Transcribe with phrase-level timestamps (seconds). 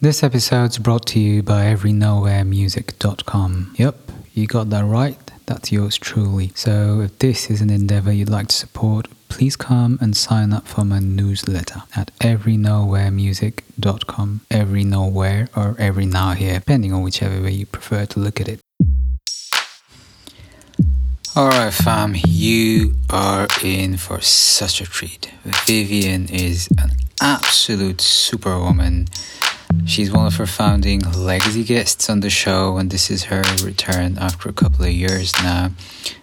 [0.00, 3.74] This episode's brought to you by everynowheremusic.com.
[3.78, 3.96] Yep,
[4.34, 5.16] you got that right.
[5.46, 6.50] That's yours truly.
[6.56, 10.66] So if this is an endeavor you'd like to support, please come and sign up
[10.66, 14.40] for my newsletter at everynowheremusic.com.
[14.50, 18.48] Every nowhere or every now here, depending on whichever way you prefer to look at
[18.48, 18.58] it.
[21.36, 25.30] Alright, fam, you are in for such a treat.
[25.44, 26.90] Vivian is an
[27.20, 29.06] absolute superwoman.
[29.86, 34.16] She's one of her founding legacy guests on the show, and this is her return
[34.18, 35.70] after a couple of years now.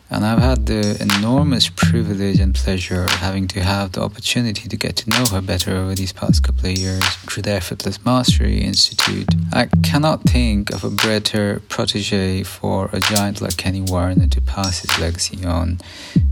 [0.09, 4.75] And I've had the enormous privilege and pleasure of having to have the opportunity to
[4.75, 8.59] get to know her better over these past couple of years through the Effortless Mastery
[8.59, 9.29] Institute.
[9.53, 14.81] I cannot think of a better protege for a giant like Kenny Werner to pass
[14.81, 15.79] his legacy on.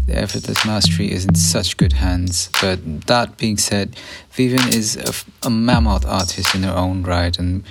[0.08, 2.50] The Effortless Mastery is in such good hands.
[2.60, 3.96] But that being said,
[4.40, 7.62] Vivian is a, a mammoth artist in her own right, and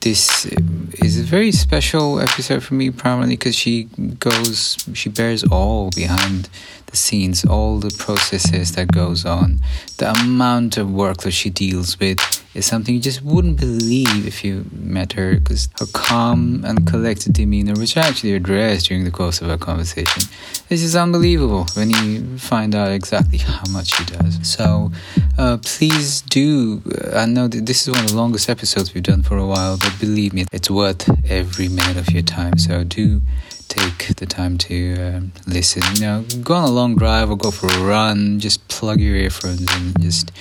[0.00, 3.84] this is a very special episode for me primarily because she
[4.18, 6.48] goes she bears all behind
[6.94, 9.58] the scenes all the processes that goes on
[9.98, 12.18] the amount of work that she deals with
[12.54, 17.32] is something you just wouldn't believe if you met her because her calm and collected
[17.32, 20.22] demeanor which I actually addressed during the course of our conversation
[20.70, 24.92] is just unbelievable when you find out exactly how much she does so
[25.36, 26.80] uh, please do
[27.12, 29.76] I know that this is one of the longest episodes we've done for a while
[29.78, 32.58] but believe me, it's worth every minute of your time.
[32.58, 33.22] So do
[33.68, 35.82] take the time to um, listen.
[35.94, 38.40] You know, go on a long drive or go for a run.
[38.40, 40.32] Just plug your earphones and just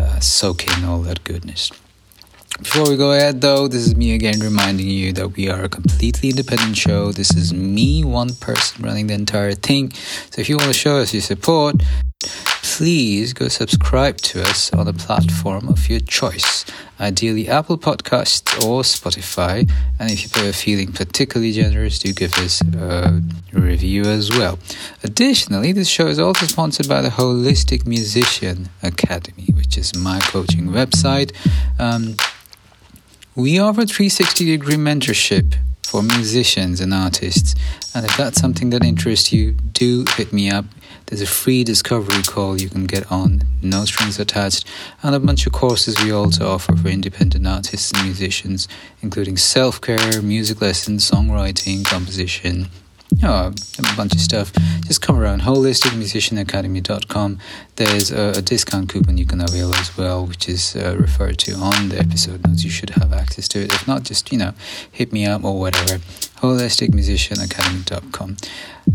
[0.00, 1.70] uh, soak in all that goodness.
[2.58, 5.68] Before we go ahead, though, this is me again reminding you that we are a
[5.68, 7.12] completely independent show.
[7.12, 9.92] This is me, one person running the entire thing.
[10.30, 11.82] So if you want to show us your support,
[12.66, 16.64] please go subscribe to us on the platform of your choice,
[17.00, 19.70] ideally Apple Podcasts or Spotify.
[19.98, 23.22] And if you're feeling particularly generous, do give us a
[23.52, 24.58] review as well.
[25.04, 30.66] Additionally, this show is also sponsored by the Holistic Musician Academy, which is my coaching
[30.66, 31.32] website.
[31.78, 32.16] Um,
[33.36, 35.54] we offer 360 degree mentorship
[35.86, 37.54] for musicians and artists.
[37.94, 40.64] And if that's something that interests you, do hit me up.
[41.06, 44.66] There's a free discovery call you can get on, no strings attached,
[45.04, 48.66] and a bunch of courses we also offer for independent artists and musicians,
[49.02, 52.66] including self care, music lessons, songwriting, composition,
[53.22, 54.52] Oh, a bunch of stuff.
[54.86, 57.38] Just come around holisticmusicianacademy.com.
[57.76, 61.54] There's a, a, discount coupon you can avail as well, which is uh, referred to
[61.54, 62.64] on the episode notes.
[62.64, 63.72] You should have access to it.
[63.72, 64.54] If not, just, you know,
[64.90, 65.98] hit me up or whatever.
[66.38, 68.36] holisticmusicianacademy.com.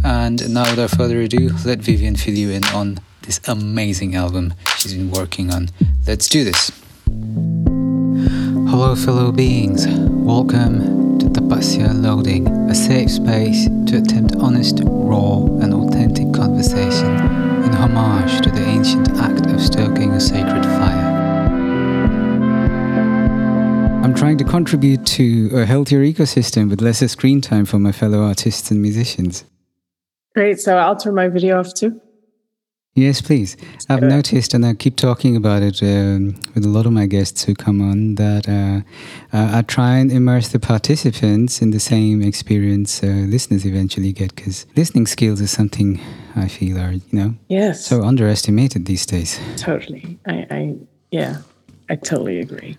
[0.03, 4.93] And now, without further ado, let Vivian fill you in on this amazing album she's
[4.93, 5.69] been working on.
[6.05, 6.71] Let's do this.
[8.69, 9.87] Hello, fellow beings.
[9.87, 11.00] Welcome
[11.61, 17.11] Loading, a safe space to attempt honest, raw, and authentic conversation
[17.63, 21.11] in homage to the ancient act of stoking a sacred fire.
[24.03, 28.23] I'm trying to contribute to a healthier ecosystem with lesser screen time for my fellow
[28.23, 29.45] artists and musicians.
[30.33, 30.59] Great.
[30.59, 32.01] So I'll turn my video off too.
[32.93, 33.55] Yes, please.
[33.87, 37.45] I've noticed, and I keep talking about it um, with a lot of my guests
[37.45, 38.81] who come on, that uh,
[39.35, 44.35] uh, I try and immerse the participants in the same experience uh, listeners eventually get,
[44.35, 46.01] because listening skills is something
[46.35, 49.39] I feel are, you know, yes, so underestimated these days.
[49.55, 50.19] Totally.
[50.25, 50.75] I, I
[51.11, 51.37] yeah,
[51.89, 52.77] I totally agree.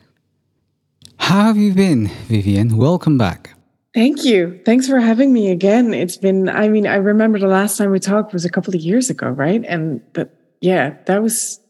[1.16, 2.76] How have you been, Vivian?
[2.76, 3.54] Welcome back.
[3.94, 4.58] Thank you.
[4.64, 5.92] Thanks for having me again.
[5.92, 8.80] It's been, I mean, I remember the last time we talked was a couple of
[8.80, 9.62] years ago, right?
[9.66, 10.30] And that,
[10.60, 11.60] yeah, that was,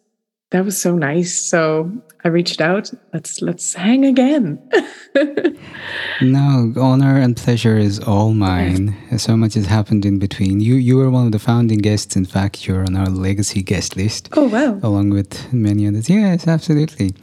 [0.50, 1.34] that was so nice.
[1.34, 1.90] So
[2.22, 2.92] I reached out.
[3.12, 4.62] Let's, let's hang again.
[6.20, 8.96] no, honor and pleasure is all mine.
[9.18, 10.60] So much has happened in between.
[10.60, 12.14] You, you were one of the founding guests.
[12.14, 14.28] In fact, you're on our legacy guest list.
[14.34, 14.78] Oh, wow.
[14.84, 16.08] Along with many others.
[16.08, 17.16] Yes, absolutely.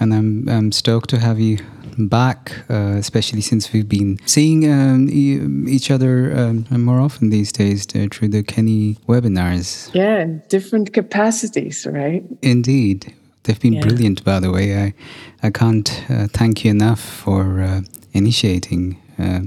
[0.00, 1.58] And I'm, I'm stoked to have you
[2.06, 7.50] back, uh, especially since we've been seeing um, e- each other um, more often these
[7.50, 9.92] days uh, through the Kenny webinars.
[9.94, 12.22] Yeah, different capacities, right?
[12.42, 13.14] Indeed.
[13.44, 13.80] They've been yeah.
[13.80, 14.76] brilliant, by the way.
[14.76, 14.94] I,
[15.42, 17.80] I can't uh, thank you enough for uh,
[18.12, 19.40] initiating uh,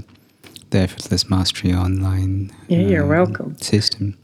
[0.70, 3.56] the Effortless Mastery online yeah, you're um, welcome.
[3.58, 4.18] system.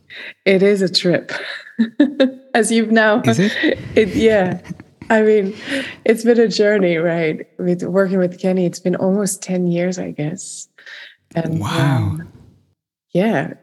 [0.44, 1.32] It is a trip.
[2.55, 3.20] As you've now.
[3.20, 3.52] Is it?
[3.94, 4.61] it yeah.
[5.10, 5.55] I mean,
[6.05, 7.46] it's been a journey, right?
[7.58, 10.69] With working with Kenny, it's been almost 10 years, I guess.
[11.34, 11.96] And wow.
[11.96, 12.32] Um,
[13.12, 13.55] yeah.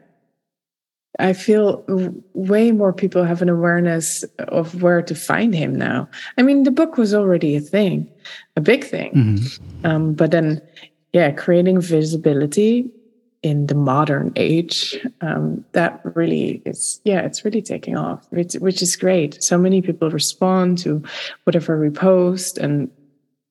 [1.18, 1.82] I feel
[2.34, 6.08] way more people have an awareness of where to find him now.
[6.36, 8.10] I mean, the book was already a thing,
[8.56, 9.12] a big thing.
[9.12, 9.86] Mm-hmm.
[9.86, 10.60] Um, but then,
[11.12, 12.90] yeah, creating visibility
[13.42, 18.82] in the modern age, um, that really is, yeah, it's really taking off, which, which
[18.82, 19.42] is great.
[19.42, 21.02] So many people respond to
[21.44, 22.90] whatever we post and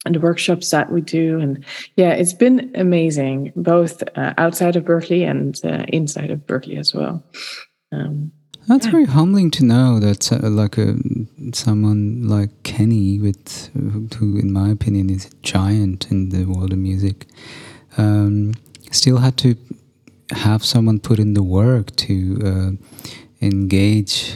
[0.05, 1.39] and the workshops that we do.
[1.39, 1.65] And
[1.95, 6.93] yeah, it's been amazing, both uh, outside of Berklee and uh, inside of Berklee as
[6.93, 7.23] well.
[7.91, 8.31] Um,
[8.67, 8.91] That's yeah.
[8.91, 10.95] very humbling to know that uh, like a
[11.53, 16.77] someone like Kenny, with who, in my opinion, is a giant in the world of
[16.77, 17.25] music,
[17.97, 18.53] um,
[18.91, 19.55] still had to
[20.31, 22.71] have someone put in the work to uh,
[23.41, 24.35] engage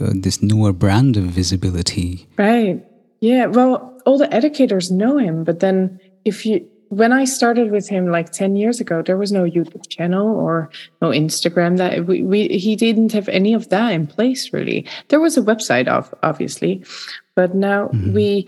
[0.00, 2.26] uh, this newer brand of visibility.
[2.38, 2.84] Right.
[3.20, 3.46] Yeah.
[3.46, 8.06] Well, all the educators know him, but then if you when I started with him
[8.06, 10.70] like 10 years ago, there was no YouTube channel or
[11.02, 14.86] no Instagram that we, we he didn't have any of that in place really.
[15.08, 16.84] There was a website of obviously,
[17.34, 18.12] but now mm-hmm.
[18.12, 18.46] we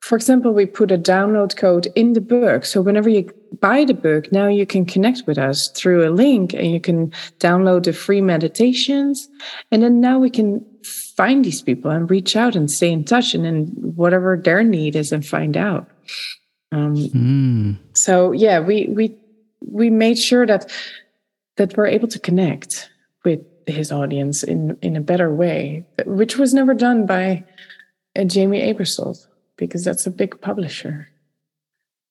[0.00, 2.64] for example, we put a download code in the book.
[2.64, 3.30] So whenever you
[3.60, 7.10] buy the book, now you can connect with us through a link and you can
[7.38, 9.28] download the free meditations.
[9.70, 13.34] And then now we can find these people and reach out and stay in touch
[13.34, 15.86] and then whatever their need is and find out.
[16.72, 17.78] Um, mm.
[17.94, 19.14] So yeah, we we
[19.60, 20.70] we made sure that
[21.56, 22.88] that we're able to connect
[23.24, 27.44] with his audience in in a better way, which was never done by
[28.16, 29.26] uh, Jamey Aebersold
[29.60, 31.08] because that's a big publisher,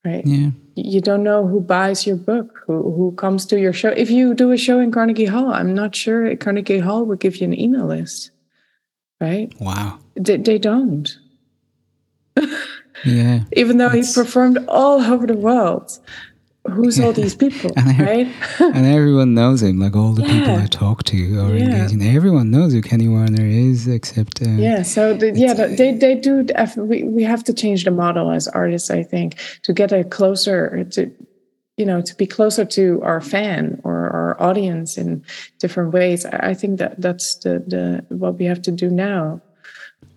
[0.06, 0.26] right?
[0.26, 3.90] Yeah, you don't know who buys your book, who who comes to your show.
[3.90, 7.36] If you do a show in Carnegie Hall, I'm not sure Carnegie Hall would give
[7.38, 8.32] you an email list
[9.20, 9.54] right?
[9.60, 10.00] Wow.
[10.16, 11.10] They, they don't.
[13.06, 13.42] yeah.
[13.54, 16.00] Even though he performed all over the world.
[16.70, 18.28] Who's all these people, and right?
[18.60, 19.80] and everyone knows him.
[19.80, 20.40] Like all the yeah.
[20.40, 21.66] people I talk to are yeah.
[21.66, 22.02] engaging.
[22.16, 24.82] Everyone knows who Kenny Werner is, except uh, yeah.
[24.84, 26.46] So the, yeah, they they do.
[26.78, 28.90] We we have to change the model as artists.
[28.90, 31.12] I think to get a closer to
[31.80, 35.24] you know to be closer to our fan or our audience in
[35.60, 39.42] different ways i think that that's the, the what we have to do now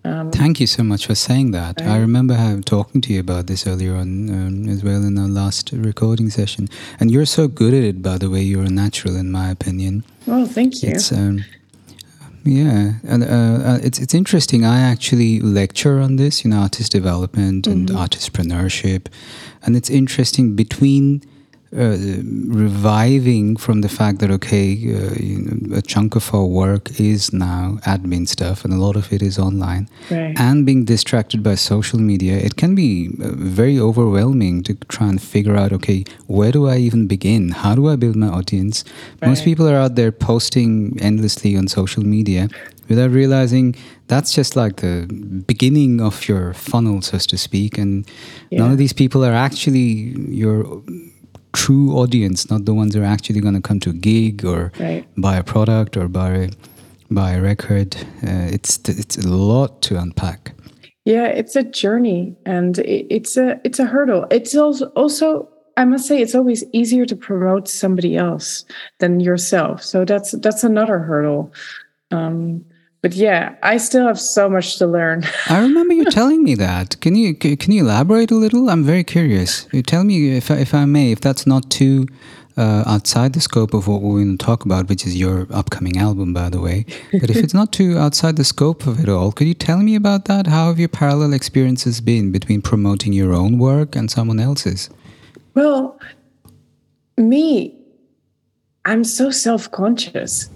[0.05, 1.81] um, Thank you so much for saying that.
[1.81, 5.29] I, I remember talking to you about this earlier on um, as well in our
[5.29, 6.67] last recording session.
[6.99, 8.41] And you're so good at it, by the way.
[8.41, 10.03] You're a natural, in my opinion.
[10.27, 10.89] Oh, thank you.
[10.91, 11.45] It's, um,
[12.43, 14.65] yeah, and uh, uh, it's it's interesting.
[14.65, 17.97] I actually lecture on this, you know, artist development and mm-hmm.
[17.97, 19.07] artistpreneurship,
[19.61, 21.23] and it's interesting between
[21.75, 21.97] uh,
[22.47, 27.33] reviving from the fact that okay, uh, you know, a chunk of our work is
[27.33, 30.39] now admin stuff, and a lot of it is online, right.
[30.39, 35.21] and being distracted by social media, it can be uh, very overwhelming to try and
[35.21, 37.49] figure out okay, where do I even begin?
[37.49, 38.83] How do I build my audience?
[39.21, 39.29] Right.
[39.29, 42.49] Most people are out there posting endlessly on social media
[42.89, 43.75] without realizing
[44.07, 45.07] that's just like the
[45.47, 47.77] beginning of your funnel, so to speak.
[47.77, 48.07] And
[48.49, 48.59] yeah.
[48.59, 50.83] none of these people are actually your
[51.53, 54.71] true audience, not the ones who are actually going to come to a gig or
[54.79, 55.05] right.
[55.17, 56.49] buy a product or buy
[57.09, 57.95] buy a record.
[58.23, 60.53] Uh, it's it's a lot to unpack.
[61.05, 64.25] Yeah, it's a journey, and it's a it's a hurdle.
[64.31, 68.65] It's also also I must say it's always easier to promote somebody else
[68.99, 69.83] than yourself.
[69.83, 71.53] So that's that's another hurdle.
[72.11, 72.65] Um,
[73.03, 75.25] but yeah, I still have so much to learn.
[75.49, 76.99] I remember you telling me that.
[77.01, 78.69] Can you can you elaborate a little?
[78.69, 79.67] I'm very curious.
[79.73, 82.07] You tell me if if I may, if that's not too
[82.55, 85.97] uh, outside the scope of what we're going to talk about, which is your upcoming
[85.97, 86.85] album, by the way.
[87.11, 89.95] But if it's not too outside the scope of it all, could you tell me
[89.95, 90.47] about that?
[90.47, 94.89] How have your parallel experiences been between promoting your own work and someone else's?
[95.55, 95.99] Well,
[97.17, 97.75] me,
[98.85, 100.49] I'm so self conscious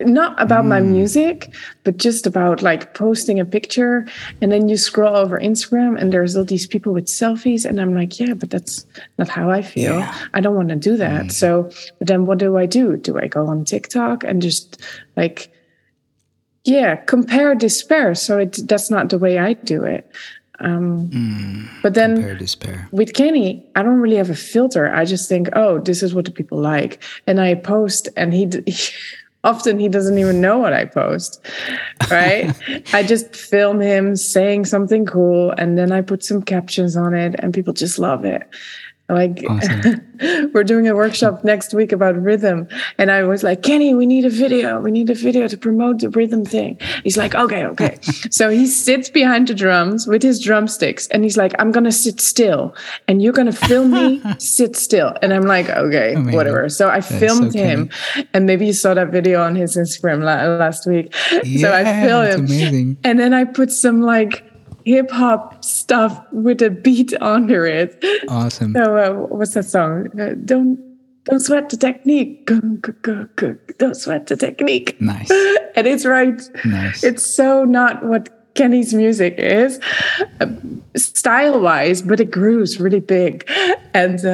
[0.00, 0.68] not about mm.
[0.68, 1.52] my music,
[1.84, 4.06] but just about like posting a picture
[4.40, 7.94] and then you scroll over Instagram and there's all these people with selfies and I'm
[7.94, 8.86] like, yeah, but that's
[9.18, 9.98] not how I feel.
[9.98, 10.14] Yeah.
[10.34, 11.26] I don't want to do that.
[11.26, 11.32] Mm.
[11.32, 12.96] So, but then what do I do?
[12.96, 14.82] Do I go on TikTok and just
[15.16, 15.50] like,
[16.64, 18.14] yeah, compare despair?
[18.14, 20.10] So it, that's not the way I do it.
[20.60, 22.38] Um, mm, but then
[22.92, 24.92] with Kenny, I don't really have a filter.
[24.94, 28.48] I just think, oh, this is what the people like, and I post, and he,
[28.64, 28.92] he
[29.44, 31.46] often he doesn't even know what I post,
[32.10, 32.52] right?
[32.92, 37.36] I just film him saying something cool and then I put some captions on it
[37.38, 38.48] and people just love it.
[39.08, 40.00] Like awesome.
[40.54, 42.66] we're doing a workshop next week about rhythm.
[42.96, 44.80] And I was like, Kenny, we need a video.
[44.80, 46.78] We need a video to promote the rhythm thing.
[47.02, 47.98] He's like, okay, okay.
[48.30, 52.18] so he sits behind the drums with his drumsticks and he's like, I'm to sit
[52.18, 52.74] still
[53.06, 55.14] and you're to film me sit still.
[55.20, 56.34] And I'm like, okay, Amazing.
[56.34, 56.68] whatever.
[56.70, 57.90] So I filmed so him
[58.32, 61.14] and maybe you saw that video on his Instagram last week.
[61.44, 62.98] Yeah, so I filmed him.
[63.04, 64.50] And then I put some like,
[64.84, 68.02] hip hop stuff with a beat under it.
[68.28, 68.74] Awesome.
[68.74, 70.08] So uh, what's that song?
[70.20, 70.78] Uh, don't
[71.24, 72.46] don't sweat the technique.
[72.46, 75.00] Don't sweat the technique.
[75.00, 75.30] Nice.
[75.76, 76.40] and it's right.
[76.64, 77.02] Nice.
[77.02, 79.80] It's so not what Kenny's music is,
[80.40, 80.46] uh,
[80.96, 83.48] style wise, but it grooves really big,
[83.94, 84.24] and.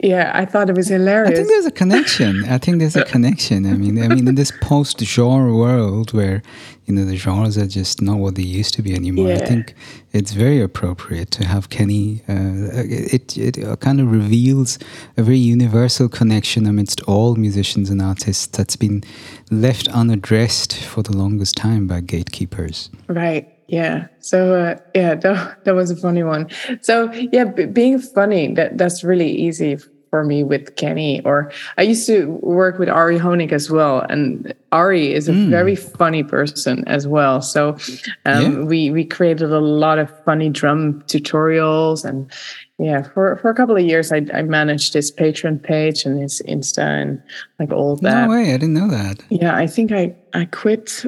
[0.00, 1.32] Yeah, I thought it was hilarious.
[1.32, 2.44] I think there's a connection.
[2.44, 3.64] I think there's a connection.
[3.66, 6.42] I mean, I mean, in this post-genre world where
[6.84, 9.28] you know the genres are just not what they used to be anymore.
[9.28, 9.36] Yeah.
[9.36, 9.74] I think
[10.12, 12.22] it's very appropriate to have Kenny.
[12.28, 14.78] Uh, it it kind of reveals
[15.16, 19.02] a very universal connection amidst all musicians and artists that's been
[19.50, 22.90] left unaddressed for the longest time by gatekeepers.
[23.08, 23.55] Right.
[23.68, 24.06] Yeah.
[24.20, 26.48] So uh, yeah, that, that was a funny one.
[26.82, 29.78] So yeah, b- being funny that that's really easy
[30.10, 31.20] for me with Kenny.
[31.24, 35.50] Or I used to work with Ari Hoenig as well, and Ari is a mm.
[35.50, 37.42] very funny person as well.
[37.42, 37.76] So
[38.24, 38.58] um, yeah.
[38.64, 42.30] we we created a lot of funny drum tutorials and.
[42.78, 46.42] Yeah, for, for a couple of years, I, I managed his Patreon page and his
[46.46, 47.22] Insta and
[47.58, 48.26] like all that.
[48.26, 49.24] No way, I didn't know that.
[49.30, 51.06] Yeah, I think I, I quit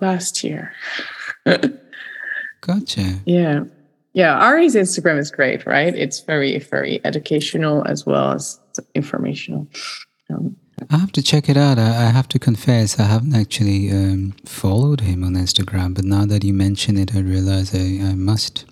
[0.00, 0.72] last year.
[2.60, 3.20] Gotcha.
[3.24, 3.64] Yeah.
[4.12, 4.38] Yeah.
[4.38, 5.94] Ari's Instagram is great, right?
[5.94, 8.60] It's very, very educational as well as
[8.94, 9.66] informational.
[10.30, 10.56] Um,
[10.90, 11.78] I have to check it out.
[11.78, 16.26] I, I have to confess, I haven't actually um, followed him on Instagram, but now
[16.26, 18.64] that you mention it, I realize I, I must.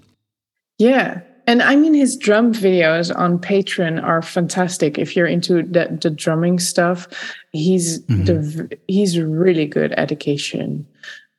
[0.78, 1.20] Yeah.
[1.46, 4.98] And I mean, his drum videos on Patreon are fantastic.
[4.98, 7.08] If you're into the, the drumming stuff,
[7.52, 8.24] he's mm-hmm.
[8.24, 10.86] the he's really good education.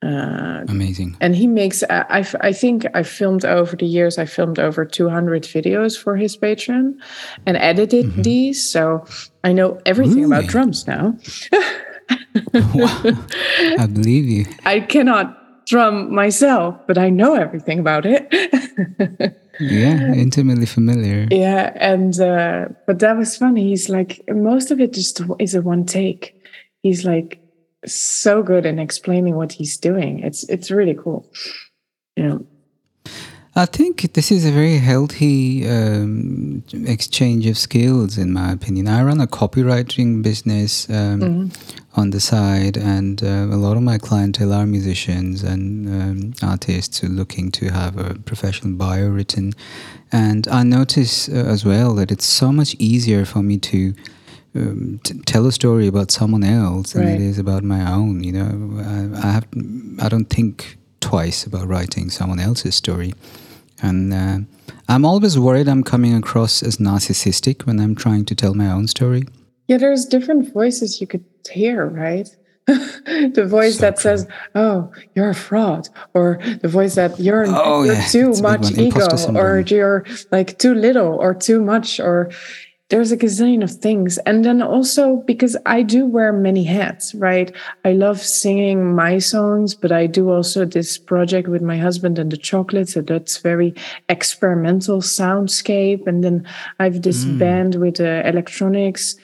[0.02, 1.16] Uh, Amazing.
[1.20, 5.44] And he makes, I, I think I filmed over the years, I filmed over 200
[5.44, 6.94] videos for his Patreon
[7.46, 8.22] and edited mm-hmm.
[8.22, 8.68] these.
[8.68, 9.06] So
[9.44, 11.16] I know everything about drums now.
[12.54, 13.02] wow.
[13.78, 14.46] I believe you.
[14.64, 18.26] I cannot drum myself, but I know everything about it.
[19.60, 21.28] yeah, intimately familiar.
[21.30, 21.72] Yeah.
[21.76, 23.68] And, uh, but that was funny.
[23.68, 26.34] He's like, most of it just is a one take.
[26.82, 27.41] He's like,
[27.86, 30.20] so good in explaining what he's doing.
[30.20, 31.30] It's it's really cool.
[32.16, 32.38] Yeah.
[33.54, 38.88] I think this is a very healthy um, exchange of skills, in my opinion.
[38.88, 42.00] I run a copywriting business um, mm-hmm.
[42.00, 47.00] on the side, and uh, a lot of my clientele are musicians and um, artists
[47.00, 49.52] who are looking to have a professional bio written.
[50.10, 53.92] And I notice uh, as well that it's so much easier for me to
[54.54, 57.14] um, t- tell a story about someone else than right.
[57.14, 58.22] it is about my own.
[58.22, 59.46] You know, I, I, have
[60.00, 63.14] I don't think twice about writing someone else's story,
[63.82, 64.38] and uh,
[64.88, 68.88] I'm always worried I'm coming across as narcissistic when I'm trying to tell my own
[68.88, 69.24] story.
[69.68, 72.28] Yeah, there's different voices you could hear, right?
[72.66, 74.02] the voice so that true.
[74.02, 78.06] says, "Oh, you're a fraud," or the voice that you're, oh, you're yeah.
[78.06, 82.30] too much ego, or you're like too little, or too much, or
[82.92, 84.18] there's a gazillion of things.
[84.26, 87.50] And then also because I do wear many hats, right?
[87.86, 92.30] I love singing my songs, but I do also this project with my husband and
[92.30, 92.92] the chocolates.
[92.92, 93.74] So that's very
[94.10, 96.06] experimental soundscape.
[96.06, 96.46] And then
[96.80, 97.38] I have this mm.
[97.38, 99.16] band with uh, electronics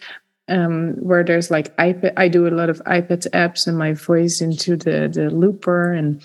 [0.48, 2.14] um, where there's like iPad.
[2.16, 6.22] I do a lot of iPad apps and my voice into the the looper and.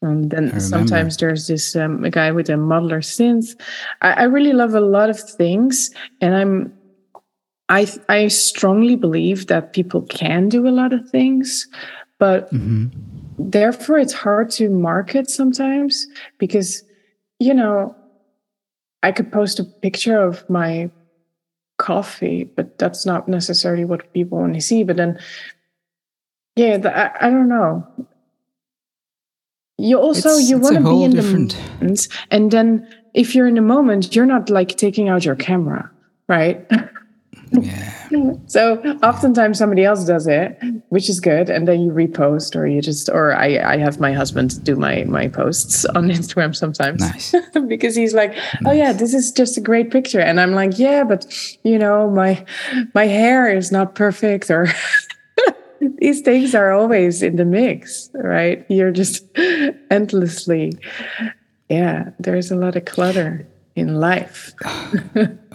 [0.00, 3.60] And then sometimes there's this um, a guy with a modular synth.
[4.00, 5.90] I, I really love a lot of things,
[6.20, 6.77] and I'm
[7.68, 11.66] I I strongly believe that people can do a lot of things,
[12.18, 12.88] but mm-hmm.
[13.38, 16.06] therefore it's hard to market sometimes
[16.38, 16.82] because
[17.38, 17.94] you know
[19.02, 20.90] I could post a picture of my
[21.78, 24.82] coffee, but that's not necessarily what people want to see.
[24.82, 25.18] But then,
[26.56, 27.86] yeah, the, I, I don't know.
[29.78, 31.52] You also it's, you want to be in different...
[31.52, 35.36] the moment, and then if you're in the moment, you're not like taking out your
[35.36, 35.88] camera,
[36.28, 36.68] right?
[37.52, 38.32] Yeah.
[38.46, 42.80] So oftentimes somebody else does it, which is good, and then you repost, or you
[42.80, 47.34] just, or I, I have my husband do my my posts on Instagram sometimes, nice.
[47.68, 48.36] because he's like,
[48.66, 51.26] oh yeah, this is just a great picture, and I'm like, yeah, but
[51.64, 52.44] you know, my
[52.94, 54.68] my hair is not perfect, or
[55.98, 58.64] these things are always in the mix, right?
[58.68, 59.24] You're just
[59.90, 60.72] endlessly,
[61.68, 62.10] yeah.
[62.18, 63.46] There's a lot of clutter.
[63.78, 64.52] In life.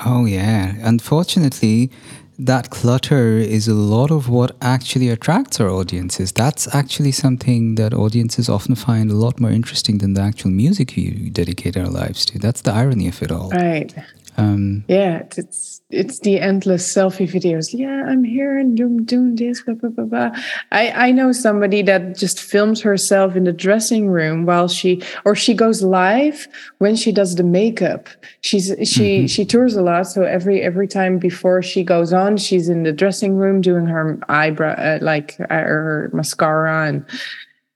[0.06, 0.75] oh, yeah.
[0.82, 1.92] Unfortunately,
[2.39, 6.32] that clutter is a lot of what actually attracts our audiences.
[6.32, 10.98] That's actually something that audiences often find a lot more interesting than the actual music
[10.98, 12.39] you dedicate our lives to.
[12.39, 13.50] That's the irony of it all.
[13.51, 13.94] Right.
[14.38, 17.70] Um, yeah, it's it's the endless selfie videos.
[17.72, 19.62] Yeah, I'm here and doing doing this.
[19.62, 20.32] Blah, blah, blah, blah.
[20.72, 25.36] I I know somebody that just films herself in the dressing room while she or
[25.36, 26.48] she goes live
[26.80, 28.10] when she does the makeup.
[28.42, 29.25] She's she mm-hmm.
[29.28, 32.92] she tours a lot, so every every time before she goes on, she's in the
[32.92, 37.06] dressing room doing her eyebrow uh, like uh, her mascara and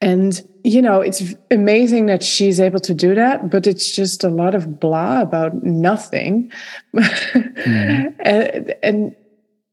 [0.00, 4.28] and you know, it's amazing that she's able to do that, but it's just a
[4.28, 6.52] lot of blah about nothing.
[6.94, 8.14] Mm.
[8.24, 9.16] and, and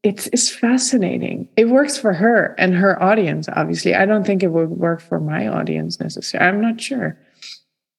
[0.02, 1.48] it's it's fascinating.
[1.56, 3.94] It works for her and her audience, obviously.
[3.94, 6.48] I don't think it would work for my audience necessarily.
[6.48, 7.18] I'm not sure.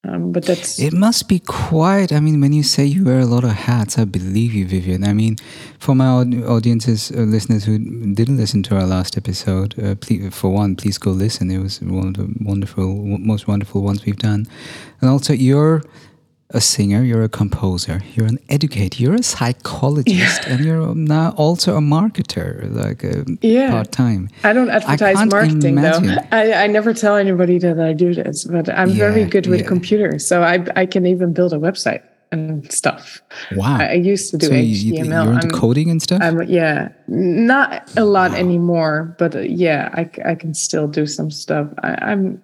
[0.07, 2.13] Um, but that's it must be quite.
[2.13, 5.03] I mean, when you say you wear a lot of hats, I believe you, Vivian.
[5.03, 5.35] I mean,
[5.79, 7.77] for my audiences, uh, listeners who
[8.13, 11.51] didn't listen to our last episode, uh, please, for one, please go listen.
[11.51, 14.45] It was one of the wonderful, most wonderful ones we've done.
[15.01, 15.83] And also, you're
[16.51, 20.53] a singer, you're a composer, you're an educator, you're a psychologist, yeah.
[20.53, 23.69] and you're now also a marketer, like uh, yeah.
[23.69, 24.29] part time.
[24.43, 26.15] I don't advertise I marketing imagine.
[26.15, 26.21] though.
[26.31, 29.67] I, I never tell anybody that I do this, but I'm yeah, very good with
[29.67, 32.01] computers, so I I can even build a website
[32.31, 33.21] and stuff.
[33.51, 33.77] Wow!
[33.79, 35.25] I, I used to do so HTML.
[35.25, 36.21] You're into I'm, coding and stuff.
[36.21, 38.37] I'm, yeah, not a lot wow.
[38.37, 41.67] anymore, but uh, yeah, I I can still do some stuff.
[41.83, 42.41] I, I'm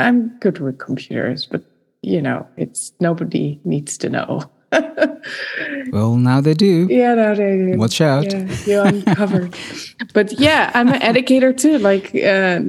[0.00, 1.62] I'm good with computers, but
[2.06, 4.48] you know, it's nobody needs to know.
[5.90, 6.86] well, now they do.
[6.88, 7.76] Yeah, now they do.
[7.76, 8.32] Watch out.
[8.32, 9.56] Yeah, you're uncovered.
[10.14, 11.78] but yeah, I'm an educator too.
[11.78, 12.60] Like uh,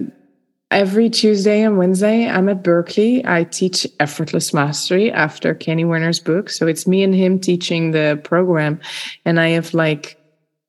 [0.72, 3.24] every Tuesday and Wednesday, I'm at Berklee.
[3.28, 6.50] I teach effortless mastery after Kenny Werner's book.
[6.50, 8.80] So it's me and him teaching the program.
[9.24, 10.20] And I have like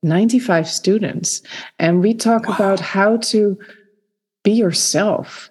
[0.03, 1.41] 95 students.
[1.79, 2.53] And we talk wow.
[2.53, 3.57] about how to
[4.43, 5.49] be yourself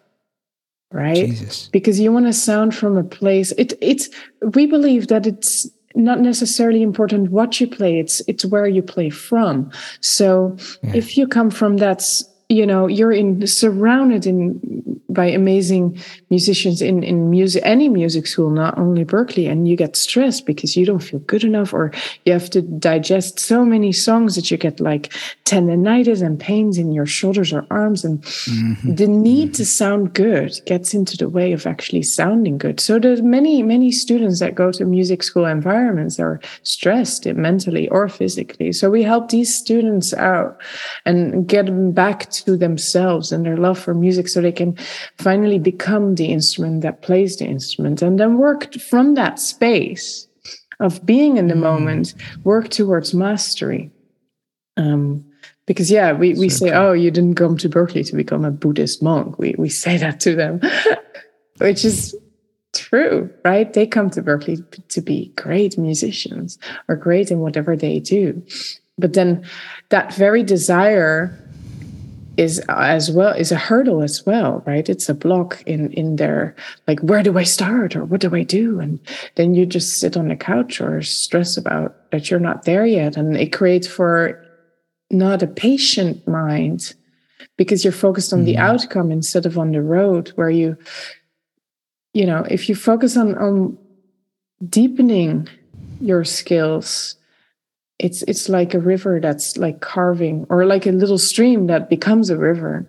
[0.93, 1.69] right Jesus.
[1.69, 4.09] because you want to sound from a place it it's
[4.55, 9.11] we believe that it's not necessarily important what you play it's it's where you play
[9.11, 10.95] from so yeah.
[10.95, 12.03] if you come from that
[12.49, 14.61] you know you're in surrounded in
[15.11, 15.99] by amazing
[16.31, 20.77] musicians in in music any music school not only berklee and you get stressed because
[20.77, 21.91] you don't feel good enough or
[22.25, 25.13] you have to digest so many songs that you get like
[25.45, 28.95] tendonitis and pains in your shoulders or arms and mm-hmm.
[28.95, 32.79] the need to sound good gets into the way of actually sounding good.
[32.81, 38.09] So there's many many students that go to music school environments are stressed mentally or
[38.09, 38.73] physically.
[38.73, 40.61] So we help these students out
[41.07, 44.77] and get them back to themselves and their love for music so they can
[45.19, 50.27] finally become the instrument that plays the instrument and then work from that space
[50.81, 51.63] of being in the mm.
[51.63, 53.91] moment work towards mastery
[54.77, 55.25] um,
[55.67, 56.81] because yeah we, we so say cool.
[56.81, 60.21] oh you didn't come to berklee to become a buddhist monk we, we say that
[60.21, 60.61] to them
[61.59, 62.17] which is
[62.75, 67.99] true right they come to berklee to be great musicians or great in whatever they
[67.99, 68.43] do
[68.99, 69.45] but then
[69.91, 71.48] that very desire
[72.39, 74.89] is as well is a hurdle as well right?
[74.89, 76.55] It's a block in in their
[76.87, 78.79] like where do i start or what do i do?
[78.79, 79.01] And
[79.35, 83.17] then you just sit on the couch or stress about that you're not there yet.
[83.17, 84.43] And it creates for
[85.11, 86.95] not a patient mind
[87.57, 88.45] because you're focused on mm.
[88.47, 90.77] the outcome instead of on the road where you
[92.15, 93.77] you know if you focus on on
[94.69, 95.49] deepening
[96.01, 97.18] your skills
[97.99, 102.31] it's it's like a river that's like carving or like a little stream that becomes
[102.31, 102.89] a river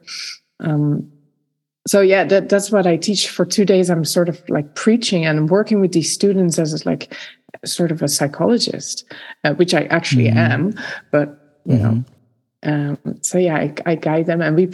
[0.59, 1.09] um,
[1.87, 5.25] so yeah that, that's what i teach for two days i'm sort of like preaching
[5.25, 7.13] and working with these students as like
[7.65, 9.05] sort of a psychologist
[9.43, 10.37] uh, which i actually mm-hmm.
[10.37, 10.73] am
[11.11, 11.83] but you mm-hmm.
[11.83, 12.03] know
[12.61, 14.65] um, so yeah I, I, guide them and we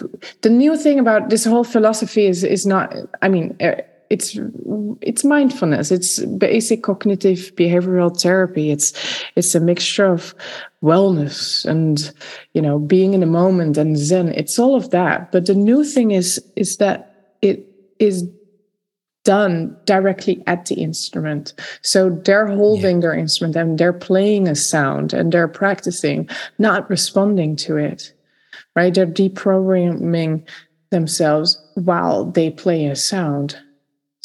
[0.42, 3.76] the new thing about this whole philosophy is is not i mean uh,
[4.10, 4.38] it's
[5.02, 5.92] it's mindfulness.
[5.92, 8.72] It's basic cognitive behavioral therapy.
[8.72, 8.94] It's
[9.36, 10.36] it's a mixture of
[10.84, 12.12] wellness and
[12.54, 14.30] you know being in the moment and zen.
[14.30, 15.32] It's all of that.
[15.32, 17.66] But the new thing is is that it
[18.00, 18.30] is
[19.24, 21.54] done directly at the instrument.
[21.82, 23.02] So they're holding yeah.
[23.02, 28.14] their instrument and they're playing a sound and they're practicing not responding to it
[28.76, 28.94] right?
[28.94, 30.44] They're deprogramming
[30.92, 33.58] themselves while they play a sound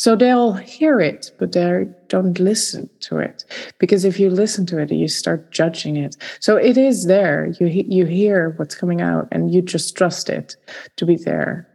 [0.00, 3.44] so they'll hear it, but they don't listen to it
[3.78, 6.16] because if you listen to it, you start judging it.
[6.40, 7.52] So it is there.
[7.60, 10.56] You you hear what's coming out, and you just trust it
[10.96, 11.68] to be there,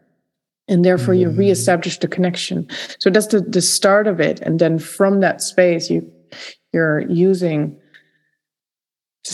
[0.68, 1.30] and therefore mm-hmm.
[1.34, 2.68] you reestablish the connection.
[2.98, 6.02] So that's the the start of it, and then from that space, you
[6.74, 7.80] you're using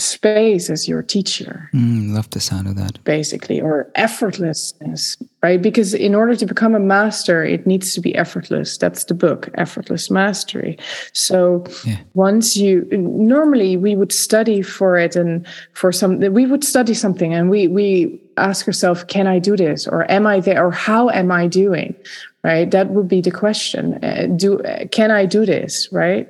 [0.00, 1.68] space as your teacher.
[1.74, 3.02] Mm, love the sound of that.
[3.04, 5.60] Basically, or effortlessness, right?
[5.60, 8.78] Because in order to become a master, it needs to be effortless.
[8.78, 10.78] That's the book, Effortless Mastery.
[11.12, 11.98] So yeah.
[12.14, 17.34] once you normally we would study for it and for some we would study something
[17.34, 19.86] and we we ask ourselves, can I do this?
[19.86, 20.64] Or am I there?
[20.64, 21.94] Or how am I doing?
[22.42, 22.70] Right?
[22.70, 24.02] That would be the question.
[24.02, 25.88] Uh, do can I do this?
[25.92, 26.28] Right?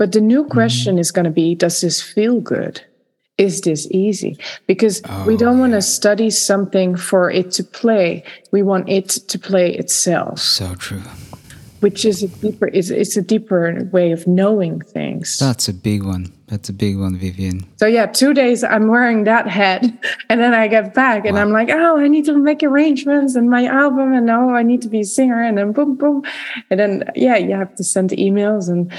[0.00, 0.52] But the new mm-hmm.
[0.52, 1.00] question mm-hmm.
[1.00, 2.82] is going to be, does this feel good?
[3.40, 4.36] Is this easy?
[4.66, 8.22] Because oh, we don't want to study something for it to play.
[8.52, 10.38] We want it to play itself.
[10.38, 11.02] So true.
[11.80, 15.38] Which is a deeper it's, it's a deeper way of knowing things.
[15.38, 16.32] That's a big one.
[16.50, 17.64] That's a big one, Vivian.
[17.76, 19.96] So yeah, two days I'm wearing that head,
[20.28, 21.42] and then I get back and wow.
[21.42, 24.82] I'm like, oh, I need to make arrangements and my album, and oh, I need
[24.82, 26.24] to be a singer, and then boom, boom,
[26.68, 28.92] and then yeah, you have to send emails, and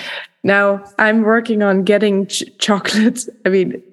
[0.44, 3.28] now I'm working on getting ch- chocolate.
[3.46, 3.84] I mean,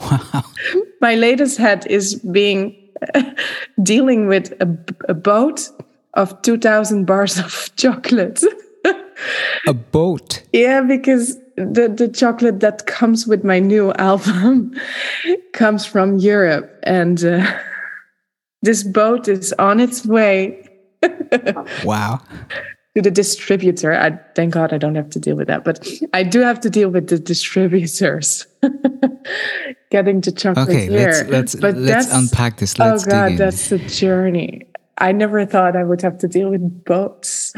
[0.00, 0.44] wow.
[1.00, 2.76] My latest head is being
[3.82, 5.68] dealing with a, a boat
[6.14, 8.44] of 2000 bars of chocolate.
[9.66, 10.44] a boat?
[10.52, 14.74] Yeah, because the, the chocolate that comes with my new album
[15.52, 16.78] comes from Europe.
[16.82, 17.46] And uh,
[18.62, 20.68] this boat is on its way.
[21.84, 22.20] wow
[22.94, 23.94] to the distributor.
[23.94, 26.70] I thank God I don't have to deal with that, but I do have to
[26.70, 28.46] deal with the distributors
[29.90, 31.08] getting to chocolate okay, here.
[31.08, 32.78] let's let's but let's unpack this.
[32.78, 34.66] Let's oh God, that's the journey.
[34.98, 37.54] I never thought I would have to deal with boats.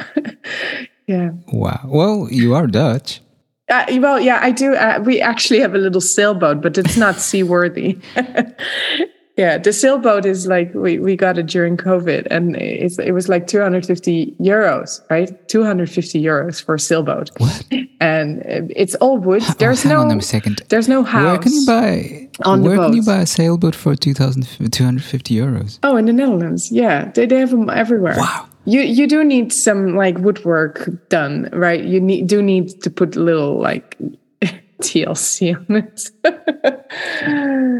[1.07, 1.31] yeah.
[1.49, 1.81] Wow.
[1.87, 3.21] Well, you are Dutch.
[3.69, 4.75] Uh, well, yeah, I do.
[4.75, 7.99] Uh, we actually have a little sailboat, but it's not seaworthy.
[9.37, 13.29] Yeah, the sailboat is like we, we got it during COVID, and it's, it was
[13.29, 15.49] like 250 euros, right?
[15.49, 17.31] 250 euros for a sailboat.
[17.39, 17.65] What?
[18.01, 19.43] And it's all wood.
[19.59, 20.01] There's oh, no.
[20.03, 20.63] on a second.
[20.69, 21.25] There's no house.
[21.25, 22.29] Where can you buy?
[22.45, 25.79] On where can you buy a sailboat for 250 euros?
[25.83, 28.15] Oh, in the Netherlands, yeah, they they have them everywhere.
[28.17, 28.47] Wow.
[28.67, 31.85] You you do need some like woodwork done, right?
[31.85, 33.97] You need do need to put little like
[34.83, 36.11] TLC on it.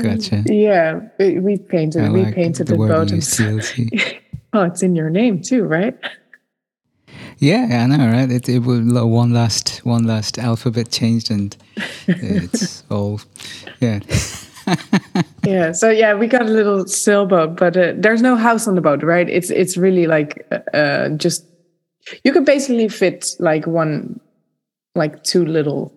[0.03, 0.43] gotcha.
[0.47, 2.05] Yeah, we, painted.
[2.05, 3.09] I we like painted the, the boat.
[3.09, 4.21] TLC.
[4.53, 5.97] oh, it's in your name too, right?
[7.39, 8.31] Yeah, I know, right?
[8.31, 11.57] It it will one last one last alphabet changed, and
[12.07, 13.21] it's all
[13.81, 14.01] yeah.
[15.45, 15.73] yeah.
[15.73, 19.03] So yeah, we got a little sailboat, but uh, there's no house on the boat,
[19.03, 19.29] right?
[19.29, 21.47] It's it's really like uh, just
[22.25, 24.21] you could basically fit like one,
[24.95, 25.93] like two little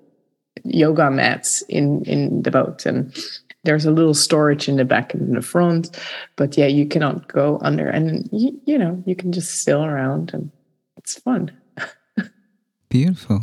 [0.64, 3.16] yoga mats in in the boat and
[3.64, 5.98] there's a little storage in the back and in the front
[6.36, 10.52] but yeah you cannot go under and you know you can just sail around and
[10.98, 11.52] it's fun
[12.90, 13.42] beautiful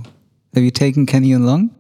[0.55, 1.71] have you taken kenny along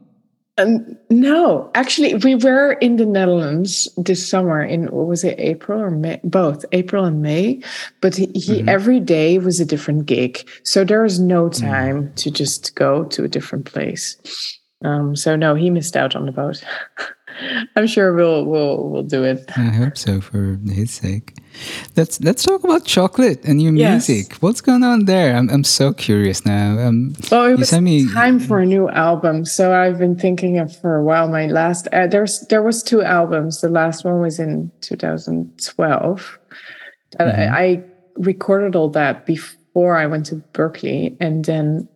[0.56, 5.80] um, no, actually, we were in the Netherlands this summer in what was it, April
[5.80, 6.20] or May?
[6.22, 7.60] Both April and May.
[8.00, 8.68] But he, he mm-hmm.
[8.68, 11.60] every day was a different gig, so there was no mm.
[11.60, 12.14] time mm.
[12.16, 14.16] to just go to a different place.
[14.84, 16.62] Um, so no, he missed out on the boat.
[17.76, 19.50] I'm sure we'll we'll we'll do it.
[19.56, 21.34] I hope so for his sake.
[21.96, 24.08] Let's let's talk about chocolate and your yes.
[24.08, 24.36] music.
[24.38, 25.36] What's going on there?
[25.36, 26.78] I'm I'm so curious now.
[26.78, 28.12] Um, well, it was me...
[28.12, 31.28] time for a new album, so I've been thinking of for a while.
[31.28, 33.60] My last uh, there's there was two albums.
[33.60, 36.38] The last one was in 2012.
[37.20, 37.54] Mm-hmm.
[37.54, 37.84] I, I
[38.16, 41.88] recorded all that before I went to Berklee, and then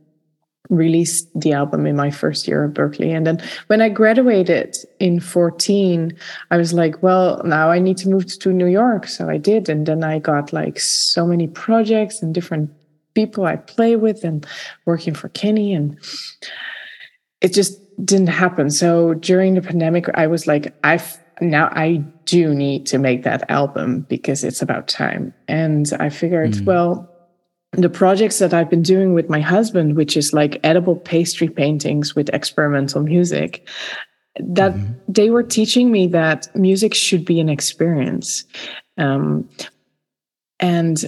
[0.70, 3.16] released the album in my first year at Berklee.
[3.16, 6.16] And then when I graduated in 14,
[6.50, 9.06] I was like, well, now I need to move to New York.
[9.06, 9.68] So I did.
[9.68, 12.70] And then I got like so many projects and different
[13.14, 14.46] people I play with and
[14.84, 15.72] working for Kenny.
[15.72, 15.98] And
[17.40, 18.70] it just didn't happen.
[18.70, 23.48] So during the pandemic, I was like, I've now I do need to make that
[23.50, 25.32] album because it's about time.
[25.46, 26.64] And I figured, mm.
[26.64, 27.08] well,
[27.72, 32.14] the projects that I've been doing with my husband, which is like edible pastry paintings
[32.14, 33.68] with experimental music,
[34.40, 34.92] that mm-hmm.
[35.06, 38.44] they were teaching me that music should be an experience.
[38.96, 39.48] Um,
[40.60, 41.04] and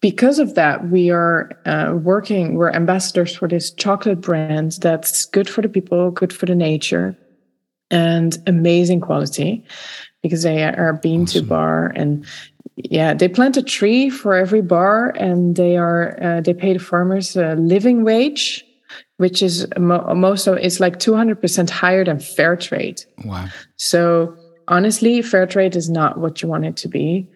[0.00, 5.48] because of that, we are uh, working, we're ambassadors for this chocolate brand that's good
[5.48, 7.16] for the people, good for the nature,
[7.90, 9.64] and amazing quality
[10.22, 11.42] because they are bean awesome.
[11.42, 12.26] to bar and
[12.76, 16.78] yeah they plant a tree for every bar and they are uh, they pay the
[16.78, 18.64] farmers a living wage
[19.16, 23.02] which is mo- most of it's like 200% higher than fair trade.
[23.24, 23.48] Wow.
[23.76, 24.36] So
[24.68, 27.28] honestly fair trade is not what you want it to be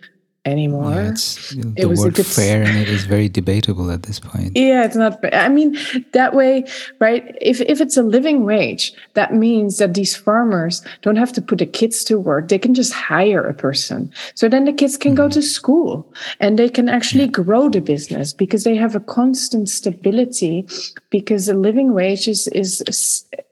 [0.50, 0.92] anymore.
[0.92, 4.52] Yeah, it's, the word fair and it is very debatable at this point.
[4.56, 5.18] Yeah, it's not.
[5.34, 5.78] I mean,
[6.12, 6.64] that way,
[6.98, 7.36] right?
[7.40, 11.58] If if it's a living wage, that means that these farmers don't have to put
[11.58, 12.48] the kids to work.
[12.48, 14.12] They can just hire a person.
[14.34, 15.16] So then the kids can mm.
[15.16, 17.44] go to school and they can actually yeah.
[17.44, 20.66] grow the business because they have a constant stability
[21.10, 22.82] because a living wage is is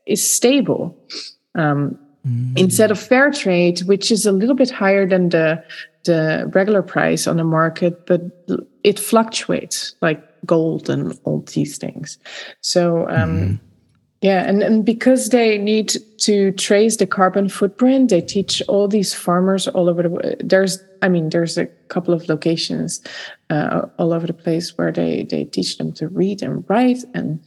[0.07, 0.97] is stable.
[1.55, 2.59] Um, mm.
[2.59, 5.63] Instead of fair trade, which is a little bit higher than the
[6.07, 8.23] the regular price on the market, but
[8.83, 12.19] it fluctuates like gold and all these things.
[12.61, 13.55] So, um, mm-hmm.
[14.23, 19.13] yeah, and, and because they need to trace the carbon footprint, they teach all these
[19.13, 20.11] farmers all over the.
[20.11, 20.35] world.
[20.41, 23.01] There's, I mean, there's a couple of locations
[23.51, 27.41] uh, all over the place where they they teach them to read and write, and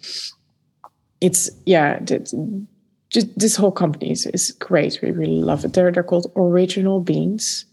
[1.22, 2.00] it's yeah.
[2.00, 5.00] just this whole company is, is great.
[5.02, 5.74] We really love it.
[5.74, 7.65] They're they're called Original Beans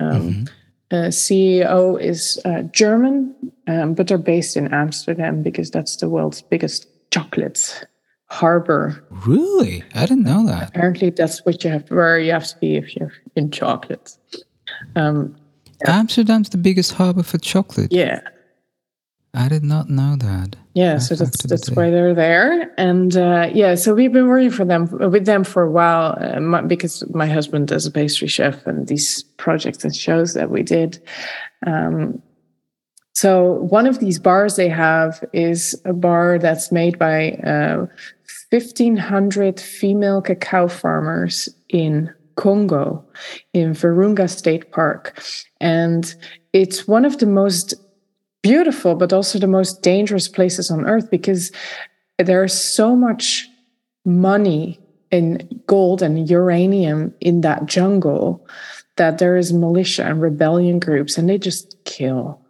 [0.00, 0.44] um, mm-hmm.
[0.90, 3.34] uh, CEO is uh, German,
[3.66, 7.86] um, but they're based in Amsterdam because that's the world's biggest chocolate
[8.28, 9.04] harbor.
[9.26, 10.70] Really, I didn't know that.
[10.70, 14.16] Apparently, that's what you have to, where you have to be if you're in chocolate.
[14.94, 15.36] Um,
[15.84, 15.98] yeah.
[15.98, 17.92] Amsterdam's the biggest harbor for chocolate.
[17.92, 18.20] Yeah,
[19.36, 20.56] I did not know that.
[20.72, 24.64] Yeah, so that's that's why they're there, and uh, yeah, so we've been working for
[24.64, 28.66] them with them for a while uh, my, because my husband is a pastry chef,
[28.66, 31.02] and these projects and shows that we did.
[31.66, 32.22] Um,
[33.14, 37.86] so one of these bars they have is a bar that's made by uh,
[38.50, 43.04] 1,500 female cacao farmers in Congo,
[43.52, 45.22] in Virunga State Park,
[45.60, 46.14] and
[46.52, 47.74] it's one of the most
[48.46, 51.50] beautiful, but also the most dangerous places on earth because
[52.18, 53.48] there's so much
[54.04, 54.78] money
[55.10, 58.46] in gold and uranium in that jungle
[58.96, 62.40] that there is militia and rebellion groups and they just kill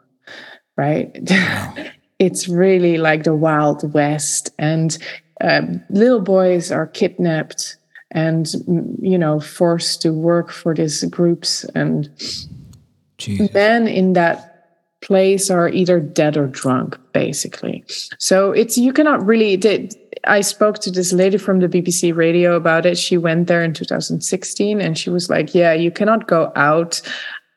[0.76, 1.74] right wow.
[2.18, 4.98] it's really like the wild west and
[5.42, 7.76] um, little boys are kidnapped
[8.10, 8.52] and
[9.00, 12.08] you know forced to work for these groups and
[13.18, 13.52] Jesus.
[13.52, 14.45] men in that
[15.02, 17.84] place are either dead or drunk basically.
[18.18, 19.90] So it's you cannot really
[20.26, 22.98] i spoke to this lady from the bbc radio about it.
[22.98, 27.00] She went there in 2016 and she was like yeah you cannot go out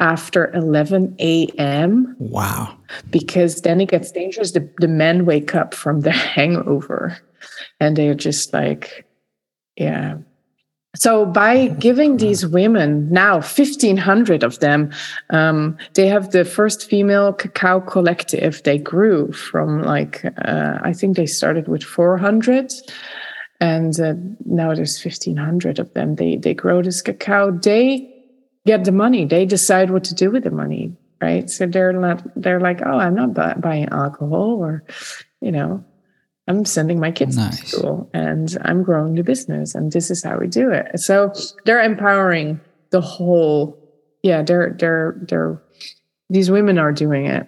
[0.02, 2.78] after 11 a.m wow.
[3.10, 4.52] because then it gets dangerous.
[4.52, 7.18] The, the men wake up from their hangover
[7.80, 9.06] and they're just like
[9.78, 10.18] yeah
[11.00, 14.92] so by giving these women now 1500 of them
[15.32, 18.62] um, they have the first female cacao collective.
[18.64, 22.72] They grew from like uh, i think they started with 400
[23.62, 24.14] and uh,
[24.46, 26.16] now there's 1500 of them.
[26.16, 27.52] They they grow this cacao.
[27.52, 28.08] They
[28.66, 29.26] get the money.
[29.26, 31.50] They decide what to do with the money right?
[31.50, 34.84] So they're not they're like oh i'm not buying alcohol or
[35.42, 35.84] you know
[36.50, 37.60] I'm sending my kids nice.
[37.60, 41.00] to school and I'm growing the business and this is how we do it.
[41.00, 41.32] So
[41.66, 42.60] they're empowering
[42.90, 43.78] the whole
[44.24, 45.62] yeah, they're they're they're
[46.30, 47.48] these women are doing it.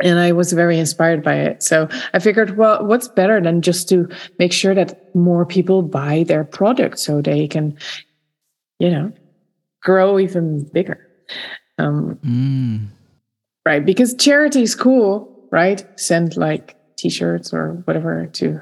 [0.00, 1.62] And I was very inspired by it.
[1.62, 6.22] So I figured, well, what's better than just to make sure that more people buy
[6.22, 7.76] their product so they can,
[8.78, 9.12] you know,
[9.82, 11.04] grow even bigger.
[11.78, 12.86] Um, mm.
[13.66, 13.84] Right.
[13.84, 15.84] Because charity is cool, right?
[15.98, 18.60] Send like t-shirts or whatever to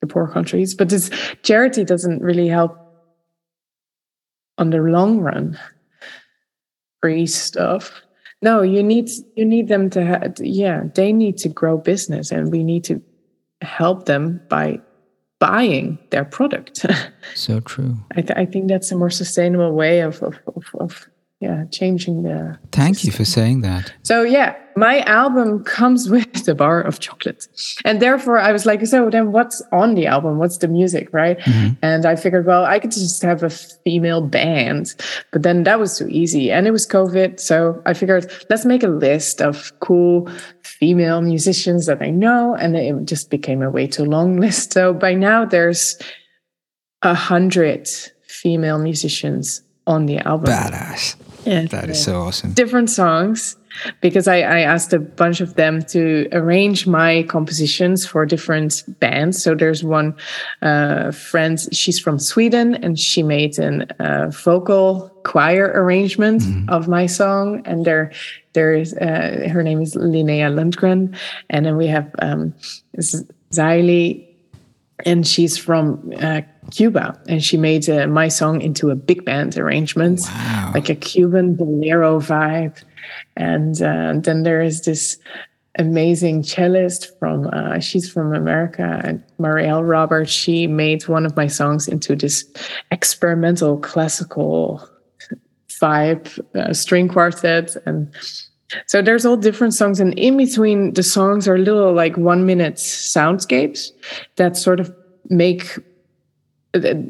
[0.00, 0.74] the poor countries.
[0.74, 1.10] But this
[1.42, 2.76] charity doesn't really help
[4.58, 5.58] on the long run.
[7.00, 8.02] Free stuff.
[8.42, 12.50] No you need you need them to have yeah they need to grow business and
[12.50, 13.02] we need to
[13.62, 14.80] help them by
[15.40, 16.86] buying their product.
[17.34, 17.96] So true.
[18.16, 21.09] I, th- I think that's a more sustainable way of, of, of, of
[21.40, 23.08] yeah changing the thank system.
[23.08, 23.92] you for saying that.
[24.02, 27.48] So yeah my album comes with a bar of chocolate
[27.84, 30.38] and therefore i was like so then what's on the album?
[30.38, 31.38] What's the music right?
[31.40, 31.74] Mm-hmm.
[31.82, 34.94] and i figured well i could just have a female band.
[35.32, 36.50] But then that was too easy.
[36.52, 37.40] And it was covid.
[37.40, 40.28] So i figured let's make a list of cool
[40.62, 42.54] female musicians that i know.
[42.54, 44.74] And it just became a way too long list.
[44.74, 45.98] So by now there's
[47.02, 47.88] a hundred
[48.26, 50.52] female musicians on the album.
[50.52, 52.52] Badass yeah, that is so awesome.
[52.52, 53.56] Different songs
[54.00, 59.42] because I, I asked a bunch of them to arrange my compositions for different bands.
[59.42, 60.14] So there's one
[60.62, 66.68] uh, friend, she's from Sweden, and she made an uh, vocal choir arrangement mm-hmm.
[66.68, 67.62] of my song.
[67.64, 68.12] And there,
[68.52, 71.16] there's uh, her name is Linnea Lundgren,
[71.48, 72.54] and then we have um,
[72.98, 74.29] Zylie
[75.06, 79.56] and she's from uh, Cuba, and she made uh, my song into a big band
[79.58, 80.72] arrangement, Wow.
[80.74, 82.82] like a Cuban bolero vibe.
[83.36, 85.18] And uh, then there is this
[85.78, 90.30] amazing cellist from uh, she's from America, and Marielle Roberts.
[90.30, 92.44] She made one of my songs into this
[92.90, 94.86] experimental classical
[95.80, 98.12] vibe uh, string quartet and
[98.86, 102.74] so there's all different songs and in between the songs are little like one minute
[102.74, 103.90] soundscapes
[104.36, 104.94] that sort of
[105.28, 105.78] make
[106.74, 107.02] a,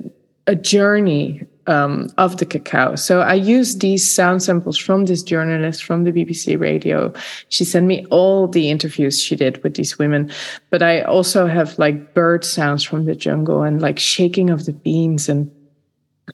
[0.47, 2.97] a journey um, of the cacao.
[2.97, 7.13] So i use these sound samples from this journalist from the bbc radio.
[7.49, 10.31] She sent me all the interviews she did with these women
[10.71, 14.73] but i also have like bird sounds from the jungle and like shaking of the
[14.73, 15.51] beans and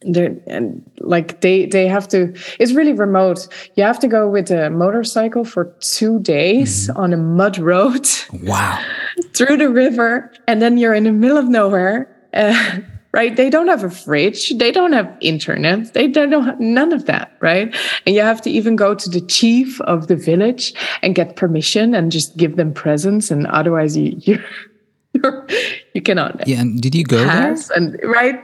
[0.02, 3.48] they're and like they they have to it's really remote.
[3.74, 8.06] You have to go with a motorcycle for two days on a mud road.
[8.42, 8.82] Wow.
[9.34, 12.80] through the river and then you're in the middle of nowhere uh,
[13.12, 13.34] right?
[13.34, 14.50] They don't have a fridge.
[14.58, 15.94] They don't have internet.
[15.94, 17.74] They don't have none of that right?
[18.04, 21.94] And you have to even go to the chief of the village and get permission
[21.94, 24.38] and just give them presents and otherwise you you
[25.14, 25.46] you're,
[26.04, 27.56] cannot Yeah, and did you go there?
[27.74, 28.38] and right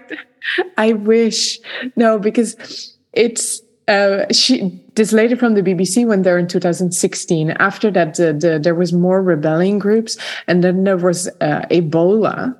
[0.76, 1.58] i wish.
[1.96, 7.90] No because it's uh she this lady from the bbc went there in 2016 after
[7.90, 12.56] that the, the, there was more rebelling groups and then there was uh, ebola.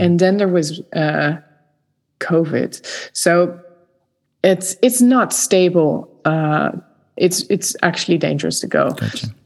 [0.00, 1.36] And then there was uh
[2.18, 2.80] covid.
[3.12, 3.58] So
[4.42, 6.08] it's it's not stable.
[6.24, 6.72] Uh
[7.16, 8.96] it's it's actually dangerous to go.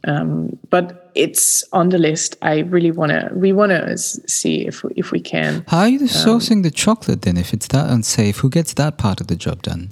[0.05, 2.37] Um, but it's on the list.
[2.43, 3.31] I really want to.
[3.35, 5.65] We want to see if we, if we can.
[5.69, 7.37] How are you sourcing the chocolate then?
[7.37, 9.91] If it's that unsafe, who gets that part of the job done?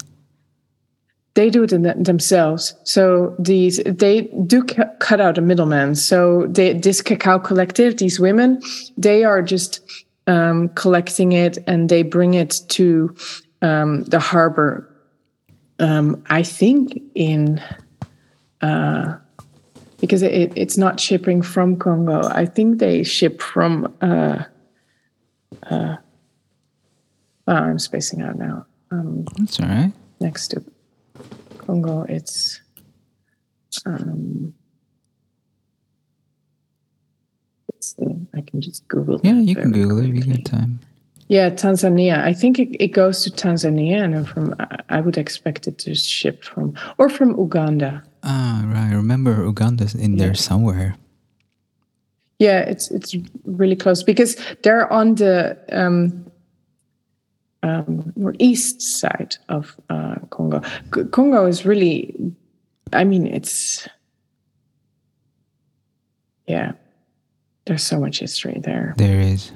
[1.34, 2.74] They do it in th- themselves.
[2.84, 5.94] So these they do cu- cut out a middleman.
[5.94, 8.60] So they, this cacao collective, these women,
[8.98, 9.80] they are just
[10.26, 13.14] um, collecting it and they bring it to
[13.62, 14.88] um, the harbor.
[15.78, 17.62] Um, I think in
[18.60, 19.16] uh,
[20.02, 22.22] because it, it's not shipping from Congo.
[22.28, 23.94] I think they ship from.
[24.02, 24.42] Uh,
[25.70, 25.96] uh,
[27.46, 28.66] oh, I'm spacing out now.
[28.90, 29.92] Um, That's all right.
[30.20, 30.64] next to
[31.58, 32.60] Congo, it's.
[33.86, 34.52] Um,
[37.68, 39.20] it's the, I can just Google.
[39.22, 40.32] Yeah, you can Google it you quickly.
[40.38, 40.80] get time.
[41.28, 42.24] Yeah, Tanzania.
[42.24, 44.56] I think it, it goes to Tanzania, and from
[44.88, 48.02] I would expect it to ship from or from Uganda.
[48.22, 48.90] Ah, right.
[48.92, 50.94] I remember Uganda's in there somewhere.
[52.38, 56.26] Yeah, it's it's really close because they're on the um,
[57.62, 60.60] um, more east side of uh, Congo.
[60.94, 62.14] C- Congo is really,
[62.92, 63.88] I mean, it's
[66.46, 66.72] yeah.
[67.66, 68.94] There's so much history there.
[68.96, 69.52] There is.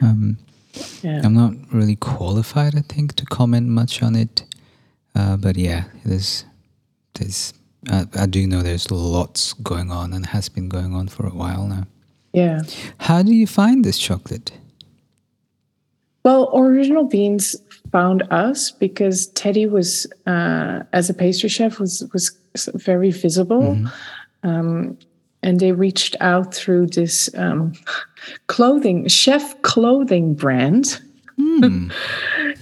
[0.00, 0.38] Um,
[1.02, 1.20] Yeah.
[1.24, 4.44] I'm not really qualified, I think, to comment much on it.
[5.14, 6.44] Uh, but yeah, there's,
[7.18, 7.54] there's,
[7.90, 11.34] I, I do know there's lots going on and has been going on for a
[11.34, 11.86] while now.
[12.32, 12.62] Yeah.
[12.98, 14.52] How do you find this chocolate?
[16.24, 17.56] Well, Original Beans
[17.90, 22.36] found us because Teddy was, uh, as a pastry chef, was was
[22.74, 23.78] very visible,
[24.42, 24.98] um,
[25.42, 27.72] and they reached out through this um,
[28.48, 31.00] clothing chef clothing brand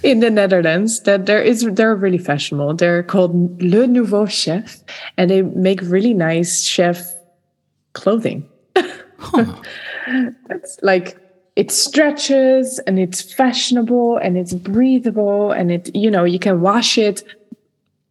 [0.03, 1.01] in the Netherlands.
[1.01, 2.75] That there is they're really fashionable.
[2.75, 4.83] They're called Le Nouveau Chef,
[5.17, 7.13] and they make really nice chef
[7.93, 8.47] clothing.
[10.49, 11.17] It's like
[11.57, 16.97] it stretches and it's fashionable and it's breathable and it you know you can wash
[16.97, 17.23] it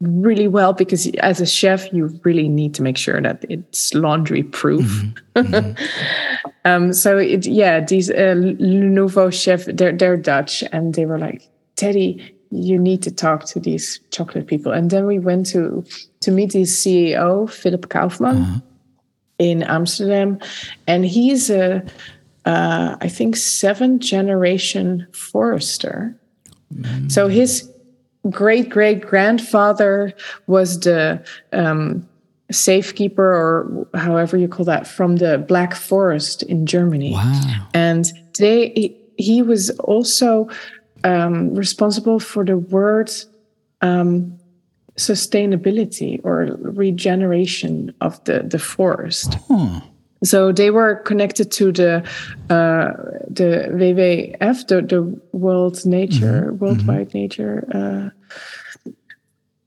[0.01, 4.43] really well because as a chef you really need to make sure that it's laundry
[4.43, 5.05] proof
[6.65, 11.19] um so it yeah these uh, Le nouveau chef they're they're dutch and they were
[11.19, 15.85] like teddy you need to talk to these chocolate people and then we went to
[16.21, 18.63] to meet the ceo philipp kauffmann
[19.39, 20.39] in Amsterdam,
[20.87, 21.85] and he's a,
[22.45, 26.17] uh, I think, seventh generation forester.
[27.09, 27.71] So his
[28.29, 30.13] great great grandfather
[30.47, 32.09] was the um,
[32.51, 37.13] safekeeper, or however you call that, from the Black Forest in Germany.
[37.13, 37.69] Wow.
[37.73, 40.49] And today he, he was also
[41.05, 43.11] um, responsible for the word
[43.81, 44.39] um,
[44.97, 49.37] sustainability or regeneration of the, the forest.
[49.49, 49.81] Huh.
[50.25, 51.97] So they were connected to the
[52.49, 52.93] uh,
[53.29, 58.91] the WWF, the, the World Nature, Worldwide Nature uh,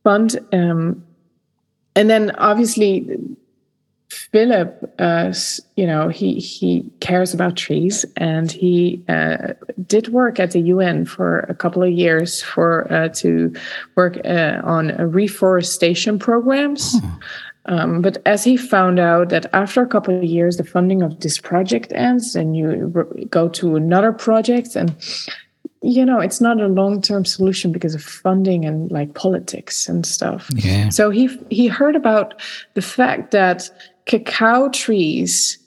[0.03, 1.03] Fund, um,
[1.95, 3.07] and then obviously
[4.09, 5.33] Philipp, uh,
[5.75, 9.53] you know, he he cares about trees, and he uh,
[9.85, 13.53] did work at the UN for a couple of years for uh, to
[13.95, 16.99] work uh, on reforestation programs.
[16.99, 17.07] Hmm.
[17.65, 21.19] Um, but as he found out that after a couple of years, the funding of
[21.19, 24.95] this project ends, and you go to another project, and
[25.83, 30.49] you know it's not a long-term solution because of funding and like politics and stuff.
[30.55, 30.89] Yeah.
[30.89, 32.41] So he he heard about
[32.73, 33.69] the fact that
[34.10, 35.60] cacao trees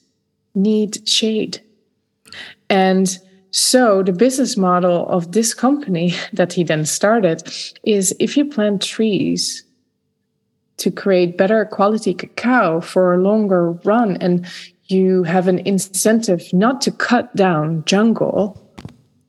[0.55, 1.63] need shade,
[2.69, 3.19] and
[3.53, 7.43] so the business model of this company that he then started
[7.85, 9.65] is if you plant trees
[10.79, 14.45] to create better quality cacao for a longer run and
[14.87, 18.59] you have an incentive not to cut down jungle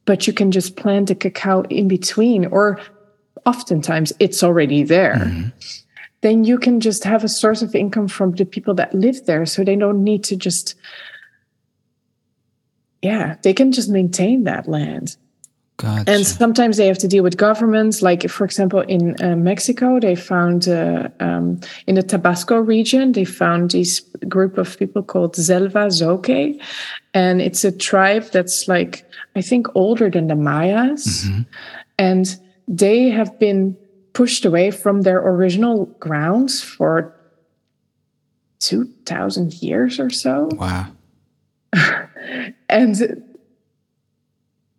[0.05, 2.79] but you can just plant the cacao in between or
[3.45, 5.49] oftentimes it's already there mm-hmm.
[6.23, 9.45] Then you can just have a source of income from the people that live there
[9.45, 10.75] so they don't need to just
[13.03, 15.17] yeah they can just maintain that land
[15.77, 16.11] Gotcha.
[16.11, 18.01] And sometimes they have to deal with governments.
[18.01, 23.25] Like, for example, in uh, Mexico, they found uh, um, in the Tabasco region, they
[23.25, 23.99] found this
[24.29, 26.61] group of people called Selva Zoque.
[27.13, 29.03] And it's a tribe that's like,
[29.35, 31.25] I think, older than the Mayas.
[31.25, 31.41] Mm-hmm.
[31.97, 33.75] And they have been
[34.13, 37.15] pushed away from their original grounds for
[38.59, 40.49] 2,000 years or so.
[40.53, 40.87] Wow.
[42.69, 43.23] and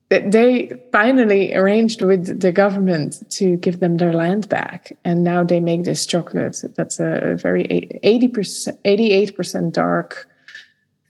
[0.08, 5.58] they finally arranged with the government to give them their land back and now they
[5.58, 7.64] make this chocolate that's a very
[8.04, 10.28] 80% 88% dark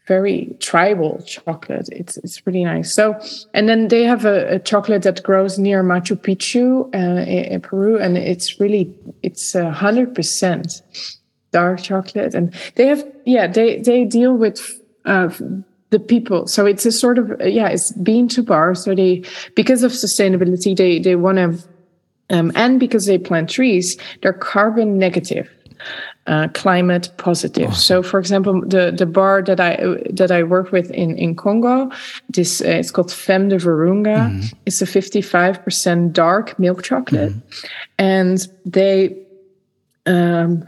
[0.07, 3.19] very tribal chocolate it's it's pretty nice so
[3.55, 7.99] and then they have a, a chocolate that grows near machu picchu uh, in, peru
[7.99, 8.93] and it's really
[9.23, 10.83] it's a hundred percent
[11.53, 15.31] dark chocolate and they have yeah they they deal with uh,
[15.95, 16.47] the people.
[16.49, 18.75] So it's a sort of yeah, it's bean to bar.
[18.75, 19.23] So they
[19.55, 21.49] because of sustainability, they they want to,
[22.31, 25.49] um, and because they plant trees, they're carbon negative.
[26.27, 27.69] Uh, climate positive.
[27.69, 27.83] Awesome.
[27.83, 29.77] So, for example, the the bar that I
[30.11, 31.91] that I work with in in Congo,
[32.31, 34.31] this uh, it's called Femmes de Virunga.
[34.31, 34.55] Mm.
[34.65, 37.43] It's a fifty five percent dark milk chocolate, mm.
[37.99, 39.25] and they
[40.07, 40.65] um,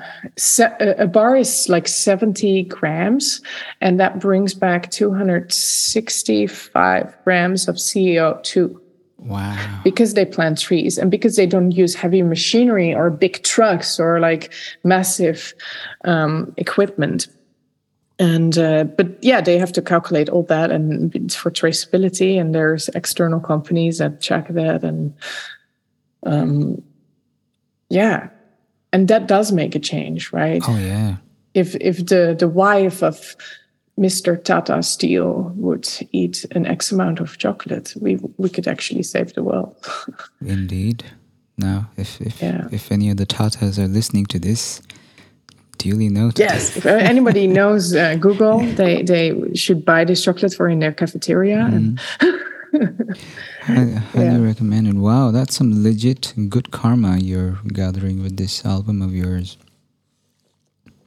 [0.80, 3.40] a bar is like 70 grams,
[3.80, 8.80] and that brings back 265 grams of CO2.
[9.18, 9.80] Wow.
[9.82, 14.20] Because they plant trees and because they don't use heavy machinery or big trucks or
[14.20, 14.52] like
[14.84, 15.54] massive
[16.04, 17.28] um, equipment.
[18.18, 22.40] And, uh, but yeah, they have to calculate all that and for traceability.
[22.40, 24.84] And there's external companies that check that.
[24.84, 25.14] And
[26.24, 26.82] um,
[27.88, 28.28] yeah,
[28.92, 30.62] and that does make a change, right?
[30.66, 31.16] Oh yeah.
[31.54, 33.36] If if the the wife of
[33.98, 34.42] Mr.
[34.42, 39.42] Tata Steel would eat an X amount of chocolate, we we could actually save the
[39.42, 39.74] world.
[40.40, 41.04] Indeed.
[41.56, 42.68] Now, if if yeah.
[42.70, 44.82] if any of the Tatas are listening to this,
[45.78, 46.40] duly noted.
[46.40, 50.92] Yes, if anybody knows uh, Google, they they should buy this chocolate for in their
[50.92, 51.56] cafeteria.
[51.56, 51.74] Mm.
[51.74, 51.98] And
[53.62, 54.40] highly, highly yeah.
[54.40, 54.98] recommended.
[54.98, 59.56] Wow, that's some legit good karma you're gathering with this album of yours.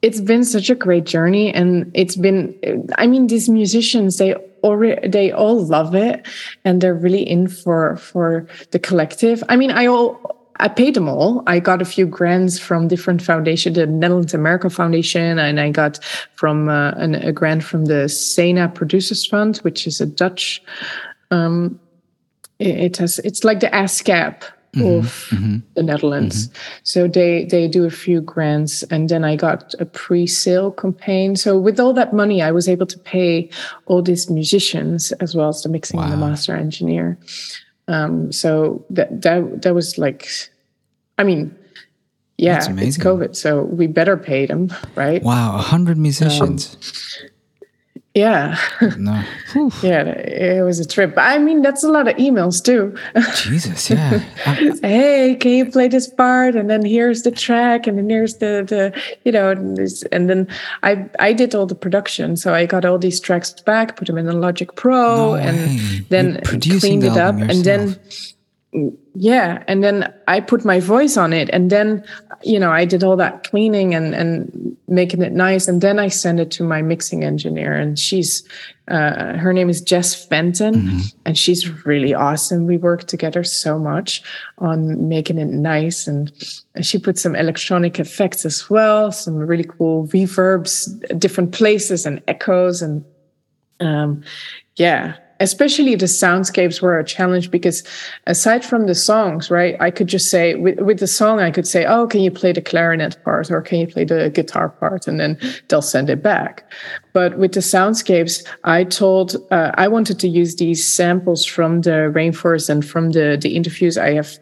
[0.02, 2.54] It's been such a great journey, and it's been.
[2.96, 6.26] I mean, these musicians they already they all love it,
[6.64, 9.42] and they're really in for for the collective.
[9.48, 10.36] I mean, I all.
[10.62, 11.42] I paid them all.
[11.46, 16.04] I got a few grants from different foundations, the Netherlands America Foundation, and I got
[16.34, 20.62] from uh, an, a grant from the Sena Producers Fund, which is a Dutch
[21.30, 21.80] um,
[22.58, 24.42] it has it's like the ASCAP
[24.74, 26.48] mm-hmm, of mm-hmm, the Netherlands.
[26.48, 26.80] Mm-hmm.
[26.84, 31.36] So they they do a few grants, and then I got a pre-sale campaign.
[31.36, 33.50] So with all that money, I was able to pay
[33.86, 36.04] all these musicians as well as the mixing wow.
[36.04, 37.18] and the master engineer.
[37.88, 40.28] Um, so that that that was like,
[41.18, 41.56] I mean,
[42.38, 45.22] yeah, it's COVID, so we better pay them, right?
[45.22, 46.76] Wow, a hundred musicians.
[47.20, 47.29] Um,
[48.14, 48.58] yeah.
[48.98, 49.22] No.
[49.82, 51.14] yeah, it was a trip.
[51.16, 52.96] I mean, that's a lot of emails too.
[53.36, 54.18] Jesus, yeah.
[54.82, 56.56] hey, can you play this part?
[56.56, 59.78] And then here's the track, and then here's the the you know, and,
[60.10, 60.48] and then
[60.82, 64.18] I I did all the production, so I got all these tracks back, put them
[64.18, 67.96] in the Logic Pro, no and then cleaned the it up, and then
[69.14, 72.04] yeah and then i put my voice on it and then
[72.44, 76.06] you know i did all that cleaning and and making it nice and then i
[76.06, 78.44] send it to my mixing engineer and she's
[78.86, 80.98] uh, her name is jess fenton mm-hmm.
[81.24, 84.22] and she's really awesome we work together so much
[84.58, 86.32] on making it nice and,
[86.76, 92.22] and she put some electronic effects as well some really cool reverbs different places and
[92.28, 93.04] echoes and
[93.80, 94.22] um,
[94.76, 97.82] yeah especially the soundscapes were a challenge because
[98.26, 101.66] aside from the songs right i could just say with, with the song i could
[101.66, 105.06] say oh can you play the clarinet part or can you play the guitar part?
[105.06, 105.38] And then
[105.68, 106.70] they'll send it back.
[107.12, 112.12] But with the soundscapes i told uh, i wanted to use these samples from the
[112.14, 114.38] rainforest and from the the interviews i have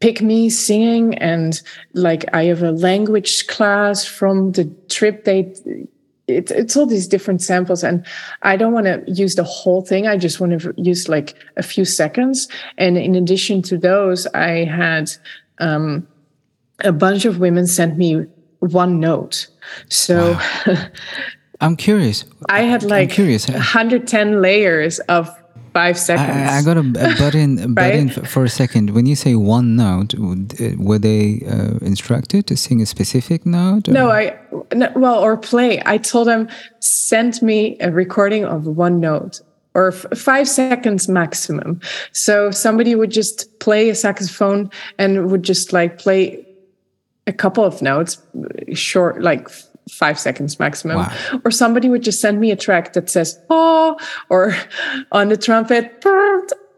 [0.00, 1.14] pick me singing.
[1.18, 1.60] And
[1.94, 5.54] like i have a language class from the trip they
[6.28, 8.06] it's it's all these different samples and
[8.42, 11.62] i don't want to use the whole thing i just want to use like a
[11.62, 12.48] few seconds.
[12.78, 15.10] And in addition to those i had
[15.58, 16.06] um,
[16.80, 18.26] a bunch of women sent me
[18.60, 19.48] one note.
[19.88, 20.32] So
[20.66, 20.86] wow.
[21.60, 22.24] i'm curious.
[22.48, 25.28] I had like I'm curious 110 layers of
[25.72, 26.50] five seconds.
[26.50, 27.94] I, I got a, a button, right?
[27.94, 28.90] in for a second.
[28.90, 33.88] When you say one note, uh, were they uh, instructed to sing a specific note?
[33.88, 33.92] Or?
[33.92, 34.38] No, I
[34.74, 35.82] no, well or play.
[35.84, 36.48] I told them
[36.80, 39.40] send me a recording of one note
[39.74, 41.80] or f- five seconds maximum.
[42.12, 46.46] So somebody would just play a saxophone and would just like play
[47.26, 48.20] a couple of notes,
[48.74, 49.48] short, like
[49.90, 50.98] five seconds maximum.
[50.98, 51.40] Wow.
[51.44, 54.54] Or somebody would just send me a track that says, oh, or
[55.12, 56.04] on the trumpet,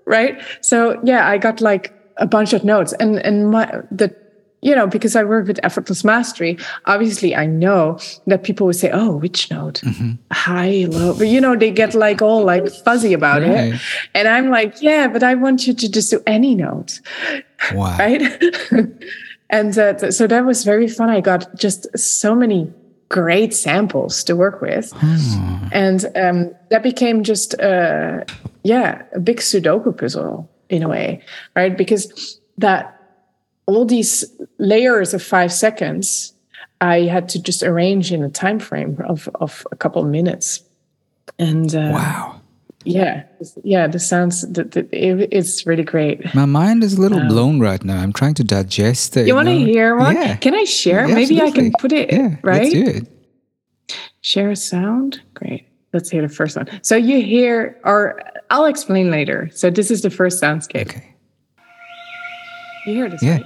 [0.04, 0.40] right?
[0.60, 4.14] So yeah, I got like a bunch of notes and, and my, the,
[4.64, 8.90] you know, because I work with effortless mastery, obviously I know that people would say,
[8.90, 9.82] oh, which note?
[9.84, 10.12] Mm-hmm.
[10.32, 11.12] High, low.
[11.12, 13.74] But, you know, they get like all like fuzzy about right.
[13.74, 13.80] it.
[14.14, 17.00] And I'm like, yeah, but I want you to just do any note.
[17.72, 17.96] Wow.
[18.04, 18.22] Right.
[19.50, 21.10] and uh, so that was very fun.
[21.10, 22.72] I got just so many
[23.14, 24.90] great samples to work with.
[24.96, 25.68] Hmm.
[25.70, 28.24] And um, that became just, uh,
[28.64, 31.22] yeah, a big Sudoku puzzle in a way,
[31.54, 31.78] right?
[31.78, 33.00] Because that
[33.66, 34.24] all these
[34.58, 36.32] layers of five seconds,
[36.80, 40.64] I had to just arrange in a time frame of, of a couple of minutes.
[41.38, 42.33] And uh, wow.
[42.84, 43.24] Yeah,
[43.62, 46.34] yeah, the sounds, the, the, it, it's really great.
[46.34, 48.00] My mind is a little um, blown right now.
[48.00, 49.26] I'm trying to digest it.
[49.26, 50.14] You, want to hear one?
[50.14, 50.36] Yeah.
[50.36, 51.08] Can I share?
[51.08, 51.40] Yeah, Maybe.
[51.40, 52.62] I can put it, yeah, right?
[52.62, 53.08] Let's do it.
[54.20, 55.22] Share a sound?
[55.34, 55.66] Great.
[55.92, 56.68] Let's hear the first one.
[56.82, 58.20] So you hear, or
[58.50, 59.48] I'll explain later.
[59.52, 60.88] So this is the first soundscape.
[60.88, 61.14] Okay.
[62.86, 63.22] You hear this?
[63.22, 63.36] Yeah.
[63.36, 63.44] Right?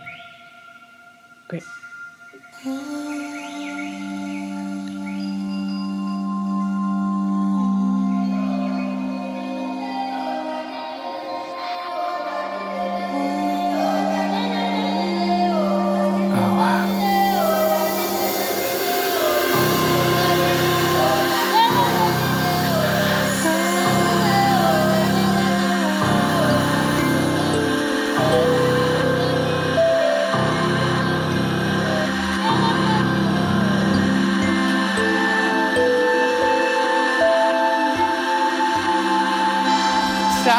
[40.44, 40.52] So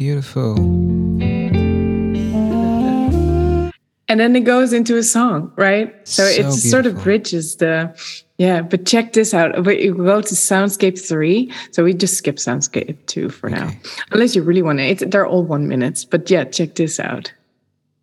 [0.00, 0.56] beautiful.
[4.08, 5.94] And then it goes into a song, right?
[6.08, 7.94] So, so it sort of bridges the,
[8.38, 8.62] yeah.
[8.62, 9.66] But check this out.
[9.66, 13.60] We go to Soundscape three, so we just skip Soundscape two for okay.
[13.60, 13.70] now,
[14.10, 15.04] unless you really want to.
[15.04, 17.30] they're all one minutes, but yeah, check this out.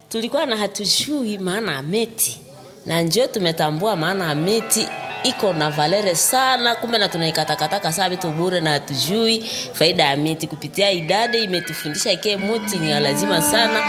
[0.10, 2.42] Tulikuwa na hatujui maana meti
[2.86, 4.88] na njoo tumetambua maana meti
[5.24, 9.40] iko na valere sana, kumbe na tunaikatakataka saa vitu bure na hatujui
[9.74, 10.48] faida ya miti.
[10.48, 13.80] Kupitia idade imetufundisha ike muti ni lazima sana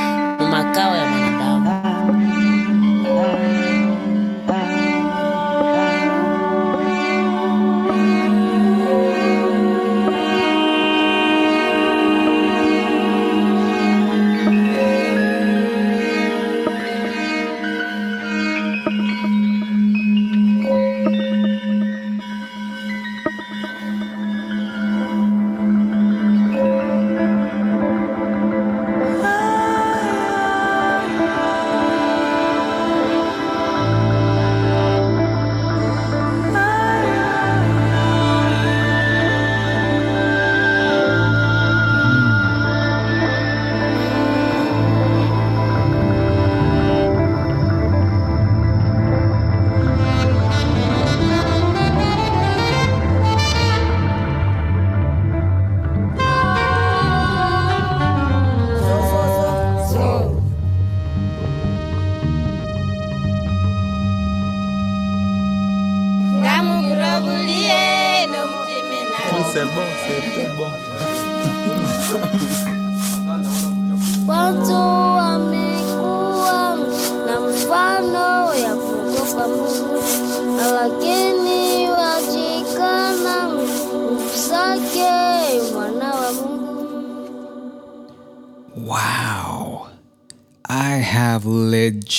[0.50, 1.68] makao ya mwanadamu.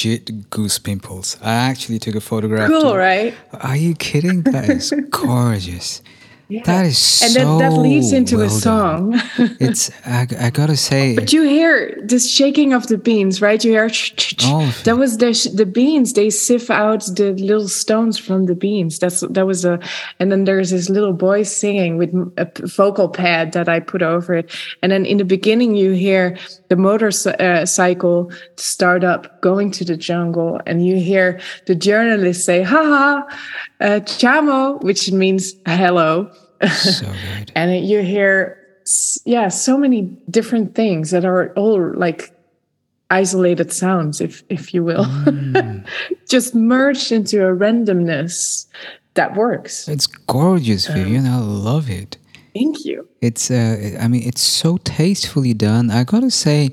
[0.09, 1.37] Legit goose pimples.
[1.41, 2.69] I actually took a photograph.
[2.69, 3.33] Cool, to- right?
[3.53, 4.41] Are you kidding?
[4.43, 6.01] That is gorgeous.
[6.49, 9.21] That is And so that, that leads into well a song.
[9.59, 13.63] It's I, I gotta say But you hear this shaking of the beans, right?
[13.63, 16.13] You hear of that was the the beans.
[16.13, 18.97] They sift out the little stones from the beans.
[18.97, 19.79] That's that was a,
[20.19, 24.33] and then there's this little boy singing with a vocal pad that I put over
[24.33, 24.51] it.
[24.81, 26.35] And then in the beginning, you hear
[26.69, 32.83] the motorcycle start up, going to the jungle, and you hear the journalist say "Ha
[32.83, 33.37] ha,
[33.81, 36.31] uh, chamo," which means hello.
[36.67, 37.05] So
[37.37, 37.51] good.
[37.55, 38.57] and it- you hear
[39.25, 42.31] yeah so many different things that are all like
[43.11, 45.05] isolated sounds if if you will
[46.29, 48.65] just merged into a randomness
[49.15, 51.25] that works It's gorgeous, Vivian.
[51.25, 52.17] I love it.
[52.53, 55.91] thank you It's uh, I mean, it's so tastefully done.
[55.91, 56.69] I gotta say,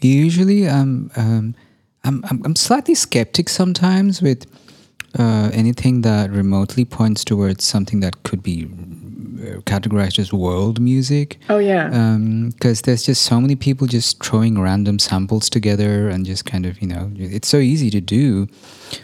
[0.00, 1.54] usually I'm um,
[2.04, 4.46] I'm, I'm I'm slightly skeptic sometimes with
[5.18, 8.66] uh, anything that remotely points towards something that could be
[9.64, 11.38] categorized as world music.
[11.48, 11.88] oh yeah.
[12.48, 16.80] Because there's just so many people just throwing random samples together and just kind of
[16.82, 18.46] you know it's so easy to do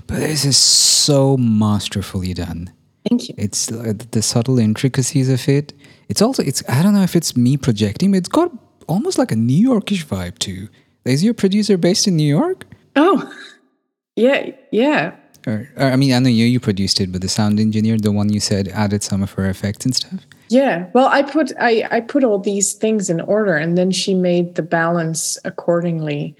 [0.06, 2.72] but this is so masterfully done.
[3.08, 3.34] Thank you.
[3.38, 5.72] It's uh, the subtle intricacies of it.
[6.08, 8.50] It's also it's i don't know if it's me projecting but it's got
[8.88, 10.68] almost like a new yorkish vibe too.
[11.04, 12.64] Is your producer based in new york?
[12.96, 13.32] Oh
[14.16, 15.14] yeah yeah
[15.46, 18.12] or, or i mean i know you you produced it but the sound engineer the
[18.12, 20.20] one you said added some of her effects and stuff?
[20.48, 20.86] Yeah.
[20.92, 24.54] Well i put i i put all these things in order and then she made
[24.54, 26.36] the balance accordingly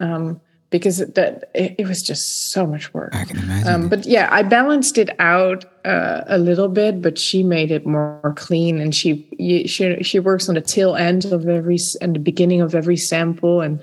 [0.00, 0.40] um
[0.70, 3.14] because that it, it was just so much work.
[3.14, 7.18] I can imagine Um, but yeah, I balanced it out uh, a little bit, but
[7.18, 9.26] she made it more clean, and she
[9.66, 13.60] she she works on the tail end of every and the beginning of every sample,
[13.62, 13.80] and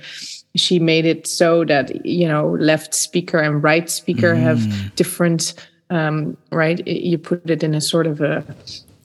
[0.55, 5.53] she made it so that you know left speaker and right speaker have different
[5.89, 6.85] um, right.
[6.87, 8.43] You put it in a sort of a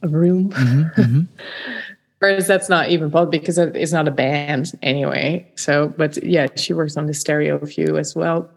[0.03, 0.51] a room.
[2.21, 5.47] Whereas that's not even possible because it's not a band anyway.
[5.57, 8.49] So, but yeah, she works on the stereo view as well.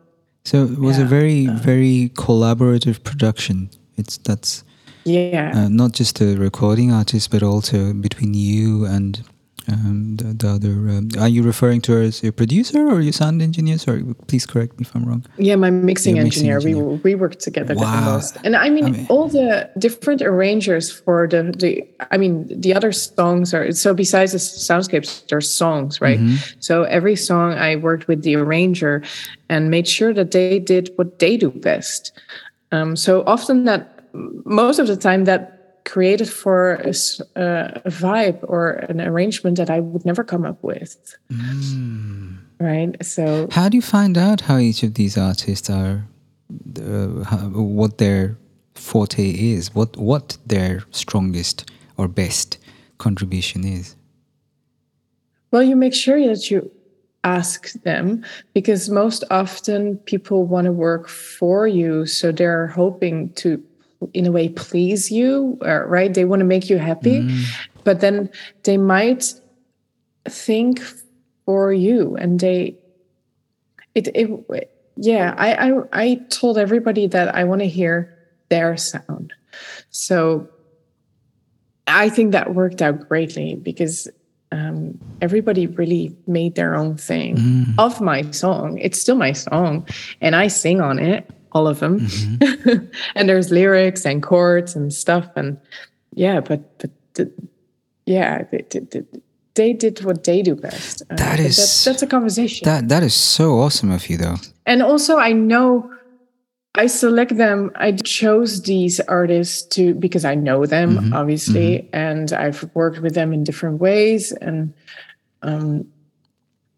[0.43, 3.69] So it was a very, very collaborative production.
[3.95, 4.65] It's that's
[5.05, 5.51] Yeah.
[5.55, 9.23] uh, not just a recording artist, but also between you and
[9.67, 10.69] um, the, the other.
[10.69, 13.77] Um, are you referring to her as your producer or your sound engineer?
[13.77, 15.25] Sorry, please correct me if I'm wrong.
[15.37, 16.73] Yeah, my mixing Your mixing engineer.
[16.75, 16.95] engineer.
[17.03, 18.13] We we worked together the Wow.
[18.13, 21.87] most, and I mean, I mean- all the different arrangers for the the.
[22.11, 26.19] I mean, the other songs are so besides the soundscapes, there's songs, right?
[26.19, 26.59] Mm-hmm.
[26.59, 29.01] So every song I worked with the arranger,
[29.49, 32.11] and made sure that they did what they do best.
[32.71, 33.89] Um, so often that
[34.45, 35.52] most of the time that
[35.85, 36.93] created for a,
[37.35, 41.15] uh, a vibe or an arrangement that I would never come up with.
[41.31, 42.37] Mm.
[42.59, 43.05] Right.
[43.05, 46.05] So How do you find out how each of these artists are,
[46.77, 48.37] uh, how, what their
[48.75, 52.57] forte is, what what their strongest or best
[52.97, 53.95] contribution is?
[55.51, 56.71] Well, you make sure that you
[57.23, 58.23] ask them
[58.53, 62.05] because most often people want to work for you.
[62.05, 63.63] So they're hoping to,
[64.13, 66.13] in a way, please you, uh, right?
[66.13, 67.21] They want to make you happy.
[67.83, 68.29] But then
[68.63, 69.33] they might
[70.27, 70.81] think
[71.45, 72.77] for you and they,
[73.95, 78.17] it, it yeah, I, I, I told everybody that I want to hear
[78.49, 79.33] their sound.
[79.89, 80.47] So
[81.87, 84.07] I think that worked out greatly because
[84.51, 87.37] um, everybody really made their own thing
[87.77, 88.77] of my song.
[88.77, 89.87] It's still my song,
[90.21, 92.07] and I sing on it, all of them.
[93.15, 95.57] and there's lyrics and chords and stuff, and
[96.13, 97.31] yeah, but but the,
[98.05, 99.03] yeah, they, they,
[99.55, 101.01] they did what they do best.
[101.09, 102.65] Uh, That but is- that's, that's a conversation.
[102.65, 104.37] That that is so awesome of you, though.
[104.65, 105.89] and also i know
[106.75, 112.63] i select them i chose these artists to because i know them obviously and i've
[112.73, 114.73] worked with them in different ways and
[115.43, 115.85] um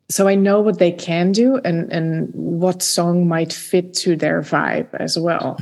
[0.09, 4.41] so i know what they can do and and what song might fit to their
[4.41, 5.57] vibe as well.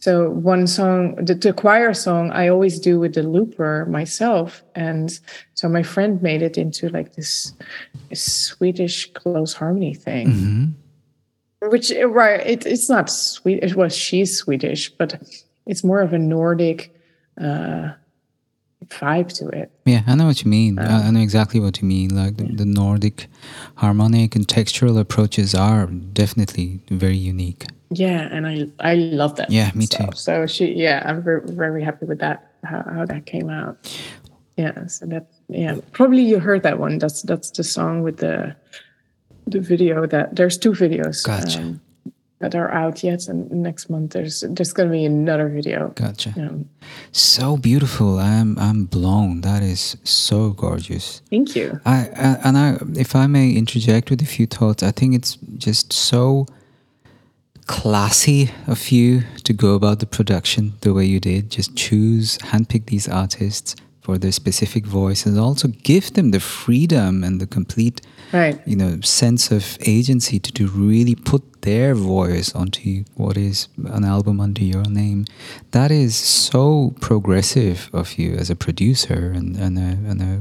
[0.00, 4.62] So one song the, the choir song i always do with the looper myself.
[4.74, 5.18] And
[5.54, 7.52] so my friend made it into like this,
[8.08, 10.26] this swedish close harmony thing.
[11.60, 15.20] Which uh, right it, it's not sweet well she's swedish but
[15.66, 16.94] it's more of a nordic
[17.38, 17.90] uh
[18.86, 19.70] vibe to it.
[19.84, 20.78] Yeah, I know what you mean.
[20.78, 22.14] I, I know exactly what you mean.
[22.14, 23.26] Like the, the Nordic
[23.76, 27.66] harmonic and textural approaches are definitely very unique.
[27.90, 29.50] Yeah, and I I love that.
[29.50, 30.10] Yeah, me stuff.
[30.10, 30.16] too.
[30.16, 32.46] So she, yeah, I'm very very happy with that.
[32.64, 33.76] How, how that came out.
[34.56, 36.98] Yeah, so that yeah, probably you heard that one.
[36.98, 38.54] That's that's the song with the
[39.46, 41.24] the video that there's two videos.
[41.24, 41.60] Gotcha.
[41.60, 41.80] um,
[42.40, 45.88] that are out yet, and next month there's there's gonna be another video.
[45.94, 46.32] Gotcha.
[46.36, 46.68] Um,
[47.12, 48.18] So beautiful.
[48.18, 49.42] I'm I'm blown.
[49.42, 51.22] That is so gorgeous.
[51.30, 51.80] thank you.
[51.84, 55.36] I, I and I, if I may interject with a few thoughts, I think it's
[55.58, 56.46] just so
[57.66, 61.50] classy of you to go about the production the way you did.
[61.50, 63.76] Just choose, handpick these artists
[64.10, 68.00] for their specific voice, and also give them the freedom and the complete,
[68.32, 68.58] Right.
[68.66, 74.04] you know, sense of agency to, to really put their voice onto what is an
[74.04, 75.26] album under your name.
[75.70, 80.34] That is so progressive of you as a producer and, and, a, and a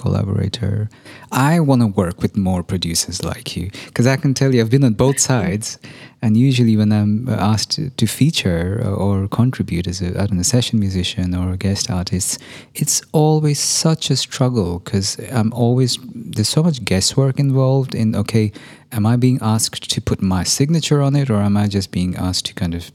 [0.00, 0.88] collaborator.
[1.30, 4.70] I want to work with more producers like you because I can tell you, I've
[4.70, 5.78] been on both sides.
[6.22, 10.78] And usually, when I'm asked to, feature or contribute as a, I don't know, session
[10.78, 12.40] musician or a guest artist,
[12.74, 18.52] it's always such a struggle because I'm always, there's so much guesswork involved in, okay,
[18.92, 22.14] am I being asked to put my signature on it or am I just being
[22.14, 22.92] asked to kind of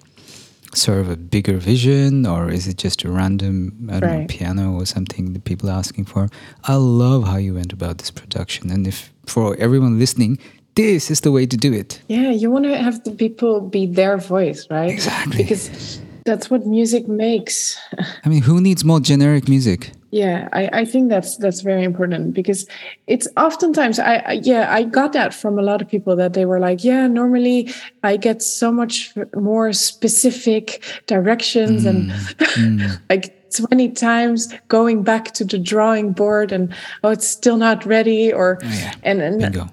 [0.73, 4.86] serve a bigger vision or is it just a random I don't know piano or
[4.86, 6.30] something that people are asking for?
[6.63, 8.71] I love how you went about this production.
[8.71, 10.39] And if for everyone listening
[10.78, 13.84] this is the way to do it Yeah, you want to have the people be
[13.99, 14.91] their voice, right?
[14.97, 15.43] Exactly.
[15.43, 17.78] Because that's what music makes.
[18.25, 22.34] I mean who needs more generic music Yeah, I, I think that's that's very important
[22.34, 22.67] because
[23.07, 26.45] it's oftentimes I, I yeah I got that from a lot of people that they
[26.45, 27.59] were like yeah normally
[28.03, 32.99] I get so much more specific directions and mm, mm.
[33.09, 36.73] like 20 times going back to the drawing board and
[37.03, 38.93] oh it's still not ready or Oh, yeah.
[39.03, 39.67] and and bingo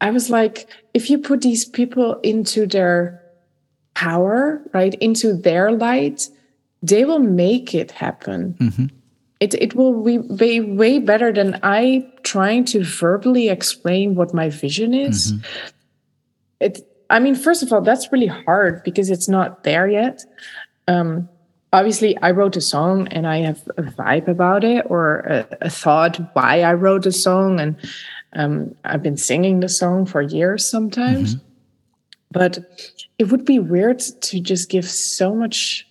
[0.00, 3.22] I was like, if you put these people into their
[3.94, 6.28] power, right, into their light,
[6.82, 8.56] they will make it happen.
[9.40, 14.94] It it will be, way better than I trying to verbally explain what my vision
[14.94, 15.32] is.
[16.60, 16.80] It.
[17.10, 20.24] I mean, first of all, that's really hard because it's not there yet.
[20.88, 21.28] Um,
[21.72, 25.70] obviously, I wrote a song and I have a vibe about it or a, a
[25.70, 27.76] thought why I wrote a song, and
[28.34, 31.36] um, I've been singing the song for years sometimes.
[32.30, 32.58] But
[33.18, 35.86] it would be weird to just give so much.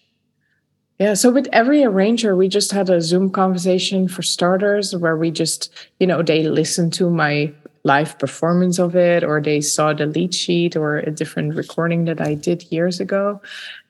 [1.00, 5.32] Yeah, so with every arranger, we just had a Zoom conversation for starters where we
[5.32, 10.06] just, you know, they listened to my live performance of it or they saw the
[10.06, 13.42] lead sheet or a different recording that I did years ago.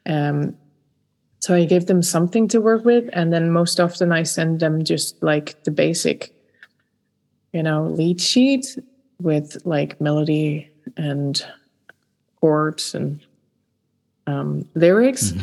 [0.06, 0.56] Um,
[1.40, 3.10] so I gave them something to work with.
[3.14, 6.34] And then most often I send them just like the basic,
[7.58, 8.78] you know, lead sheet
[9.20, 11.44] with like melody and
[12.40, 13.20] chords and
[14.28, 15.34] um, lyrics.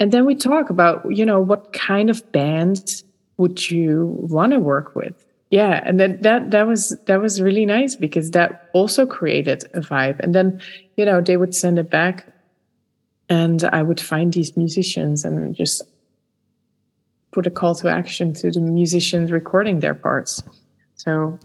[0.00, 3.02] And then we talk about, you know, what kind of band
[3.36, 5.14] would you want to work with?
[5.50, 9.80] Yeah, and then that that was that was really nice because that also created a
[9.80, 10.20] vibe.
[10.20, 10.62] And then,
[10.96, 12.32] you know, they would send it back
[13.28, 15.82] and I would find these musicians and just
[17.30, 20.42] put a call to action to the musicians recording their parts.
[20.94, 21.38] So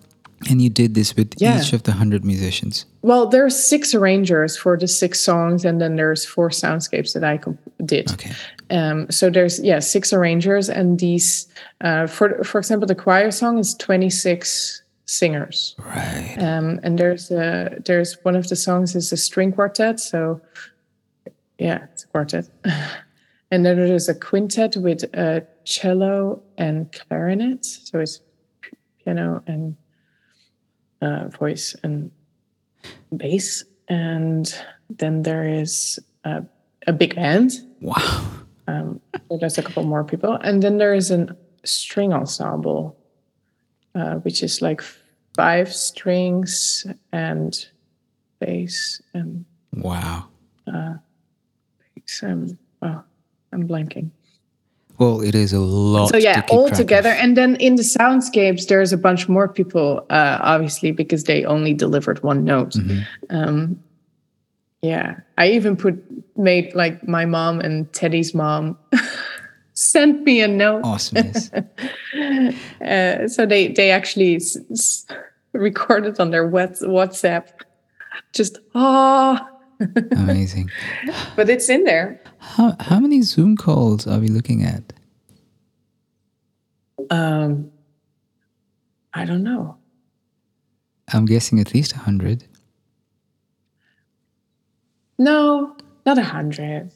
[0.50, 1.60] and you did this with Yeah.
[1.60, 5.96] each of the 100 musicians Well, there's six arrangers for the six songs, and then
[5.98, 7.40] there's four soundscapes that I
[7.86, 8.12] did.
[8.14, 8.32] okay
[8.70, 11.48] Um, so there's yeah six arrangers, and these
[11.82, 17.78] uh, for for example the choir song is 26 singers, right um, and there's a
[17.86, 20.00] there's one of the songs is a string quartet.
[20.00, 20.40] So
[21.60, 22.46] yeah, it's a quartet,
[23.52, 27.66] and then there's a quintet with a cello and clarinet.
[27.66, 28.22] So it's
[29.04, 29.76] piano and
[31.04, 32.12] uh, voice and
[33.16, 34.54] bass, and
[34.90, 36.44] then there is a,
[36.88, 37.52] a big band.
[37.82, 38.30] wow
[38.68, 41.36] Um, so there's a couple more people, and then there is a
[41.66, 42.98] string ensemble,
[43.94, 44.82] uh, which is like
[45.36, 47.68] five strings and
[48.40, 50.30] bass and wow
[52.14, 52.58] some.
[52.82, 53.04] Oh,
[53.52, 54.12] I'm blanking.
[55.04, 57.18] Well it is a lot so yeah all together of.
[57.24, 61.74] and then in the soundscapes there's a bunch more people uh obviously because they only
[61.74, 62.72] delivered one note.
[62.74, 63.02] Mm-hmm.
[63.36, 63.80] um
[64.82, 65.96] yeah i even put
[66.38, 68.78] made like my mom and teddy's mom
[69.74, 70.84] sent me a note.
[70.86, 71.50] Awesomeness
[72.82, 75.06] uh, so they they actually s- s-
[75.54, 77.48] recorded on their whats- whatsapp.
[78.34, 79.40] Just oh
[80.12, 80.70] amazing.
[81.36, 82.22] But it's in there.
[82.38, 84.93] How, how many zoom calls are we looking at
[87.10, 87.72] Um,
[89.14, 89.78] I don't know.
[91.12, 92.46] I'm guessing at least 100.
[95.20, 95.76] No,
[96.06, 96.92] not a hundred,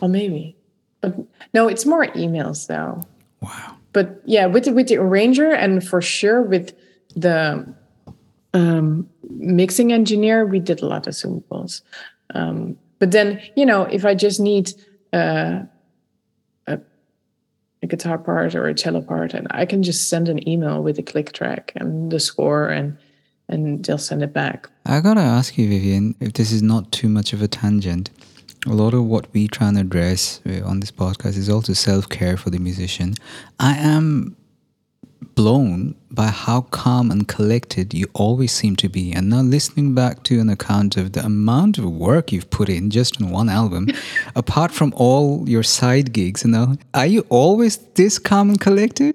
[0.00, 0.56] or maybe,
[1.00, 1.14] but
[1.52, 3.02] no, it's more emails though.
[3.40, 3.76] Wow.
[3.92, 6.74] But yeah, with the, with the arranger and for sure with
[7.14, 7.72] the
[8.54, 11.82] um, mixing engineer, we did a lot of Zoom calls.
[12.34, 14.72] Um, but then you know, if I just need
[15.12, 15.60] uh,
[17.82, 20.98] a guitar part or a cello part, and I can just send an email with
[20.98, 22.96] a click track and the score and
[23.48, 24.70] and they'll send it back.
[24.86, 28.10] I gotta ask you, Vivian, if this is not too much of a tangent.
[28.66, 32.08] A lot of what we try and address uh, on this podcast is also self
[32.08, 33.14] care for the musician.
[33.58, 34.36] I am
[35.34, 39.12] blown by how calm and collected you always seem to be.
[39.12, 42.90] And now, listening back to an account of the amount of work you've put in
[42.90, 43.88] just on one album,
[44.34, 49.14] apart from all your side gigs, you know, are you always this calm and collected?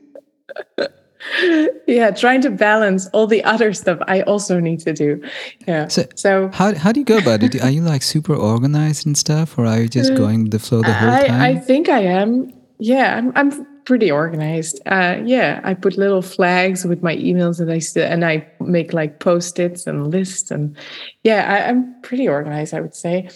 [1.87, 5.21] yeah, trying to balance all the other stuff I also need to do.
[5.67, 5.87] Yeah.
[5.87, 7.61] So, So, how, how do you go about it?
[7.61, 10.81] Are you like super organized and stuff, or are you just uh, going the flow
[10.81, 11.41] the whole time?
[11.41, 12.53] I, I think I am.
[12.77, 14.81] Yeah, I'm, I'm pretty organized.
[14.85, 18.93] Uh, yeah, I put little flags with my emails that I still, and I make
[18.93, 20.51] like post its and lists.
[20.51, 20.75] And
[21.23, 23.29] yeah, I, I'm pretty organized, I would say.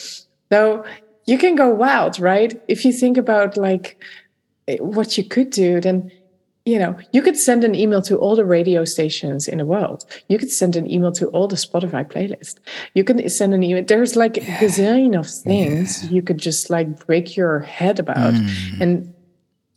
[0.49, 0.83] Though
[1.25, 2.59] you can go wild, right?
[2.67, 4.03] If you think about like
[4.67, 6.11] eh, what you could do, then
[6.65, 10.05] you know, you could send an email to all the radio stations in the world.
[10.27, 12.57] You could send an email to all the Spotify playlist.
[12.93, 13.83] You can send an email.
[13.83, 18.33] There's like a gazillion of things you could just like break your head about,
[18.79, 19.11] and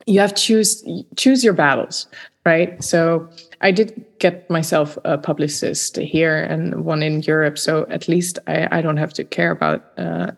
[0.07, 0.85] you have to choose
[1.17, 2.07] choose your battles,
[2.45, 2.83] right?
[2.83, 3.29] So
[3.61, 8.69] I did get myself a publicist here and one in Europe, so at least I,
[8.71, 9.85] I don't have to care about.
[9.99, 10.33] Uh,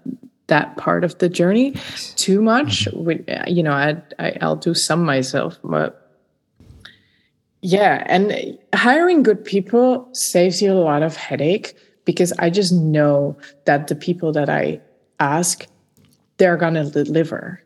[0.49, 1.73] that part of the journey
[2.17, 6.05] too much with you know I, I i'll do some myself but
[7.67, 13.39] yeah, and hiring good people saves you a lot of headache because I just know
[13.65, 14.83] that the people that I
[15.19, 15.67] ask,
[16.37, 17.64] they're gonna deliver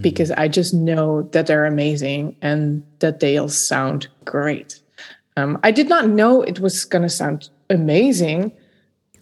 [0.00, 4.80] because I just know that they're amazing and that they'll sound great.
[5.36, 8.52] Um, I did not know it was gonna sound amazing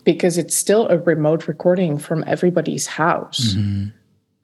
[0.04, 3.54] because it's still a remote recording from everybody's house,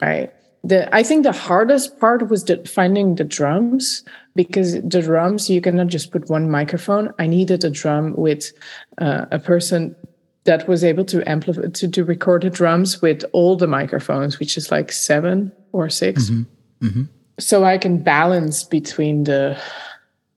[0.02, 0.32] right?
[0.64, 4.04] The I think the hardest part was the, finding the drums
[4.34, 7.12] because the drums you cannot just put one microphone.
[7.18, 8.52] I needed a drum with
[8.98, 9.94] uh, a person
[10.44, 14.56] that was able to amplify to, to record the drums with all the microphones, which
[14.56, 16.30] is like seven or 6
[17.38, 19.56] So I can balance between the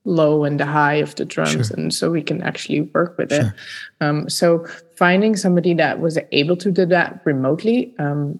[0.04, 3.46] low and the high of the drums, and so we can actually work with it.
[4.00, 4.66] Um, so
[4.96, 8.38] finding somebody that was able to do that remotely, um,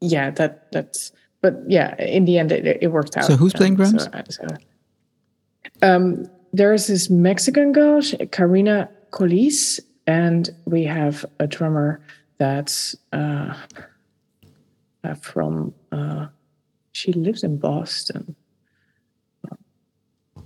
[0.00, 1.12] yeah, that that's.
[1.42, 3.24] But yeah, in the end, it, it worked out.
[3.26, 4.04] So who's playing Um, drums?
[4.04, 4.56] so- so-
[5.82, 8.00] um, there's this Mexican girl,
[8.32, 12.00] Karina Colis, and we have a drummer
[12.38, 13.54] that's uh,
[15.20, 15.74] from.
[15.92, 16.26] Uh,
[16.92, 18.34] she lives in Boston.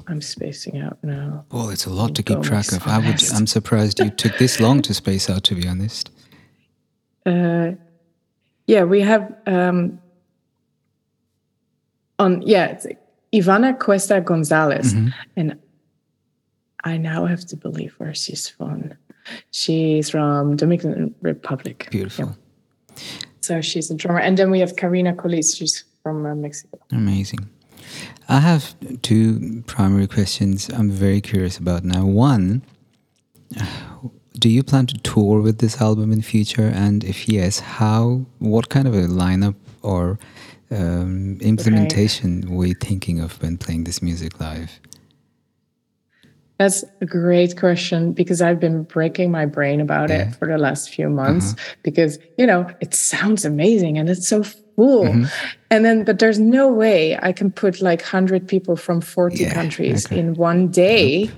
[0.09, 1.45] I'm spacing out now.
[1.53, 2.87] Well, it's a lot to keep track of.
[2.87, 5.45] I would, I'm surprised you took this long to space out.
[5.45, 6.11] To be honest.
[7.25, 7.73] Uh,
[8.67, 10.01] yeah, we have um,
[12.19, 12.87] on yeah, it's
[13.33, 14.95] Ivana Cuesta Gonzalez,
[15.37, 15.57] and
[16.85, 18.93] I now have to believe where she's from.
[19.51, 21.89] She's from Dominican Republic.
[21.91, 22.37] Beautiful.
[23.41, 25.57] So she's a drummer, and then we have Karina Colis.
[25.57, 26.79] She's from uh, Mexico.
[26.93, 27.49] Amazing.
[28.29, 32.05] I have two primary questions I'm very curious about now.
[32.05, 32.63] One,
[34.39, 36.71] do you plan to tour with this album in future?
[36.73, 38.27] And if yes, how?
[38.39, 40.19] What kind of a lineup or
[40.71, 44.79] um, implementation were you thinking of when playing this music live?
[46.61, 50.91] That's a great question because I've been breaking my brain about it for the last
[50.91, 51.81] few months mm-hmm.
[51.83, 55.05] because, you know, it sounds amazing and it's so full.
[55.05, 55.25] Mm-hmm.
[55.71, 59.55] And then, but there's no way I can put like 100 people from 40 Yeah,
[59.55, 60.19] countries okay.
[60.19, 61.31] in one day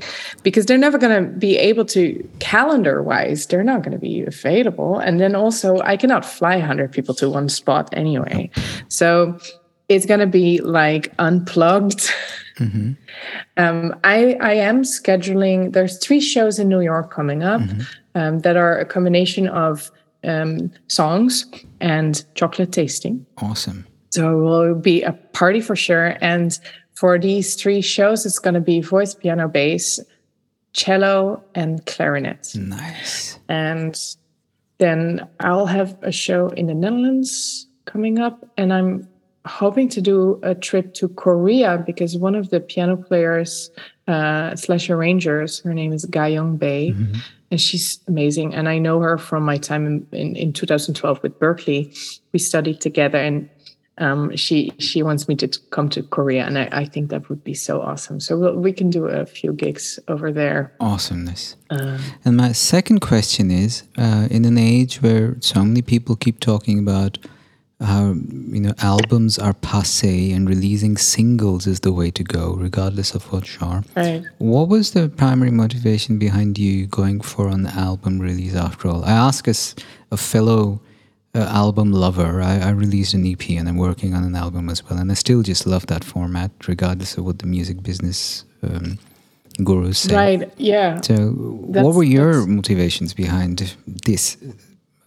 [0.42, 4.24] because they're never going to be able to, calendar wise, they're not going to be
[4.24, 4.98] available.
[4.98, 8.50] And then also, I cannot fly 100 people to one spot anyway.
[8.88, 9.38] So
[9.88, 12.10] it's going to be like unplugged.
[13.56, 15.72] Um, I I am scheduling.
[15.72, 17.62] There's three shows in New York coming up
[18.14, 19.90] um, that are a combination of
[20.24, 21.46] um, songs
[21.80, 23.26] and chocolate tasting.
[23.38, 23.86] Awesome.
[24.10, 26.16] So it will be a party for sure.
[26.20, 26.58] And
[26.94, 29.98] for these three shows, it's going to be voice, piano, bass,
[30.74, 32.52] cello, and clarinet.
[32.54, 33.38] Nice.
[33.48, 33.98] And
[34.78, 39.08] then I'll have a show in the Netherlands coming up, and I'm
[39.46, 43.70] hoping to do a trip to Korea because one of the piano players
[44.08, 47.14] uh, slash arrangers, her name is Ga Young Bae, mm-hmm.
[47.50, 48.54] and she's amazing.
[48.54, 52.20] And I know her from my time in, in, in 2012 with Berklee.
[52.32, 53.48] We studied together, and
[53.98, 57.44] um, she she wants me to come to Korea, and I, I think that would
[57.44, 58.20] be so awesome.
[58.20, 60.72] So we'll, we can do a few gigs over there.
[60.80, 61.56] Awesomeness.
[61.70, 66.40] Uh, and my second question is: uh, in an age where so many people keep
[66.40, 67.18] talking about
[67.82, 68.14] how
[68.54, 73.30] you know albums are passe and releasing singles is the way to go, regardless of
[73.32, 73.84] what genre.
[73.96, 74.24] Right.
[74.38, 78.54] What was the primary motivation behind you going for an album release?
[78.54, 79.74] After all, I ask as
[80.10, 80.80] a fellow
[81.34, 82.40] uh, album lover.
[82.40, 85.14] I, I, released an EP and I'm working on an album as well, and I
[85.14, 88.98] still just love that format, regardless of what the music business um,
[89.64, 90.14] gurus say.
[90.14, 90.52] Right.
[90.56, 91.00] Yeah.
[91.00, 91.14] So,
[91.68, 94.36] that's, what were your motivations behind this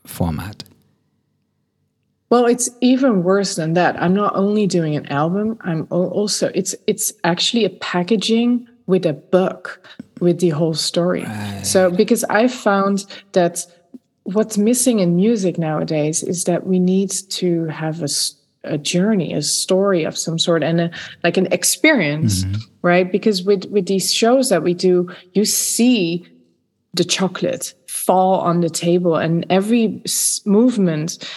[0.06, 0.64] format?
[2.30, 4.02] Well, it's even worse than that.
[4.02, 5.58] I'm not only doing an album.
[5.62, 9.88] I'm also it's it's actually a packaging with a book
[10.20, 11.24] with the whole story.
[11.24, 11.62] Right.
[11.64, 13.66] So because I found that
[14.24, 18.08] what's missing in music nowadays is that we need to have a,
[18.64, 20.92] a journey, a story of some sort, and a,
[21.24, 22.62] like an experience, mm-hmm.
[22.82, 23.12] right?
[23.12, 26.28] Because with with these shows that we do, you see
[26.96, 30.02] the chocolate fall on the table, and every
[30.46, 31.30] movement.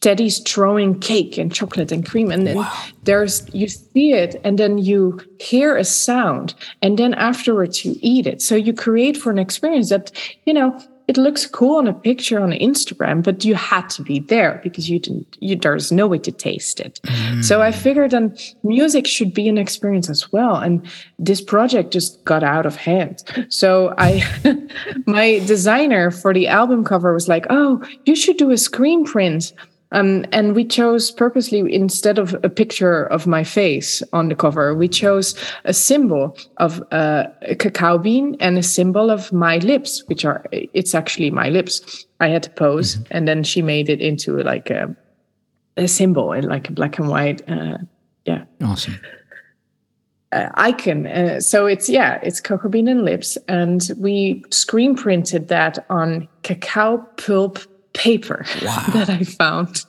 [0.00, 2.84] Teddy's throwing cake and chocolate and cream, and then wow.
[3.02, 8.26] there's you see it, and then you hear a sound, and then afterwards you eat
[8.26, 8.40] it.
[8.40, 10.12] So you create for an experience that
[10.44, 14.20] you know it looks cool on a picture on Instagram, but you had to be
[14.20, 15.36] there because you didn't.
[15.40, 17.00] You, there's no way to taste it.
[17.04, 17.44] Mm.
[17.44, 20.56] So I figured then music should be an experience as well.
[20.56, 20.86] And
[21.18, 23.22] this project just got out of hand.
[23.50, 24.22] So I,
[25.06, 29.52] my designer for the album cover was like, "Oh, you should do a screen print."
[29.92, 34.74] Um, and we chose purposely instead of a picture of my face on the cover,
[34.74, 40.02] we chose a symbol of uh, a cacao bean and a symbol of my lips,
[40.06, 42.06] which are it's actually my lips.
[42.18, 43.04] I had to pose, mm-hmm.
[43.10, 44.94] and then she made it into like a,
[45.76, 47.48] a symbol in like a black and white.
[47.48, 47.78] Uh,
[48.24, 48.98] yeah, awesome.
[50.32, 51.06] Uh, icon.
[51.06, 56.26] Uh, so it's yeah, it's cocoa bean and lips, and we screen printed that on
[56.42, 57.60] cacao pulp
[57.94, 58.84] paper wow.
[58.92, 59.84] that I found.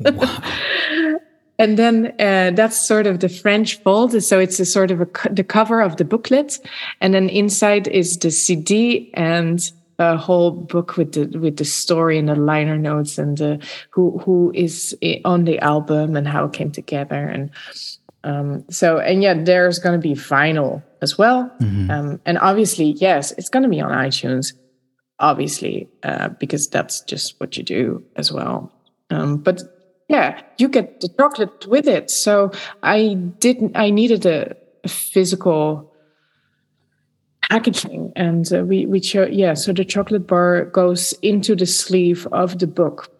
[0.00, 0.42] Wow.
[1.58, 4.20] and then uh, that's sort of the French fold.
[4.22, 6.58] So it's a sort of a, the cover of the booklet,
[7.00, 12.18] and then inside is the CD and a whole book with the with the story
[12.18, 16.52] and the liner notes and the, who who is on the album and how it
[16.52, 17.50] came together and
[18.24, 21.90] um, so and yet there's going to be vinyl as well mm-hmm.
[21.90, 24.52] um, and obviously yes it's going to be on iTunes
[25.18, 28.72] obviously, uh, because that's just what you do as well.
[29.10, 29.62] Um, but
[30.08, 32.10] yeah, you get the chocolate with it.
[32.10, 32.50] So
[32.82, 33.76] I didn't.
[33.76, 34.54] I needed a,
[34.84, 35.90] a physical
[37.48, 39.30] packaging, and uh, we we chose.
[39.32, 43.13] Yeah, so the chocolate bar goes into the sleeve of the book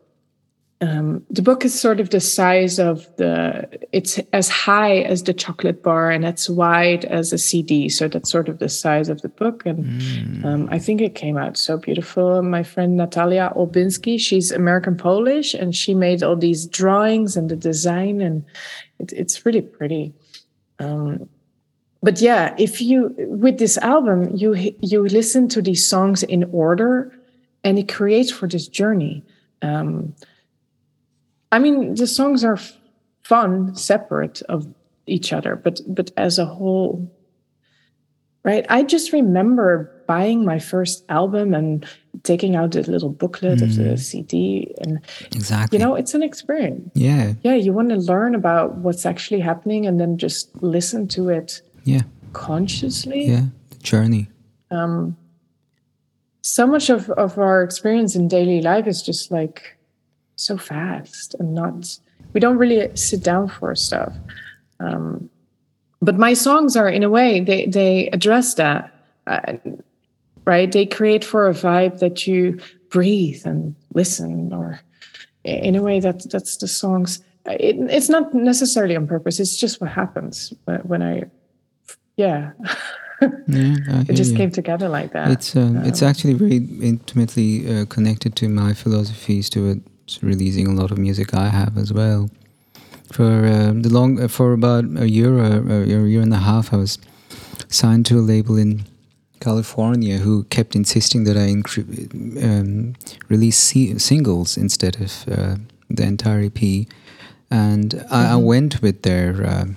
[0.81, 5.33] um, the book is sort of the size of the it's as high as the
[5.33, 9.23] chocolate bar and as wide as a cd so that's sort of the size of
[9.23, 9.65] the book.
[9.65, 10.45] And mm.
[10.45, 12.43] um, i think it came out so beautiful.
[12.43, 17.57] My friend natalia olbinski she's american polish and she made all these drawings and the
[17.57, 18.45] design and
[18.99, 20.13] it, it's really pretty.
[20.81, 21.29] Um,
[22.03, 27.13] but yeah if you with this album you you listen to these songs in order
[27.63, 29.25] and it creates for this journey.
[29.63, 30.15] Um,
[31.55, 32.59] I mean, the songs are
[33.23, 34.67] fun, separate of
[35.07, 37.09] each other, but but as a whole,
[38.43, 38.67] right?
[38.69, 41.87] I just remember buying my first album and
[42.25, 43.63] taking out the little booklet mm.
[43.63, 43.99] of the mm.
[44.01, 44.99] CD, and
[45.31, 46.91] exactly, you know, it's an experience.
[46.95, 47.55] Yeah, yeah.
[47.55, 51.63] You want to learn about what's actually happening, and then just listen to it.
[51.85, 52.03] Yeah,
[52.33, 53.27] consciously.
[53.27, 54.27] Yeah, the journey.
[54.73, 55.17] Um,
[56.43, 59.79] so much of of our experience in daily life is just like
[60.37, 61.99] so fast and not
[62.33, 64.13] we don't really sit down for stuff.
[64.81, 65.31] Um,
[66.03, 68.91] but my songs are in a way they they address that.
[69.27, 69.55] Uh,
[70.45, 70.71] right?
[70.71, 72.59] They create for a vibe that you
[72.91, 74.81] breathe and listen or
[75.45, 77.23] in a way that that's the songs.
[77.47, 79.41] It, it's not necessarily on purpose.
[79.41, 81.25] It's just what happens when i
[82.17, 82.53] yeah.
[83.49, 84.37] Yeah, it just you.
[84.37, 85.31] came together like that.
[85.31, 89.79] It's um, um, it's actually very intimately uh, connected to my philosophies to it
[90.23, 92.31] releasing a lot of music I have as well.
[93.13, 96.73] For uh, the long, uh, for about a year or a year and a half,
[96.73, 96.99] I was
[97.69, 98.85] signed to a label in
[99.41, 101.49] California who kept insisting that I
[102.43, 102.95] um,
[103.29, 103.59] release
[104.03, 105.57] singles instead of uh,
[105.91, 106.87] the entire EP.
[107.51, 109.77] and I, I went with their um,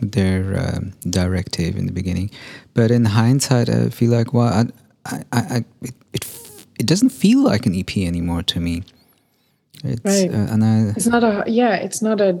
[0.00, 2.30] their um, directive in the beginning,
[2.74, 4.64] but in hindsight, I feel like well, I,
[5.06, 8.82] I, I it, it f- it doesn't feel like an EP anymore to me.
[9.84, 10.30] It's, Right.
[10.30, 11.74] uh, and I It's not a yeah.
[11.76, 12.38] It's not a,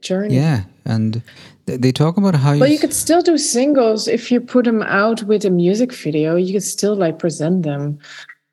[0.00, 0.34] journey.
[0.34, 1.20] yeah, and
[1.66, 4.82] they talk about how But you you could still do singles if you put them
[4.82, 6.36] out with a music video.
[6.36, 7.98] You could still like present them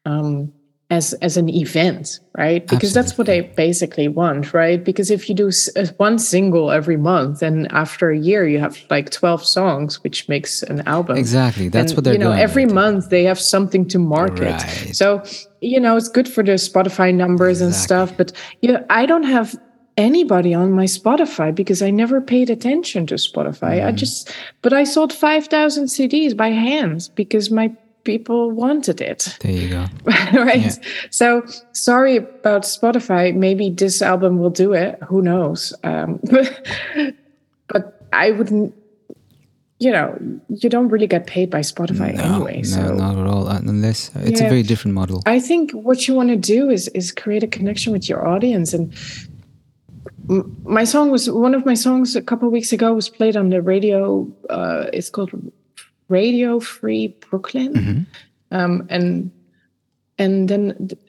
[0.06, 0.52] um,
[0.92, 2.68] as as an event, right?
[2.68, 4.84] Because that's what they basically want, right?
[4.84, 8.60] Because if you do s- uh, one single every month, then after a year you
[8.60, 11.18] have like twelve songs, which makes an album.
[11.18, 12.76] exactly that's And, what they're you know going every with.
[12.76, 14.96] month they have something to market Right.
[14.96, 15.24] so
[15.62, 18.32] you know it's good for the spotify numbers and stuff but
[18.62, 19.56] you know, i don't have
[19.98, 23.88] anybody on my spotify because i never paid attention to spotify Mm.
[23.88, 24.32] i just
[24.62, 27.68] but i sold 5000 cds by hand because my
[28.06, 29.86] people wanted it There you go.
[30.34, 30.80] right
[31.10, 31.44] so
[31.74, 36.20] sorry about spotify maybe this album will do it who knows um,
[37.68, 38.74] but i wouldn't
[39.80, 40.18] you know
[40.50, 43.48] you don't really get paid by spotify anyway no, so not at all.
[43.48, 45.22] Unless it's a very different model.
[45.26, 48.74] I think what you want to do is is create a connection with your audience.
[48.74, 48.94] And
[50.64, 53.50] my song was one of my songs a couple of weeks ago was played on
[53.50, 54.28] the radio.
[54.50, 55.32] Uh, it's called
[56.08, 58.06] Radio Free Brooklyn,
[58.52, 59.32] um, and
[60.18, 61.00] and then th-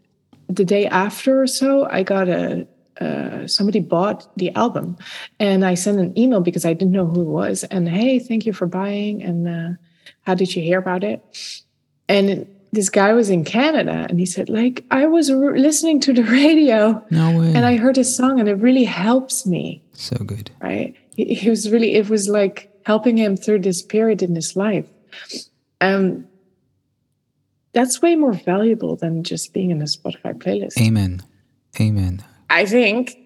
[0.49, 2.67] the day after or so, I got a.
[2.99, 4.97] Uh, somebody bought the album
[5.39, 7.63] and I sent an email because I didn't know who it was.
[7.65, 9.23] And hey, thank you for buying.
[9.23, 9.77] And uh,
[10.23, 11.21] how did you hear about it?
[12.09, 16.13] and this guy was in Canada and he said like I was r- listening to
[16.15, 17.53] the radio No way.
[17.55, 20.51] and I heard a song and it really helps me so good.
[20.63, 24.55] right he, he was really it was like helping him through this period in his
[24.57, 24.87] life
[25.81, 26.27] um
[27.73, 31.23] that's way more valuable than just being in a Spotify playlist Amen.
[31.79, 32.25] Amen.
[32.49, 33.17] I think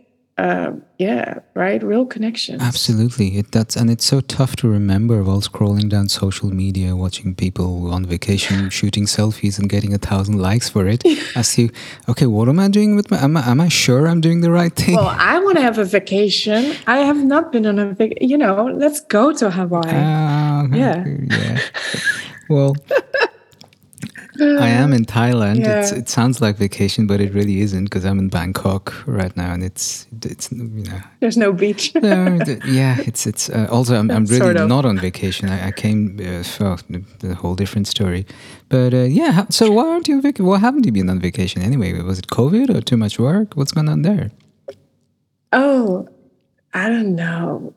[0.44, 1.26] uh, yeah
[1.62, 3.26] right real connections Absolutely.
[3.40, 7.70] It that's and it's so tough to remember while scrolling down social media, watching people
[7.94, 11.00] on vacation shooting selfies and getting a thousand likes for it.
[11.40, 11.66] As you,
[12.10, 13.18] okay, what am I doing with my?
[13.26, 14.96] Am I, am I sure I'm doing the right thing?
[14.96, 18.38] well I want to have a vacation I have not been on a vac you
[18.38, 21.04] know let's go to Hawaii Ah, Yeah.
[21.38, 21.58] yeah.
[22.54, 22.74] Well,
[24.40, 25.58] I am in Thailand.
[25.66, 25.98] It's, Yeah.
[25.98, 29.62] it sounds like vacation, but it really isn't because I'm in Bangkok right now, and
[29.62, 31.00] it's it's you know.
[31.20, 34.68] there's no beach No, yeah, it's it's uh, also I'm, I'm really Sort of.
[34.68, 35.48] not on vacation.
[35.48, 38.24] I, I came uh, for the, the whole different story,
[38.68, 39.46] but uh, yeah.
[39.50, 40.46] So why aren't you on vacation?
[40.46, 41.92] Why haven't you been on vacation anyway?
[42.02, 43.54] Was it COVID or too much work?
[43.56, 44.30] What's going on there?
[45.52, 46.08] Oh,
[46.74, 47.74] I don't know.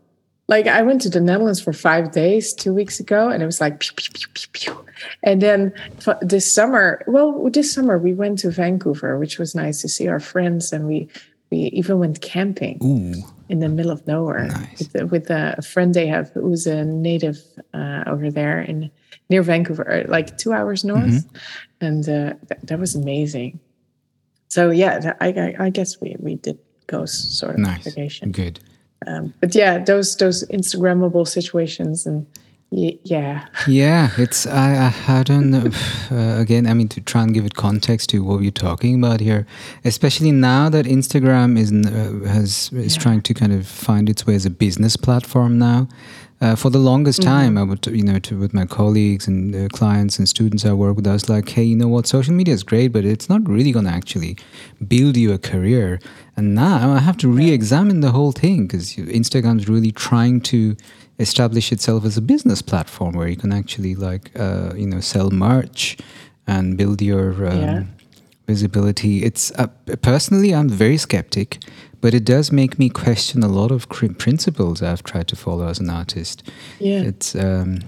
[0.53, 3.59] Like I went to the Netherlands for five days two weeks ago, and it was
[3.59, 4.85] like, pew, pew, pew, pew, pew.
[5.23, 5.73] and then
[6.05, 10.07] f- this summer, well, this summer we went to Vancouver, which was nice to see
[10.07, 11.07] our friends, and we
[11.49, 14.89] we even went camping Ooh, in the middle of nowhere Nice.
[14.93, 17.37] with, with a friend they have who's a native
[17.73, 18.91] uh, over there in
[19.29, 21.85] near Vancouver, uh, like two hours north, Mm-hmm.
[21.87, 23.59] and uh, th- that was amazing.
[24.49, 28.59] So yeah, I, I, I guess we we did go sort of nice, vacation good.
[29.07, 32.25] Um, but yeah, those those Instagrammable situations and
[32.75, 35.69] yeah, Yeah, it's I I, I don't know.
[36.11, 39.19] Uh, again, I mean to try and give it context to what we're talking about
[39.19, 39.45] here,
[39.85, 44.35] especially now that Instagram is uh, has is trying to kind of find its way
[44.35, 45.87] as a business platform now.
[46.41, 49.69] Uh, for the longest time, I would, you know, to, with my colleagues and uh,
[49.69, 52.53] clients and students I work with, I was like, hey, you know what, social media
[52.53, 54.35] is great, but it's not really going to actually
[54.85, 56.01] build you a career.
[56.35, 60.75] And now I have to re-examine the whole thing because Instagram's really trying to
[61.27, 65.29] establish itself as a business platform where you can actually like uh, you know sell
[65.31, 65.97] merch
[66.53, 67.83] and build your um, Yeah.
[68.47, 69.67] visibility it's uh,
[70.01, 71.49] personally i'm very skeptic
[72.01, 75.65] but it does make me question a lot of cr- principles i've tried to follow
[75.73, 76.37] as an artist
[76.79, 77.01] yeah.
[77.11, 77.79] it's um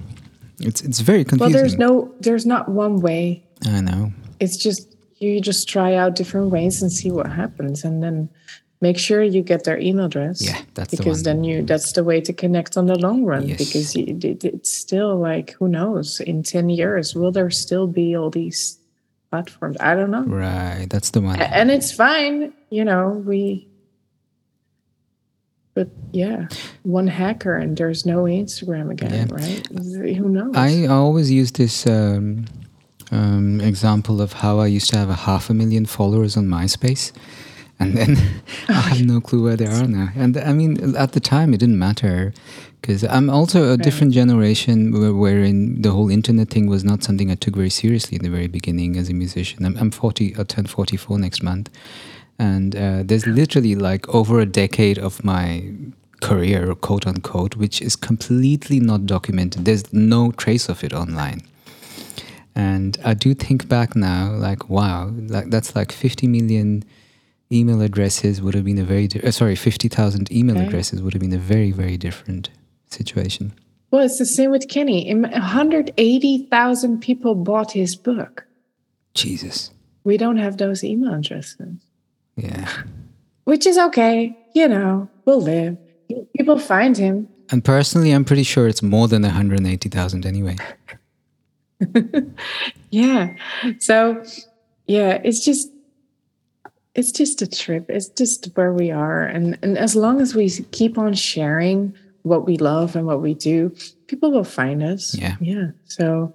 [0.60, 1.92] it's it's very well, there's no,
[2.26, 3.44] there's not one way.
[3.78, 4.82] i know It's just
[5.24, 8.30] you just try out different ways and see what happens, and then
[8.88, 10.38] make sure you get their email address.
[10.50, 11.28] Yeah, that's the because one.
[11.28, 13.44] then you that's the way to connect on the long run.
[13.48, 13.58] Yes.
[13.64, 18.08] Because you, it, it's still like who knows in ten years will there still be
[18.20, 18.62] all these
[19.32, 19.76] platforms?
[19.90, 20.26] I don't know.
[20.48, 23.40] right that's the one and it's fine you know we
[25.74, 26.48] but yeah
[26.84, 29.36] one hacker and there's no instagram again Yeah.
[29.42, 29.64] right
[30.20, 32.46] who knows I always use this um,
[33.12, 37.12] um, example of how I used to have a half a million followers on MySpace,
[37.80, 38.18] and then
[38.70, 40.10] I have no clue where they are now.
[40.16, 42.34] And I mean, at the time, it didn't matter
[42.82, 47.32] because I'm also a different generation where, wherein the whole internet thing was not something
[47.32, 49.66] I took very seriously in the very beginning as a musician.
[49.66, 51.70] I'm, I'm 40, I'll turn 44 next month.
[52.38, 55.72] and uh, there's literally like over a decade of my
[56.22, 59.66] career, quote unquote, which is completely not documented.
[59.66, 61.42] There's no trace of it online.
[62.56, 66.84] And I do think back now, like, wow, like that's like 50 million
[67.58, 70.68] email addresses would have been a very, di- uh, sorry, 50,000 email Okay.
[70.68, 72.50] addresses would have been a very, very different
[72.90, 73.54] situation.
[73.92, 75.08] Well, it's the same with Kenny.
[75.08, 78.46] Im- 180,000 people bought his book.
[79.14, 79.72] Jesus.
[80.04, 81.78] We don't have those email addresses,
[82.36, 82.70] Yeah.
[83.46, 84.38] which is okay.
[84.54, 85.78] You know, we'll live.
[86.38, 87.28] People find him.
[87.52, 90.58] And personally, I'm pretty sure it's more than 180,000 anyway.
[92.90, 93.36] Yeah.
[93.80, 94.24] So,
[94.88, 95.70] yeah, it's just
[96.96, 97.90] it's just a trip.
[97.90, 101.94] It's just where we are and and as long as we keep on sharing
[102.24, 103.72] what we love and what we do,
[104.08, 105.16] people will find us.
[105.16, 105.36] Yeah.
[105.40, 105.68] Yeah.
[105.86, 106.34] So,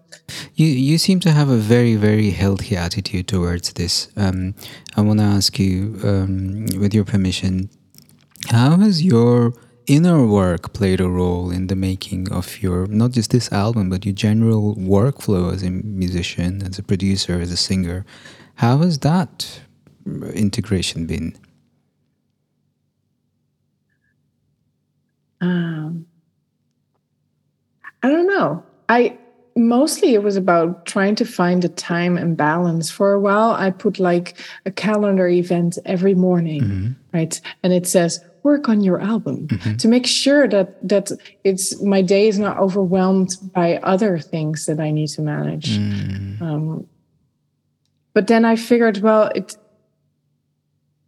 [0.55, 4.09] You you seem to have a very very healthy attitude towards this.
[4.17, 4.55] Um,
[4.97, 7.71] I want to ask you, um, with your permission,
[8.51, 9.53] how has your
[9.87, 14.05] inner work played a role in the making of your not just this album, but
[14.05, 18.05] your general workflow as a musician, as a producer, as a singer?
[18.57, 19.61] How has that
[20.07, 21.37] integration been?
[25.41, 26.07] um
[28.03, 28.65] I don't know.
[28.89, 29.19] I
[29.57, 32.91] mostly it was about trying to find a time and balance.
[32.91, 37.41] For a while, I put like a calendar event every morning, right?
[37.63, 39.49] And it says work on your album
[39.79, 41.13] to make sure that that
[41.45, 45.77] it's my day is not overwhelmed by other things that I need to manage.
[46.41, 46.87] Um,
[48.15, 49.57] but then I figured, well, it,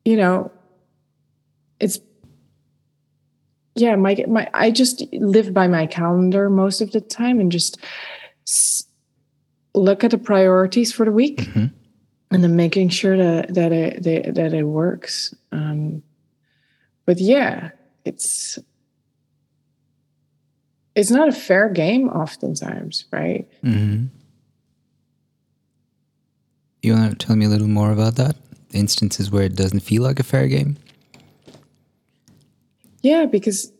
[0.04, 0.50] you know,
[1.80, 1.98] it's
[3.74, 7.78] yeah my my i just live by my calendar most of the time and just
[8.46, 8.84] s-
[9.74, 11.48] look at the priorities for the week
[12.30, 15.34] and then making sure that that it that, that it works.
[15.52, 16.02] Um
[17.06, 17.70] but yeah
[18.04, 18.58] it's
[20.94, 23.48] it's not a fair game oftentimes right?
[23.62, 24.06] Hmm
[26.82, 28.36] You want to tell me a little more about that?
[28.74, 30.76] Instances where it doesn't feel like a fair game?
[33.02, 33.72] Yeah, because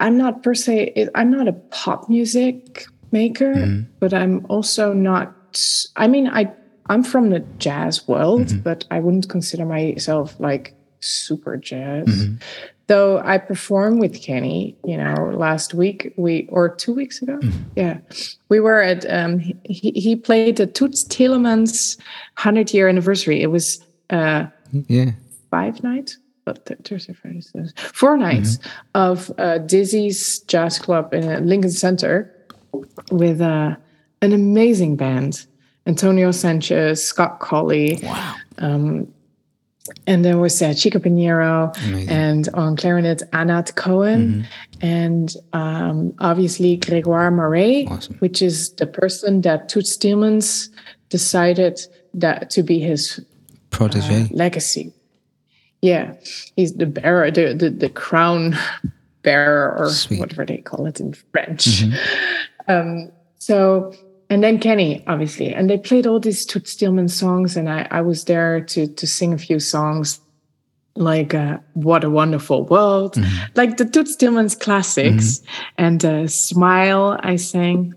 [0.00, 3.90] I'm not per se, I'm not a pop music maker, mm-hmm.
[4.00, 5.34] but I'm also not,
[5.96, 6.52] I mean, I,
[6.86, 8.60] I'm from the jazz world, mm-hmm.
[8.60, 12.06] but I wouldn't consider myself like super jazz.
[12.06, 12.34] Mm-hmm.
[12.88, 17.40] Though I performed with Kenny, you know, last week we or two weeks ago,
[17.74, 17.98] yeah,
[18.48, 19.04] we were at.
[19.12, 21.98] Um, he he played the Toots Thielemans
[22.36, 23.42] hundred year anniversary.
[23.42, 24.46] It was uh,
[24.88, 25.12] Yeah.
[25.50, 27.40] five nights, but Thursday, Friday,
[27.76, 28.58] 4 nights
[28.94, 32.32] of uh, Dizzy's Jazz Club in uh, Lincoln Center
[33.10, 33.76] with uh,
[34.22, 35.46] an amazing band.
[35.86, 37.98] Antonio Sanchez, Scott Colley.
[38.02, 38.34] Wow.
[38.58, 39.06] Um,
[40.08, 42.08] and there was uh, Chico Pinheiro Amazing.
[42.10, 44.44] and on clarinet Anat Cohen
[44.80, 48.16] and um, obviously Gregoire Maret, Awesome.
[48.18, 50.70] which is the person that Toots Thielemans
[51.08, 51.78] decided
[52.14, 53.20] that to be his
[53.70, 54.28] Protege.
[54.30, 54.92] legacy.
[55.82, 56.14] Yeah,
[56.56, 58.56] he's the bearer, the the, the crown
[59.22, 60.20] bearer, or Sweet.
[60.20, 61.84] whatever they call it in French.
[62.68, 63.92] Um, so,
[64.30, 68.00] and then Kenny, obviously, and they played all these Toots Thielemans songs, and I I
[68.00, 70.20] was there to to sing a few songs.
[70.98, 73.16] Like uh, "What a Wonderful World,"
[73.54, 75.42] like the Toots Thielemans's classics,
[75.76, 77.92] and uh, "Smile." I sang,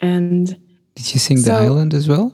[0.00, 0.46] and
[0.94, 2.32] Did you sing The Island as well?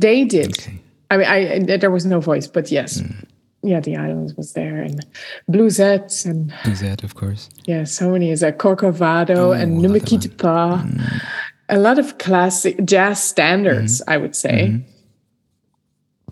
[0.00, 0.58] They did.
[0.58, 0.78] Okay.
[1.10, 3.24] I mean, I, I- there was no voice, but yes, Mm.
[3.62, 5.04] yeah, the islands was there and
[5.50, 6.50] Bluesettes and
[6.80, 7.48] that, of course.
[7.66, 10.84] yeah, so many is a Corcovado and Ne me that.
[11.68, 14.80] A lot of classic jazz standards, I would say.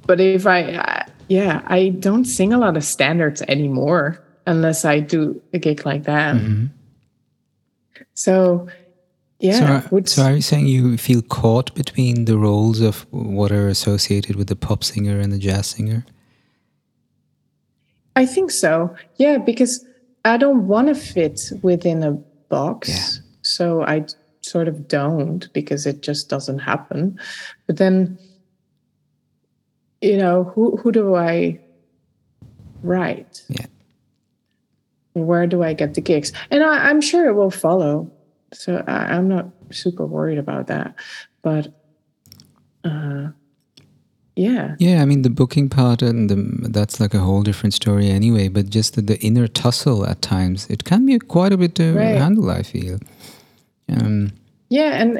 [0.07, 5.01] But if I, uh, yeah, I don't sing a lot of standards anymore unless I
[5.01, 6.37] do a gig like that.
[8.15, 8.67] So,
[9.41, 13.51] yeah, so, are, so are you saying you feel caught between the roles of what
[13.51, 16.05] are associated with the pop singer and the jazz singer?
[18.17, 18.95] I think so.
[19.17, 19.85] Yeah, because
[20.27, 22.13] I don't want to fit within a
[22.51, 22.89] box.
[22.89, 23.23] Yeah.
[23.41, 24.05] So I
[24.43, 27.19] sort of don't because it just doesn't happen.
[27.67, 28.19] But then,
[30.03, 31.59] you know, who who do I
[32.83, 33.43] write?
[33.49, 33.67] Yeah.
[35.15, 36.33] Where do I get the gigs?
[36.51, 38.11] And I, I'm sure it will follow.
[38.53, 40.95] So I, I'm not super worried about that.
[41.43, 41.73] But
[42.85, 43.29] uh,
[44.37, 44.75] yeah.
[44.79, 48.49] Yeah, I mean the booking part and the, that's like a whole different story anyway.
[48.49, 51.93] But just the, the inner tussle at times, it can be quite a bit to
[51.93, 52.17] Right.
[52.17, 52.51] handle.
[52.51, 52.99] I feel.
[53.89, 54.33] Um,
[54.69, 55.19] Yeah, and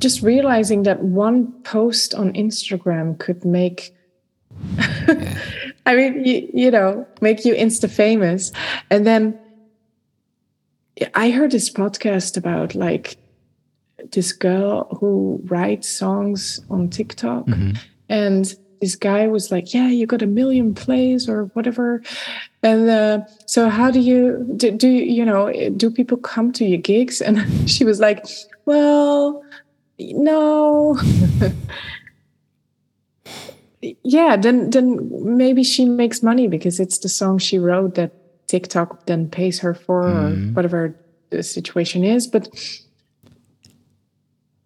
[0.00, 3.94] just realizing that one post on Instagram could make
[5.08, 5.38] Yeah.
[5.86, 8.52] I mean, you, you know, make you insta famous.
[8.90, 9.38] And then
[11.14, 13.16] I heard this podcast about like
[14.12, 17.46] this girl who writes songs on TikTok.
[17.46, 17.76] Mm-hmm.
[18.08, 22.02] And this guy was like, Yeah, you got a million plays or whatever.
[22.62, 24.88] And uh, so, how do you do, do?
[24.88, 27.20] You know, do people come to your gigs?
[27.20, 27.38] And
[27.70, 28.24] she was like,
[28.64, 29.42] Well,
[29.98, 30.98] no.
[34.02, 38.12] yeah, then then maybe she makes money because it's the song she wrote that
[38.50, 40.10] TikTok then pays her for mm.
[40.10, 40.54] or mm-hmm.
[40.54, 40.96] whatever
[41.30, 42.26] the situation is.
[42.26, 42.48] But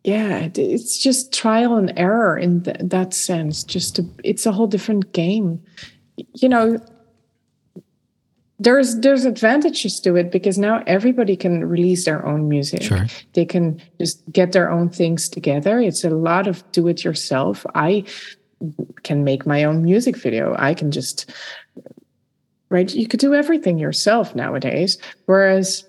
[0.04, 3.62] yeah, it's just trial and error in th- that sense.
[3.62, 5.62] Just to, it's a whole different game.
[6.34, 6.78] You know,
[8.58, 12.82] there's there's advantages to it because now everybody can release their own music.
[12.82, 13.06] Sure.
[13.34, 15.78] They can just get their own things together.
[15.78, 17.66] It's a lot of do it yourself.
[17.74, 18.04] I
[19.02, 20.56] can make my own music video.
[20.58, 21.30] I can just
[22.74, 22.92] right.
[22.92, 24.98] You could do everything yourself nowadays.
[25.26, 25.84] Whereas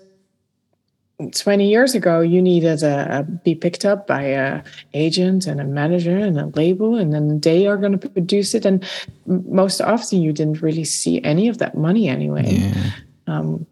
[1.34, 4.62] 20 years ago, you needed to be picked up by a
[4.94, 8.64] agent and a manager and a label, and then they are going to produce it.
[8.64, 8.86] And
[9.26, 12.46] most often, you didn't really see any of that money anyway.
[12.46, 12.90] Yeah.
[13.26, 13.66] Um,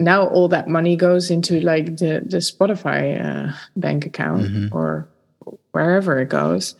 [0.00, 4.76] now all that money goes into like the the Spotify uh, bank account mm-hmm.
[4.76, 5.08] or
[5.70, 6.74] wherever it goes.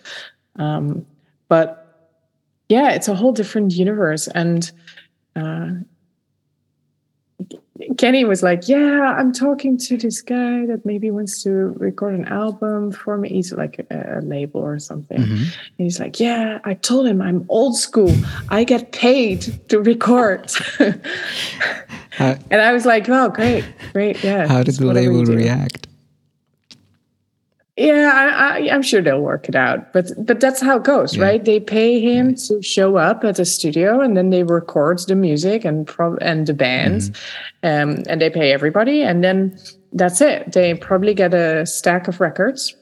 [0.56, 1.06] Um,
[1.48, 1.86] but
[2.68, 4.72] yeah, it's a whole different universe, and
[5.36, 5.70] uh,
[7.98, 12.24] Kenny was like, "Yeah, I'm talking to this guy that maybe wants to record an
[12.26, 13.28] album for me.
[13.28, 15.34] He's like a, a label or something." Mm-hmm.
[15.34, 18.12] And he's like, "Yeah, I told him I'm old school.
[18.48, 20.50] I get paid to record."
[22.18, 25.86] and I was like, "Oh, great, great, yeah." How did the label react?
[27.76, 31.24] Yeah, I, am sure they'll work it out, but but that's how it goes, yeah.
[31.24, 31.44] right?
[31.44, 32.36] They pay him yeah.
[32.48, 36.46] to show up at the studio, and then they record the music and pro- and
[36.46, 37.90] the bands, mm-hmm.
[37.90, 39.58] um, and they pay everybody, and then
[39.92, 40.52] that's it.
[40.52, 42.74] They probably get a stack of records,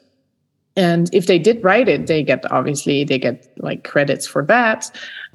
[0.77, 4.93] and if they did write it, they get obviously they get like credits for that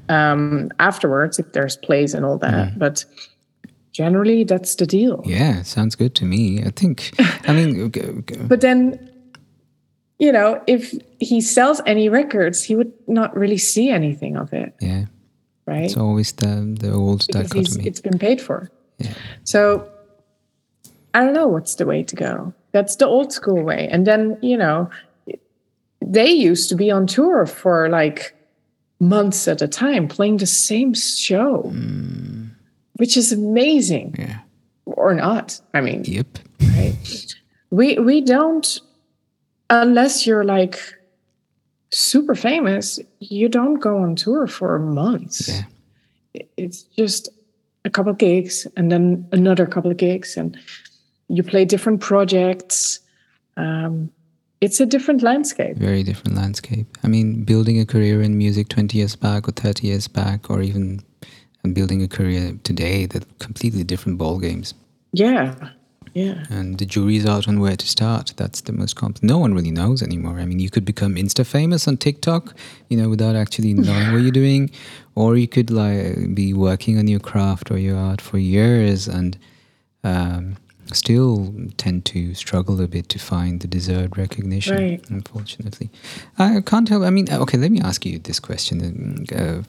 [0.07, 2.79] um, afterwards if there's plays and all that, mm.
[2.79, 3.03] but
[3.91, 5.21] generally that's the deal.
[5.25, 6.63] Yeah, sounds good to me.
[6.63, 7.11] I think.
[7.47, 7.89] I mean,
[8.47, 9.09] but then
[10.19, 14.75] you know, if he sells any records, he would not really see anything of it.
[14.81, 15.05] Yeah.
[15.65, 15.85] Right.
[15.85, 17.87] It's always the the old dichotomy.
[17.87, 18.69] It's been paid for.
[18.97, 19.13] Yeah.
[19.43, 19.89] So
[21.13, 22.53] I don't know what's the way to go.
[22.71, 23.87] That's the old school way.
[23.89, 24.89] And then, you know,
[26.05, 28.35] they used to be on tour for like
[28.99, 32.49] months at a time, playing the same show, mm.
[32.93, 34.15] which is amazing.
[34.19, 34.39] Yeah.
[34.85, 35.61] Or not.
[35.73, 36.39] I mean, yep.
[36.75, 37.35] Right.
[37.69, 38.81] We we don't
[39.69, 40.79] unless you're like
[41.91, 45.47] super famous, you don't go on tour for months.
[45.47, 46.45] Yeah.
[46.57, 47.29] It's just
[47.85, 50.57] a couple gigs and then another couple of gigs, and
[51.27, 52.99] you play different projects.
[53.57, 54.11] Um,
[54.61, 55.77] it's a different landscape.
[55.77, 56.87] Very different landscape.
[57.03, 60.61] I mean, building a career in music 20 years back or 30 years back, or
[60.61, 61.01] even
[61.73, 64.73] building a career today, that completely different ball games.
[65.13, 65.55] Yeah,
[66.19, 66.45] yeah.
[66.49, 68.33] And the jury's out on where to start.
[68.35, 69.23] That's the most complex.
[69.23, 70.39] No one really knows anymore.
[70.39, 72.55] I mean, you could become Insta famous on TikTok,
[72.89, 74.71] you know, without actually knowing what you're doing,
[75.15, 79.37] or you could like be working on your craft or your art for years and
[80.03, 80.57] um,
[80.93, 84.75] still tend to struggle a bit to find the deserved recognition.
[84.75, 85.09] Right.
[85.09, 85.89] Unfortunately,
[86.37, 87.03] I can't help.
[87.03, 89.25] I mean, okay, let me ask you this question.
[89.33, 89.63] Uh,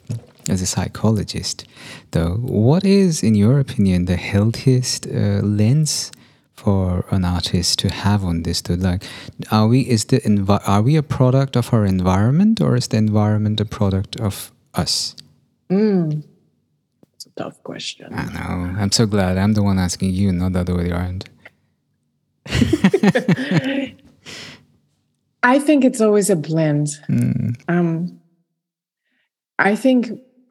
[0.48, 1.66] as a psychologist,
[2.10, 6.10] though, what is, in your opinion, the healthiest uh, lens
[6.60, 9.02] for an artist to have on this to like
[9.50, 12.98] are we is the envi- are we a product of our environment or is the
[12.98, 15.16] environment a product of us?
[15.70, 16.22] Mm.
[17.14, 18.12] it's a tough question.
[18.12, 18.76] I know.
[18.78, 19.38] I'm so glad.
[19.38, 21.30] I'm the one asking you not the other way around.
[25.42, 26.88] I think it's always a blend.
[27.08, 27.56] Mm.
[27.68, 28.20] um,
[29.58, 30.10] i think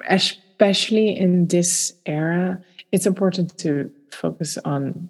[0.09, 2.61] especially in this era
[2.91, 5.09] it's important to focus on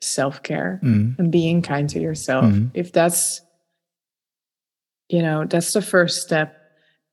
[0.00, 1.18] self care mm.
[1.18, 2.44] and being kind to yourself.
[2.46, 2.70] Mm.
[2.74, 3.40] If that's,
[5.08, 6.56] you know, that's the first step.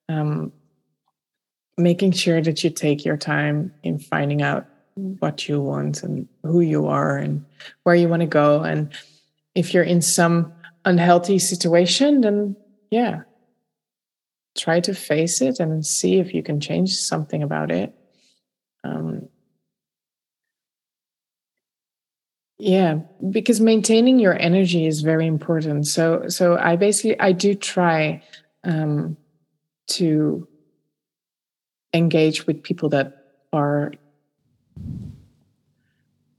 [0.09, 0.53] Um,
[1.77, 4.65] making sure that you take your time in finding out
[5.19, 7.45] what you want and who you are and
[7.83, 8.63] where you want to go.
[8.63, 8.91] And
[9.53, 10.51] if you're in some
[10.85, 12.55] unhealthy situation, then
[12.89, 13.21] yeah,
[14.57, 17.93] try to face it and see if you can change something about it.
[18.83, 19.29] Um,
[22.59, 28.21] yeah because maintaining your energy is very important so so i basically i do try
[28.63, 29.15] um
[29.87, 30.47] to
[31.93, 33.23] engage with people that
[33.53, 33.91] are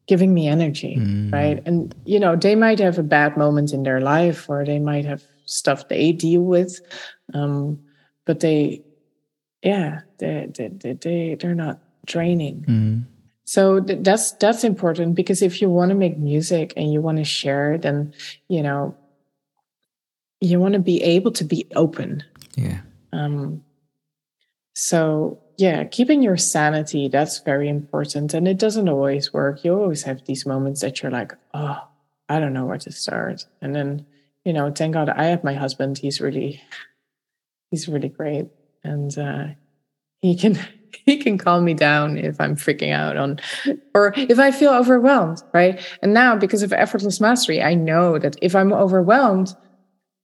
[0.07, 1.33] giving me energy, Mm.
[1.33, 1.63] right?
[1.67, 5.05] And you know, they might have a bad moment in their life, or they might
[5.05, 6.81] have stuff they deal with,
[7.35, 7.79] um,
[8.25, 8.83] but they,
[9.63, 12.65] yeah, they they they, they they're not draining.
[12.67, 13.05] Mm.
[13.49, 17.17] So th- that's that's important because if you want to make music and you want
[17.17, 18.13] to share, then
[18.47, 18.95] you know
[20.39, 22.25] you want to be able to be open.
[22.57, 22.81] Yeah.
[23.11, 23.65] Um,
[24.75, 29.65] so yeah, keeping your sanity that's very important, and it doesn't always work.
[29.65, 31.79] You always have these moments that you're like, oh,
[32.29, 34.05] I don't know where to start, and then
[34.45, 35.97] you know, thank God I have my husband.
[35.97, 36.61] He's really,
[37.71, 38.49] he's really great,
[38.85, 39.47] and uh,
[40.21, 40.59] he can
[41.05, 43.41] he can calm me down if I'm freaking out on,
[43.95, 45.81] or if I feel overwhelmed, right?
[46.03, 49.55] And now because of effortless mastery, I know that if I'm overwhelmed,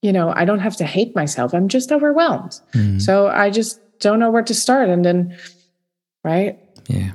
[0.01, 1.53] you know, I don't have to hate myself.
[1.53, 2.59] I'm just overwhelmed.
[2.73, 3.01] Mm.
[3.01, 4.89] So I just don't know where to start.
[4.89, 5.37] And then,
[6.23, 6.59] right?
[6.87, 7.11] Yeah.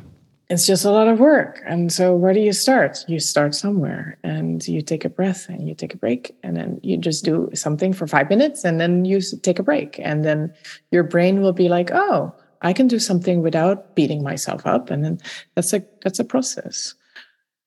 [0.49, 1.63] It's just a lot of work.
[1.65, 3.05] And so where do you start?
[3.07, 6.81] You start somewhere and you take a breath and you take a break and then
[6.83, 10.01] you just do something for five minutes and then you take a break.
[10.01, 10.53] And then
[10.91, 14.91] your brain will be like, oh, I can do something without beating myself up.
[14.91, 15.19] And then
[15.55, 16.95] that's a that's a process.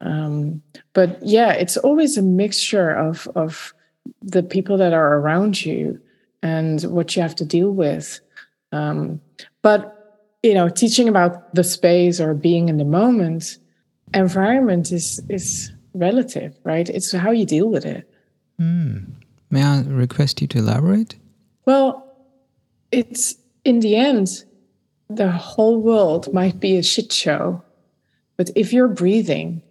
[0.01, 0.61] Um,
[0.93, 3.73] but yeah, it's always a mixture of of
[4.21, 5.99] the people that are around you
[6.41, 8.19] and what you have to deal with.
[8.71, 9.21] Um,
[9.61, 9.99] but
[10.43, 13.57] you know, teaching about the space or being in the moment,
[14.13, 16.89] environment is is relative, right?
[16.89, 18.09] It's how you deal with it.
[19.49, 21.15] May I request you to elaborate?
[21.65, 22.15] Well,
[22.91, 24.43] it's in the end,
[25.09, 27.63] the whole world might be a shit show,
[28.37, 29.61] but if you're breathing,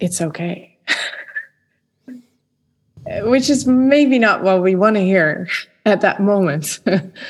[0.00, 0.76] it's okay.
[3.06, 5.48] Which is maybe not what we want to hear
[5.84, 6.80] at that moment,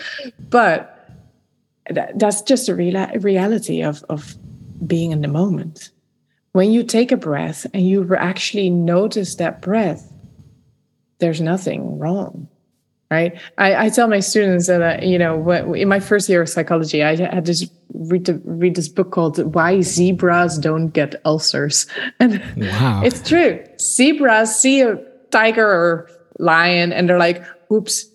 [0.50, 1.10] but
[1.90, 4.36] that, that's just a real, reality of, of
[4.86, 5.90] being in the moment.
[6.52, 10.12] When you take a breath and you actually notice that breath,
[11.18, 12.48] there's nothing wrong
[13.12, 13.32] right?
[13.58, 16.48] I, I tell my students that uh, you know when, in my first year of
[16.48, 17.54] psychology i had to
[18.10, 21.86] read, read this book called why zebras don't get ulcers.
[22.20, 23.02] And Wow.
[23.04, 23.52] it's true.
[23.78, 24.96] Zebras see a
[25.30, 26.08] tiger or
[26.38, 28.06] lion and they're like oops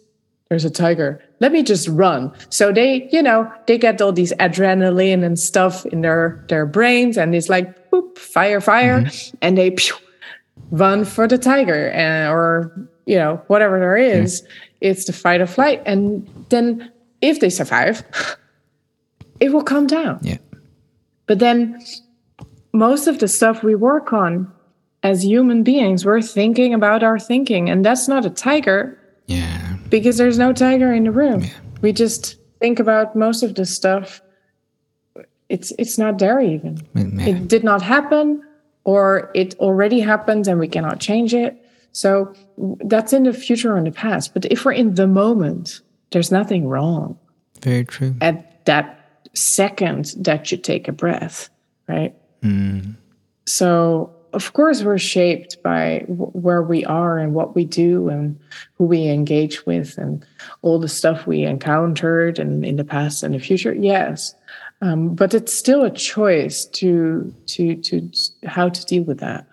[0.49, 1.19] there's a tiger.
[1.41, 2.31] Let me just run.
[2.49, 7.17] So they you know they get all these adrenaline and stuff in their their brains
[7.17, 9.05] and it's like boop fire fire.
[9.41, 9.95] And they pew,
[10.71, 12.71] run for the tiger and or
[13.07, 14.23] you know whatever there hmm.
[14.23, 14.43] is
[14.81, 18.03] it's the fight or flight and then if they survive
[19.39, 20.37] it will calm down yeah.
[21.25, 21.81] but then
[22.73, 24.51] most of the stuff we work on
[25.01, 29.77] as human beings we're thinking about our thinking and that's not a tiger Yeah.
[29.89, 31.49] because there's no tiger in the room yeah.
[31.81, 34.21] we just think about most of the stuff
[35.49, 37.27] it's it's not there even mm, Yeah.
[37.27, 38.43] it did not happen
[38.83, 41.63] or it already happened and we cannot change it
[41.97, 42.33] so
[42.85, 44.33] that's in the future or in the past.
[44.33, 47.17] But if we're in the moment there's nothing wrong.
[47.61, 48.15] Very true.
[48.21, 48.93] at that
[49.33, 51.49] second that you take a breath
[51.87, 52.13] right?
[53.45, 58.37] So of course we're shaped by w- where we are and what we do and
[58.77, 60.25] who we engage with and
[60.61, 63.73] all the stuff we encountered and in the past and the future.
[63.73, 64.35] Yes.
[64.81, 68.11] Um, but it's still a choice to to to
[68.45, 69.47] how to deal with that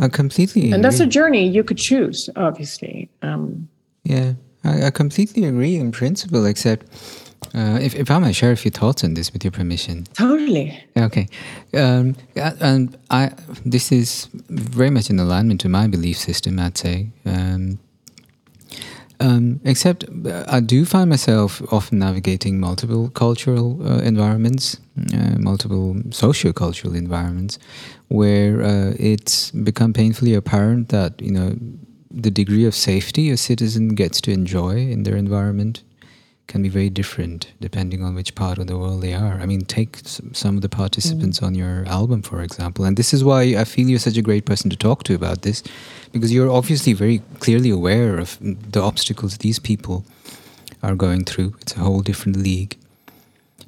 [0.00, 3.68] I completely and that's a journey you could choose obviously um,
[4.04, 4.34] Yeah,
[4.64, 6.86] I, I completely agree in principle, except
[7.54, 10.04] uh, if, if I might share a few thoughts on this with your permission.
[10.14, 11.26] totally Okay.
[11.74, 12.16] Um,
[12.60, 13.30] and I
[13.64, 17.10] this is very much in alignment to my belief system, I'd say.
[17.24, 17.78] Um,
[19.18, 24.76] um, except uh, I do find myself often navigating multiple cultural uh, environments,
[25.14, 27.58] uh, multiple socio-cultural environments,
[28.08, 31.56] where uh, it's become painfully apparent that you know
[32.10, 35.82] the degree of safety a citizen gets to enjoy in their environment
[36.46, 39.40] can be very different depending on which part of the world they are.
[39.40, 42.84] I mean, take some of the participants on your album, for example.
[42.84, 45.42] And this is why I feel you're such a great person to talk to about
[45.42, 45.62] this,
[46.12, 50.04] because you're obviously very clearly aware of the obstacles these people
[50.82, 51.54] are going through.
[51.60, 52.76] It's a whole different league.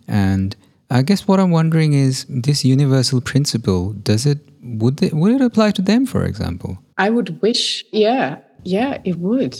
[0.06, 0.55] And
[0.90, 5.43] I guess what I'm wondering is this universal principle, does it would it, would it
[5.43, 6.78] apply to them, for example?
[7.01, 9.55] i would wish yeah yeah it would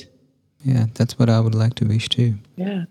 [0.65, 2.35] Yeah, that's what I would like to wish too.
[2.57, 2.85] Yeah.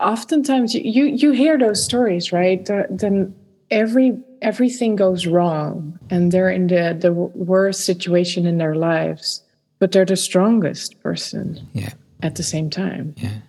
[0.00, 2.64] Oftentimes you you, you hear those stories, right?
[2.64, 3.34] The- then
[3.70, 9.42] every everything goes wrong and they're in the, the worst situation in their lives,
[9.78, 13.40] but they're the strongest person Yeah, at the same time, yeah,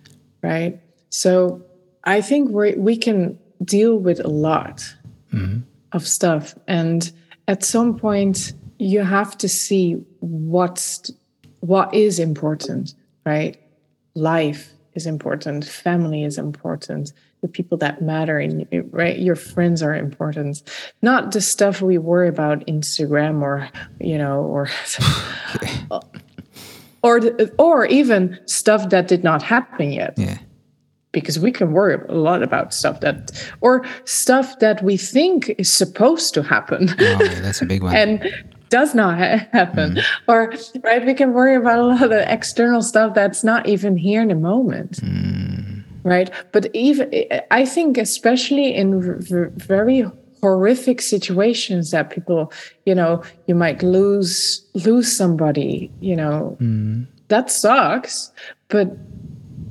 [0.42, 0.78] right?
[1.10, 1.62] So
[2.04, 4.94] I think we we can deal with a lot
[5.32, 5.60] mm-hmm.
[5.92, 7.10] of stuff, and
[7.46, 11.10] at some point you have to see what's
[11.60, 12.94] what is important,
[13.26, 13.56] right?
[14.14, 19.94] Life is important, family is important, the people that matter, and right, your friends are
[19.94, 20.62] important,
[21.02, 23.68] not the stuff we worry about Instagram or
[24.00, 24.68] you know or.
[27.00, 27.20] Or,
[27.60, 30.14] or even stuff that did not happen yet.
[30.16, 30.38] Yeah.
[31.20, 35.72] Because we can worry a lot about stuff that or stuff that we think is
[35.72, 36.88] supposed to happen.
[36.98, 37.94] Oh, that's a big one.
[38.02, 38.22] and
[38.68, 39.96] does not ha- happen.
[39.96, 40.30] Mm-hmm.
[40.30, 44.22] Or right we can worry about a lot of external stuff that's not even here
[44.22, 45.00] in the moment.
[45.02, 45.84] Mm.
[46.04, 46.30] Right?
[46.52, 47.12] But even
[47.50, 50.06] i think especially in v- very
[50.40, 52.52] horrific situations that people
[52.86, 56.56] you know you might lose lose somebody you know.
[56.60, 57.06] Mm.
[57.28, 58.32] That sucks
[58.68, 58.88] but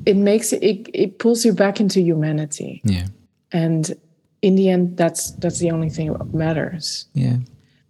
[0.07, 2.81] it makes it, it pulls you back into humanity.
[2.83, 3.07] Yeah.
[3.51, 3.93] and
[4.41, 7.07] in the end that's that's the only thing that matters.
[7.13, 7.37] Yeah.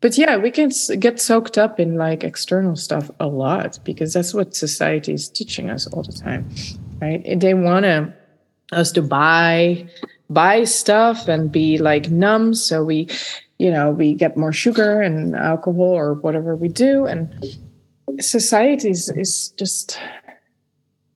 [0.02, 4.34] but yeah we can get soaked up in like external stuff a lot because that's
[4.34, 6.50] what society is teaching us all the time
[7.02, 7.22] right?
[7.26, 8.14] And they want to
[8.72, 9.88] us to buy
[10.30, 12.54] buy stuff and be like numb.
[12.54, 13.08] So we
[13.58, 17.06] you know we get more sugar and alcohol or whatever we do.
[17.06, 17.58] And
[18.20, 20.00] society is, is just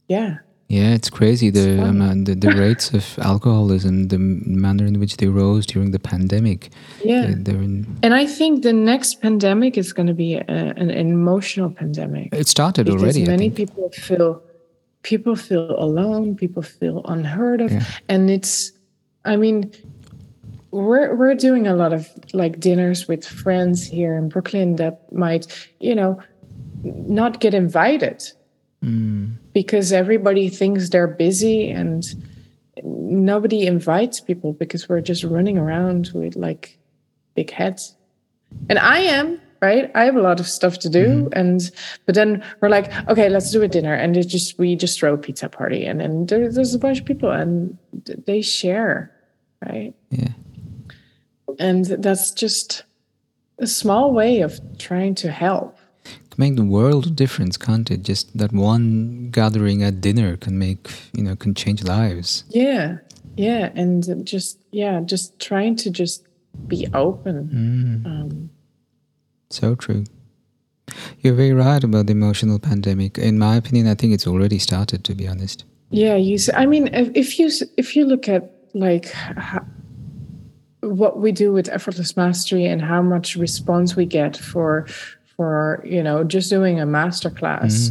[0.07, 0.37] yeah
[0.77, 1.89] Yeah, it's crazy the um, fun.
[1.89, 4.17] amount, uh, the, the rates of alcoholism, the
[4.65, 6.59] manner in which they rose during the pandemic.
[7.11, 7.59] yeah They-
[8.05, 10.43] and i think the next pandemic is going to be a,
[10.83, 13.25] an emotional pandemic it started because already.
[13.35, 14.31] Many people feel
[15.11, 17.83] people feel alone people feel unheard of Yeah.
[18.13, 18.53] and it's
[19.31, 19.57] i mean
[20.71, 22.01] we're we're doing a lot of
[22.41, 25.43] like dinners with friends here in brooklyn that might
[25.87, 26.11] you know
[27.17, 28.19] not get invited
[28.83, 29.37] Mm.
[29.53, 32.05] Because everybody thinks they're busy and
[32.83, 36.77] nobody invites people because we're just running around with like
[37.35, 37.95] big heads.
[38.69, 39.91] And i am right?
[39.93, 41.27] I have a lot of stuff to do mm-hmm.
[41.33, 41.71] and
[42.05, 43.93] but then we're like okay let's do a dinner.
[43.93, 46.99] And it just we just throw a pizza party and then there, there's a bunch
[46.99, 47.77] of people and
[48.25, 49.11] they share
[49.65, 49.93] right?
[50.09, 50.29] Yeah.
[51.59, 52.83] and that's just
[53.59, 55.77] a small way of trying to help
[56.37, 58.03] make the world of difference, can't it?
[58.03, 62.43] Just that one gathering at dinner can make, you know, can change lives.
[62.49, 62.97] Yeah,
[63.37, 66.25] yeah, and just yeah, just trying to just
[66.67, 68.03] be open.
[68.05, 68.49] Um,
[69.49, 70.03] So true.
[71.19, 73.17] You're very right about the emotional pandemic.
[73.17, 75.63] In my opinion, I think it's already started, to be honest.
[75.89, 76.37] yeah, you.
[76.53, 78.43] I mean, if, if you if you look at
[78.73, 79.65] like ho-
[80.81, 84.85] what we do with effortless mastery and how much response we get for
[85.41, 87.89] for you know just doing a master class,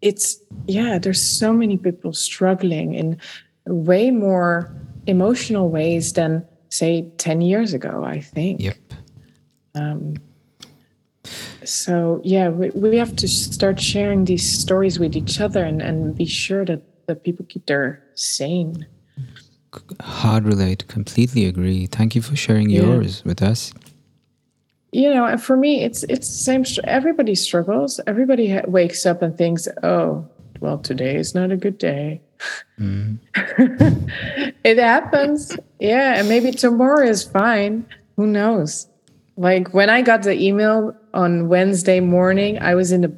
[0.00, 0.98] it's yeah.
[0.98, 3.18] There's so many people struggling in
[3.66, 4.74] way more
[5.06, 8.02] emotional ways than say ten years ago.
[8.02, 8.60] I think.
[8.60, 8.76] Yep.
[9.76, 10.14] um,
[11.64, 16.16] so yeah we, we have to start sharing these stories with each other and, and
[16.16, 18.84] be sure that, that people keep their sane
[20.00, 20.86] Hard relate.
[20.88, 21.86] Completely agree.
[21.86, 22.82] Thank you for sharing Yeah.
[22.82, 23.72] yours with us.
[24.92, 28.00] You know and for me it's it's the same everybody struggles.
[28.06, 30.26] Everybody wakes up and thinks oh
[30.60, 32.20] well today is not a good day.
[32.78, 34.06] Mm-hmm.
[34.64, 35.56] It happens.
[35.80, 37.84] Yeah and maybe tomorrow is fine.
[38.16, 38.86] Who knows?
[39.36, 43.12] Like when i got the email on wednesday morning i was in the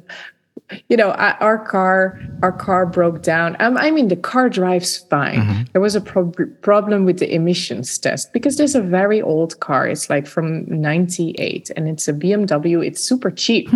[0.89, 3.55] you know I, our car our car broke down.
[3.59, 5.67] Um, i mean the car drives fine.
[5.73, 9.87] There was a prob- problem with the emissions test because there's a very old car.
[9.87, 13.69] It's like from 98 and it's a bmw it's super cheap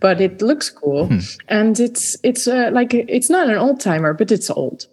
[0.00, 1.08] but it looks cool.
[1.48, 4.86] And it's it's uh, like it's not an old timer but it's old.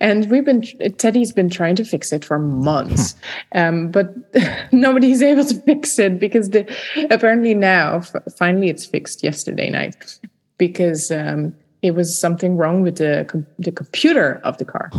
[0.00, 0.62] And we've been
[0.98, 3.14] teddy's been trying to fix it for months.
[3.54, 4.14] Um, but
[4.72, 6.66] nobody's able to fix it because the
[7.10, 8.00] apparently now
[8.38, 10.18] finally it's fixed yesterday night
[10.58, 14.90] because um, it was something wrong with the com- the computer of the car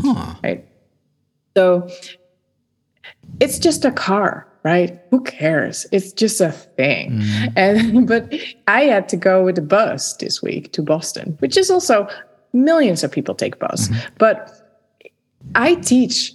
[0.44, 0.66] right?
[1.56, 1.90] So
[3.40, 5.00] it's just a car right?
[5.12, 5.86] Who cares?
[5.94, 7.22] It's just a thing.
[7.56, 8.34] And but
[8.68, 12.08] i had to go with the bus this week to boston which is also
[12.54, 14.36] millions of people take bus but
[15.56, 16.34] i teach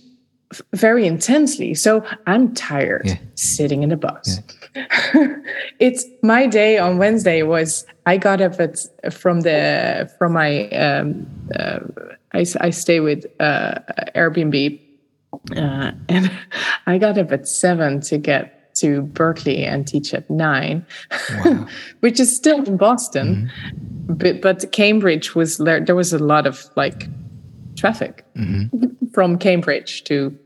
[0.74, 3.16] very intensely so i'm tired Yeah.
[3.34, 4.40] sitting in the bus
[5.78, 8.78] it's my day on wednesday was i got up at
[9.12, 11.80] from the from my um uh,
[12.32, 13.80] I, I stay with uh
[14.14, 14.80] airbnb
[15.56, 16.30] uh, and
[16.86, 20.86] I got up at seven to get to Berklee and teach at nine,
[22.00, 23.50] which is still in Boston.
[24.08, 25.80] But, but Cambridge was there.
[25.80, 27.08] There was a lot of like
[27.76, 28.24] traffic
[29.12, 30.36] from Cambridge to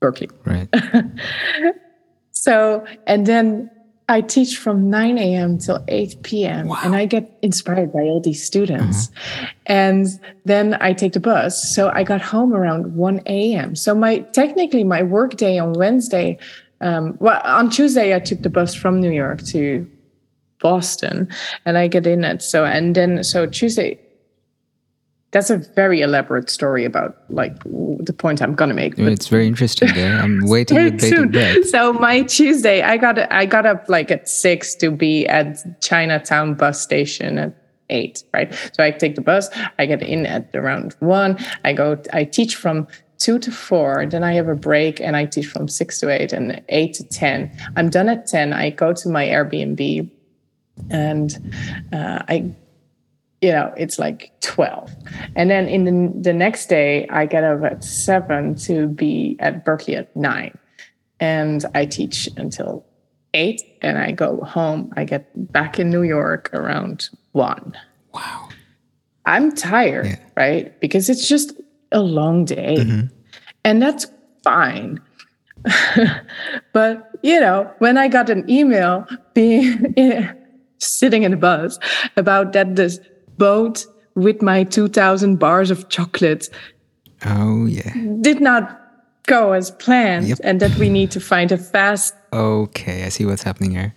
[0.00, 0.30] Berklee.
[0.44, 1.74] Right.
[2.40, 3.68] So, and then
[4.08, 5.58] I teach from 9 a.m.
[5.58, 6.70] till 8 p.m.
[6.84, 9.10] And I get inspired by all these students.
[9.66, 10.06] And
[10.44, 11.74] then I take the bus.
[11.74, 13.74] So I got home around 1 a.m.
[13.74, 16.38] So my technically my work day on Wednesday,
[16.80, 19.90] um, well, on Tuesday I took the bus from New York to
[20.60, 21.28] Boston
[21.64, 23.98] and I get in at so and then so Tuesday
[25.30, 28.96] that's a very elaborate story about like the point I'm gonna make.
[28.96, 30.18] but- It's very interesting there.
[30.18, 31.68] I'm waiting with bated breath.
[31.68, 36.54] So my Tuesday, I got I got up like at six to be at Chinatown
[36.54, 37.54] bus station at
[37.90, 38.52] eight, right?
[38.74, 39.48] So I take the bus,
[39.78, 41.38] I get in at around one.
[41.64, 42.86] I go, I teach from
[43.18, 46.32] two to four, then I have a break, and I teach from six to eight
[46.32, 47.50] and eight to ten.
[47.76, 48.52] I'm done at ten.
[48.52, 50.08] I go to my Airbnb,
[50.90, 51.52] and
[51.92, 52.54] uh, I
[53.40, 54.90] you know, it's like 12.
[55.36, 59.64] And then in the, the next day, I get up at seven to be at
[59.64, 60.56] Berklee at nine.
[61.20, 62.84] And I teach until
[63.34, 64.92] eight and I go home.
[64.96, 67.76] I get back in New York around one.
[68.12, 68.48] Wow.
[69.26, 70.16] I'm tired, Yeah.
[70.36, 70.80] right?
[70.80, 71.52] Because it's just
[71.92, 72.76] a long day.
[72.78, 73.06] Mm-hmm.
[73.64, 74.06] And that's
[74.42, 75.00] fine.
[76.72, 79.94] but, you know, when I got an email being
[80.78, 81.78] sitting in the bus
[82.16, 83.00] about that this
[83.38, 86.48] boat with my 2000 bars of chocolate
[87.24, 87.92] Oh yeah.
[88.20, 88.80] did not
[89.26, 90.38] go as planned Yep.
[90.44, 93.94] and that we need to find a fast Okay, I see what's happening here.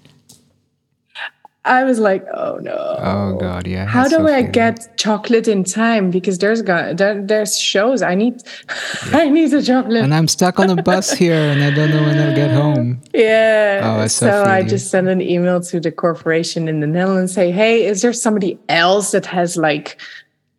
[1.64, 2.96] I was like, oh no.
[3.00, 3.86] Oh god, yeah.
[3.86, 4.52] How do so I fair.
[4.52, 6.10] get chocolate in time?
[6.10, 8.02] Because there's got there, there's shows.
[8.02, 8.42] I need
[9.14, 10.04] I need the chocolate.
[10.04, 13.00] And I'm stuck on a bus here, and I don't know when I'll get home.
[13.14, 13.82] yeah.
[14.02, 17.34] Oh, so so I just sent an email to the corporation in the Netherlands.
[17.34, 20.02] Say, hey, is there somebody else that has like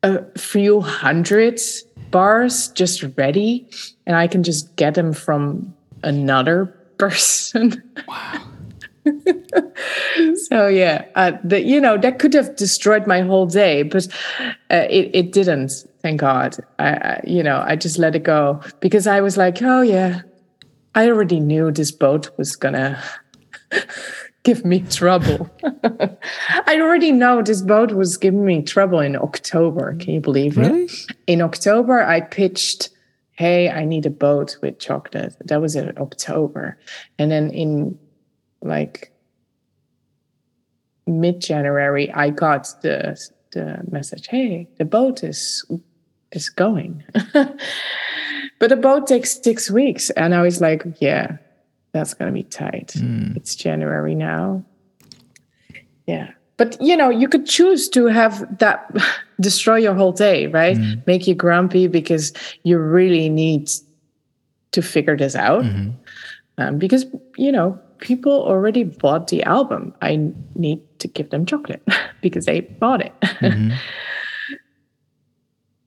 [0.04, 1.60] a few hundred
[2.12, 3.66] bars just ready,
[4.06, 5.74] and I can just get them from
[6.04, 6.66] another
[6.98, 7.82] person?
[8.06, 8.40] Wow.
[10.48, 14.06] so yeah uh, the, you know that could have destroyed my whole day but
[14.70, 15.72] uh, it, it didn't
[16.02, 16.56] thank god.
[16.78, 20.22] I, I you know i just let it go because i was like oh yeah
[20.94, 23.02] i already knew this boat was gonna
[24.42, 25.50] give me trouble.
[26.66, 29.96] I already know this boat was giving me trouble in october.
[29.98, 30.90] Can you believe it?
[31.26, 32.90] In October, I pitched,
[33.32, 36.78] "Hey, I need a boat with chocolate." That was in October,
[37.18, 37.98] and then in
[38.62, 39.12] like
[41.06, 43.18] mid-January, I got the
[43.52, 45.64] the message, "Hey, the boat is
[46.32, 51.36] is going," but the boat takes six weeks, and I was like, "Yeah,
[51.92, 53.32] that's gonna be tight." Hmm.
[53.36, 54.64] It's January now.
[56.06, 56.30] Yeah.
[56.56, 58.94] But you know, you could choose to have that
[59.40, 60.76] destroy your whole day, right?
[60.76, 60.94] Hmm.
[61.06, 62.32] Make you grumpy because
[62.62, 63.70] you really need
[64.72, 65.64] to figure this out.
[65.64, 65.90] Mm-hmm.
[66.58, 67.06] Um, because
[67.36, 69.94] you know, people already bought the album.
[70.02, 71.86] I need to give them chocolate
[72.20, 73.12] because they bought it.
[73.22, 73.70] Mm-hmm.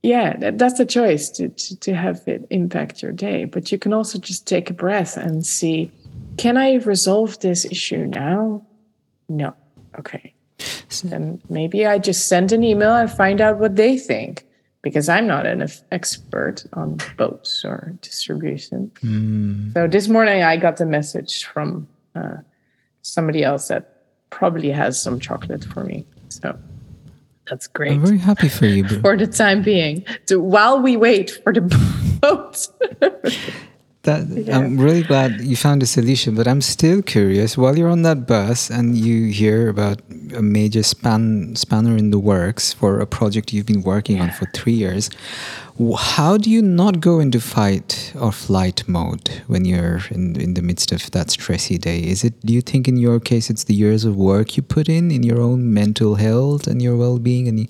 [0.04, 3.46] yeah, that, that's a choice to, to to have it impact your day.
[3.46, 5.92] But you can also just take a breath and see,
[6.38, 8.66] can I resolve this issue now?
[9.28, 9.54] No.
[10.00, 10.34] Okay
[10.90, 14.46] So then maybe I just send an email and find out what they think
[14.82, 18.92] because I'm not an expert on boats or distribution.
[19.02, 19.74] Mm.
[19.74, 22.38] So this morning I got the message from uh,
[23.02, 26.06] somebody else that probably has some chocolate for me.
[26.30, 26.58] So
[27.48, 30.06] that's great I'm very happy for you, for the time being.
[30.26, 31.62] So while we wait for the
[32.22, 32.68] boat.
[34.06, 37.58] That, I'm really glad you found a solution, but I'm still curious.
[37.58, 40.00] While you're on that bus and you hear about
[40.36, 44.46] a major span spanner in the works for a project you've been working on for
[44.54, 45.10] three years,
[45.98, 50.62] how do you not go into fight or flight mode when you're in in the
[50.62, 52.00] midst of that stressy day?
[52.00, 52.34] Is it?
[52.46, 55.24] Do you think in your case it's the years of work you put in in
[55.24, 57.68] your own mental health and your well-being and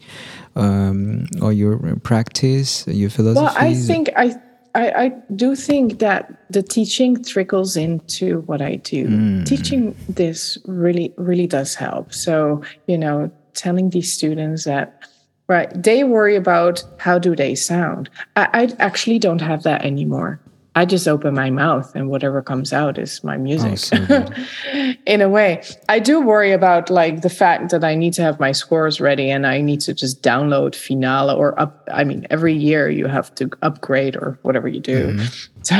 [0.55, 3.45] um, or your practice, your philosophy?
[3.45, 4.35] Well, I think I,
[4.75, 9.07] I I do think that the teaching trickles into what I do.
[9.07, 9.45] Mm.
[9.45, 12.13] Teaching this really really does help.
[12.13, 14.99] So you know, telling these students that
[15.47, 18.09] right, they worry about how do they sound.
[18.35, 20.39] I, I actually don't have that anymore.
[20.77, 23.71] I just open my mouth and whatever comes out is my music.
[23.71, 24.27] Oh, so
[25.05, 28.39] in a way i do worry about like the fact that i need to have
[28.39, 32.53] my scores ready and i need to just download finale or up i mean every
[32.53, 35.13] year you have to upgrade or whatever you do.
[35.13, 35.51] Mm-hmm.
[35.65, 35.75] So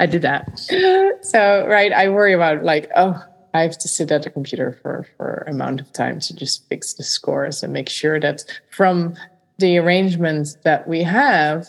[0.00, 0.58] i did that.
[1.22, 3.22] So right i worry about like oh
[3.54, 6.94] i have to sit at the computer for for amount of time to just fix
[6.94, 9.14] the scores and make sure that from
[9.58, 11.68] the arrangements that we have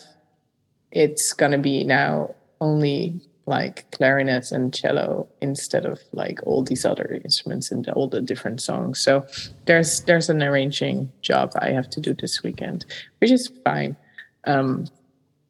[0.90, 7.20] it's gonna be now only like clarinet and cello instead of like all these other
[7.24, 9.00] instruments and all the different songs.
[9.00, 9.26] So
[9.66, 12.86] there's there's an arranging job I have to do this weekend,
[13.18, 13.96] which is fine.
[14.44, 14.86] Um,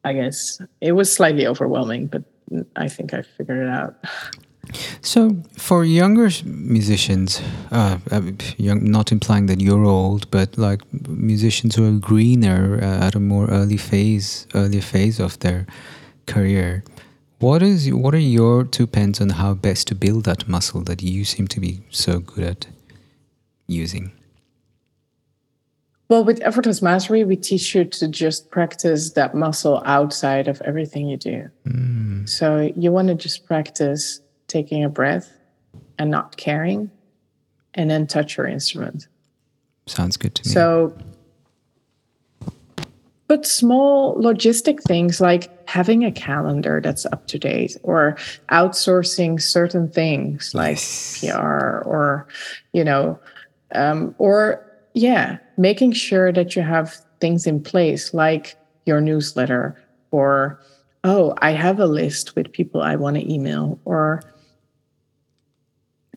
[0.03, 2.23] I guess it was slightly overwhelming, but
[2.75, 3.95] I think I figured it out.
[5.01, 7.41] So, for younger musicians,
[7.71, 8.21] uh, uh,
[8.57, 13.19] young, not implying that you're old, but like musicians who are greener uh, at a
[13.19, 15.67] more early phase, earlier phase of their
[16.25, 16.83] career,
[17.39, 21.01] what is what are your two pens on how best to build that muscle that
[21.01, 22.67] you seem to be so good at
[23.67, 24.11] using?
[26.09, 31.07] Well, with effortless mastery, we teach you to just practice that muscle outside of everything
[31.07, 31.49] you do.
[31.67, 32.29] Mm.
[32.29, 35.31] So you want to just practice taking a breath
[35.97, 36.91] and not caring,
[37.73, 39.07] and then touch your instrument.
[39.85, 40.53] Sounds good to me.
[40.53, 40.95] So,
[43.27, 48.15] but small logistic things like having a calendar that's up to date or
[48.51, 50.77] outsourcing certain things like
[51.19, 52.27] PR or,
[52.73, 53.19] you know,
[53.73, 54.63] um, or
[54.93, 58.55] yeah, making sure that you have things in place like
[58.85, 59.75] your newsletter
[60.11, 60.61] or,
[61.03, 64.21] oh, I have a list with people I want to email or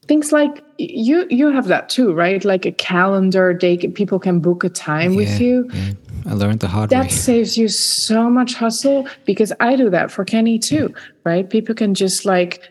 [0.08, 4.64] things like you you have that too right like a calendar they people can book
[4.64, 5.92] a time with you yeah.
[6.26, 7.10] I learned the hard that way.
[7.10, 10.92] saves you so much hustle because I do that for Kenny too,
[11.24, 11.48] right?
[11.48, 12.68] People can just like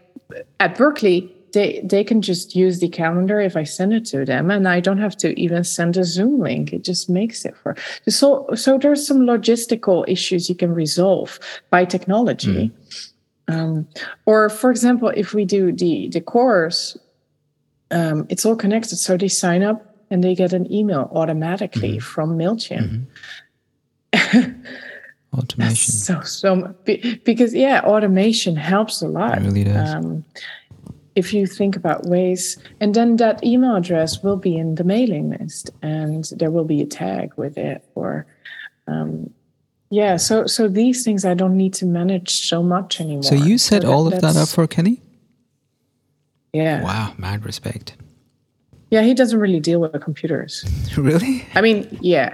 [0.60, 4.52] at Berklee, they they can just use the calendar if I send it to them,
[4.52, 6.74] and I don't have to even send a Zoom link.
[6.74, 7.76] It just makes it for
[8.10, 8.78] so so.
[8.78, 11.40] There's some logistical issues you can resolve
[11.70, 12.72] by technology.
[13.48, 13.88] Um,
[14.26, 16.98] or for example, if we do the the course,
[17.96, 22.38] um, it's all connected, so they sign up and they get an email automatically from
[22.38, 23.06] Mailchimp.
[25.34, 25.94] Automation.
[25.94, 26.76] So so
[27.24, 29.38] because yeah, automation helps a lot.
[29.38, 29.94] It really does.
[29.94, 30.24] Um,
[31.16, 35.30] if you think about ways, and then that email address will be in the mailing
[35.30, 38.26] list, and there will be a tag with it, or
[38.88, 39.30] um,
[39.90, 40.18] yeah.
[40.18, 43.24] So so these things I don't need to manage so much anymore.
[43.24, 45.02] So you set that- all of that up for Kenny?
[46.60, 47.88] Yeah Wow, mad respect.
[48.94, 49.04] yeah.
[49.10, 50.54] He doesn't really deal with computers.
[51.10, 51.36] Really?
[51.58, 51.80] I mean,
[52.14, 52.30] yeah,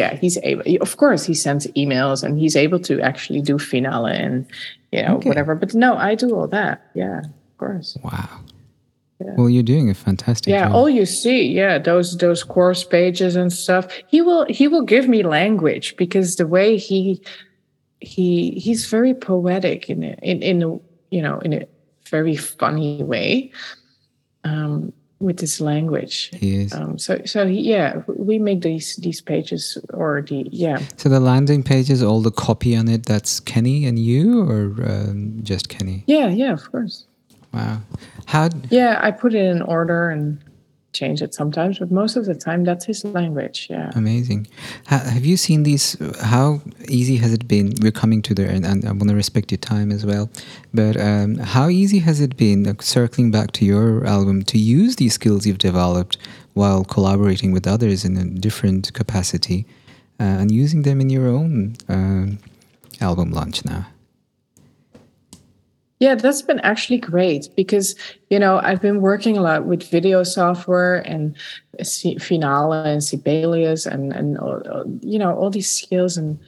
[0.00, 0.62] yeah, he's able.
[0.86, 4.46] Of course, he sends emails and he's able to actually do finale and
[4.92, 5.28] you know Okay.
[5.28, 5.54] whatever.
[5.62, 6.76] But no, I do all that.
[6.94, 7.98] Yeah, of course.
[8.02, 8.28] Wow.
[9.36, 10.74] Well, you're doing a fantastic Yeah, job.
[10.76, 13.84] all you see, yeah, those those course pages and stuff.
[14.06, 17.20] He will he will give me language because the way he
[18.00, 20.58] he he's very poetic in in in
[21.10, 21.62] you know in a
[22.10, 23.50] very funny way
[24.44, 26.30] um, with his language.
[26.72, 31.62] Um, so so yeah, we make these these pages or the yeah So the landing
[31.62, 36.04] pages, all the copy on it, that's Kenny and you, or um, just Kenny?
[36.06, 37.04] yeah yeah of course
[37.52, 37.80] Wow.
[38.26, 38.50] How?
[38.70, 40.38] yeah I put it in order and
[41.00, 43.58] change it sometimes, but most of the time that's his language.
[43.70, 43.90] Yeah.
[44.02, 44.40] Amazing.
[44.90, 45.86] Ha, have you seen these?
[46.34, 46.46] How
[46.98, 47.66] easy has it been?
[47.82, 50.26] We're coming to there, and, and I want to respect your time as well.
[50.80, 54.92] But um, how easy has it been, like, circling back to your album, to use
[54.96, 56.18] these skills you've developed
[56.54, 59.60] while collaborating with others in a different capacity,
[60.20, 62.38] uh, and using them in your own um,
[63.00, 63.82] album launch now?
[66.00, 67.96] Yeah, that's been actually great because
[68.30, 71.34] you know I've been working a lot with video software and
[71.82, 76.38] C- Finale and Sibelius and and uh, you know all these skills and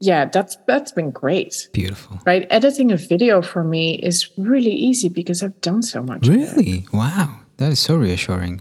[0.00, 1.68] yeah, that's that's been great.
[1.72, 2.20] Beautiful.
[2.26, 6.26] Right, editing a video for me is really easy because I've done so much.
[6.26, 6.86] Really?
[6.92, 7.40] Wow.
[7.58, 8.60] That is so reassuring.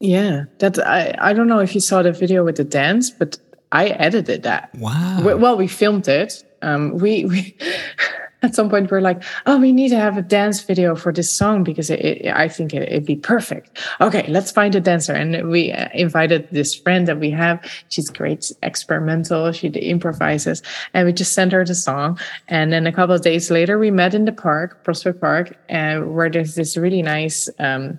[0.00, 3.38] Yeah, that I I don't know if you saw the video with the dance, but
[3.72, 4.70] I edited that.
[4.74, 5.22] Wow.
[5.24, 6.44] We- well, we filmed it.
[6.60, 7.56] Um, we we
[8.44, 11.32] at some point we're like, oh, we need to have a dance video for this
[11.32, 13.78] song because it, it, I think it, it'd be perfect.
[14.00, 17.58] Okay, let's find a dancer, and we uh, invited this friend that we have.
[17.88, 19.50] She's great, experimental.
[19.52, 20.62] She improvises,
[20.92, 22.18] and we just sent her the song.
[22.48, 26.14] And then a couple of days later, we met in the park, Prospect Park, and
[26.14, 27.48] where there's this really nice.
[27.58, 27.98] Um,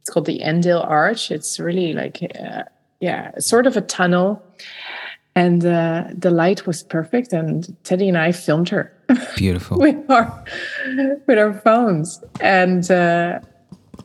[0.00, 1.32] it's called the Endale Arch.
[1.32, 2.62] It's really like, uh,
[3.00, 4.40] yeah, sort of a tunnel.
[5.36, 8.90] And uh, the light was perfect, and Teddy and I filmed her
[9.36, 9.78] Beautiful.
[9.84, 10.44] with our
[11.26, 12.24] with our phones.
[12.40, 13.40] And uh,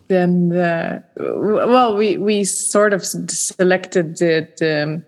[0.09, 5.01] then, uh, w- well, we we sort of selected the, the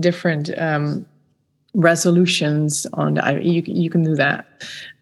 [0.00, 1.04] different um,
[1.74, 3.40] resolutions on the.
[3.42, 4.46] You you can do that.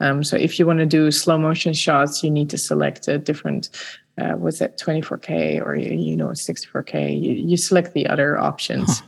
[0.01, 3.17] Um, so if you want to do slow motion shots, you need to select a
[3.17, 3.71] different.
[4.17, 7.21] Uh, was it 24k or you, you know 64k?
[7.21, 9.03] You, you select the other options.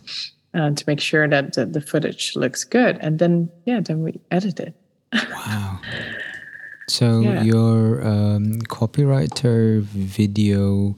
[0.57, 2.99] Uh, to make sure that the, the footage looks good.
[3.01, 4.75] And then, yeah, then we edit it.
[5.13, 5.81] Wow.
[6.89, 7.43] So Yeah.
[7.43, 10.95] your um, copywriter, video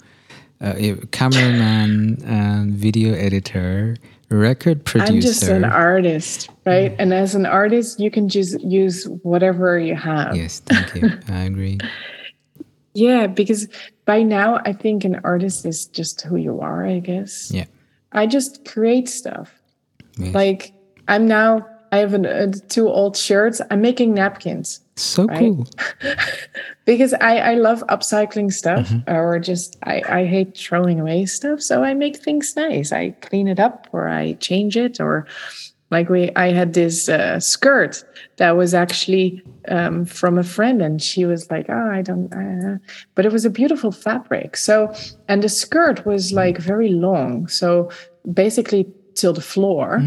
[0.61, 3.97] uh, eh, cameraman, and video editor,
[4.29, 5.15] record producer.
[5.15, 6.95] I'm just an artist, right?
[6.99, 10.37] And as an artist, you can just use whatever you have.
[10.37, 11.11] Yes, thank you.
[11.29, 11.79] I agree.
[12.93, 13.69] Yeah, because
[14.05, 17.51] by now I think an artist is just who you are, I guess.
[17.51, 17.65] Yeah.
[18.13, 19.53] I just create stuff.
[20.17, 20.35] Yes.
[20.35, 20.73] Like
[21.09, 23.63] I'm now I have an, uh, two old shirts.
[23.71, 25.39] I'm making napkins so right?
[25.39, 25.67] cool.
[26.85, 29.11] because I I love upcycling stuff Mm-hmm.
[29.15, 32.93] or just I I hate throwing away stuff, so I make things nice.
[32.93, 35.27] I clean it up or I change it or
[35.91, 38.05] like we I had this uh, skirt
[38.37, 42.79] that was actually um, from a friend and she was like oh I don't uh,
[43.15, 44.57] but it was a beautiful fabric.
[44.57, 44.93] So
[45.29, 47.91] and the skirt was like very long so
[48.33, 50.01] basically till the floor.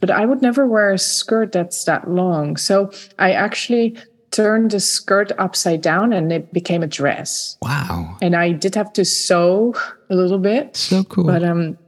[0.00, 2.58] But I would never wear a skirt that's that long.
[2.58, 3.96] So I actually
[4.30, 7.56] turned the skirt upside down and it became a dress.
[7.62, 8.18] Wow.
[8.20, 9.74] and I did have to sew
[10.10, 11.24] a little bit So cool.
[11.24, 11.78] but um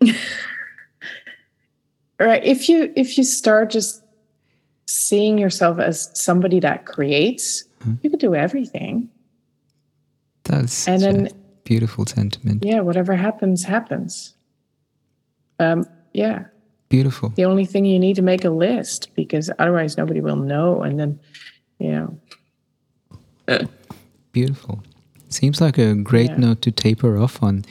[2.18, 4.02] right if you if you start just
[4.86, 7.64] seeing yourself as somebody that creates
[8.02, 9.08] you can do everything
[10.44, 11.28] That's and then-
[11.64, 12.64] beautiful sentiment.
[12.64, 14.34] yeah whatever happens happens
[15.58, 16.44] um yeah
[16.88, 17.30] Beautiful.
[17.30, 20.98] the only thing you need to make a list because otherwise nobody will know and
[21.00, 21.18] then
[21.78, 22.18] you know
[24.32, 24.82] Beautiful.
[25.28, 26.36] Seems like a great Yeah.
[26.38, 27.64] note to taper off on.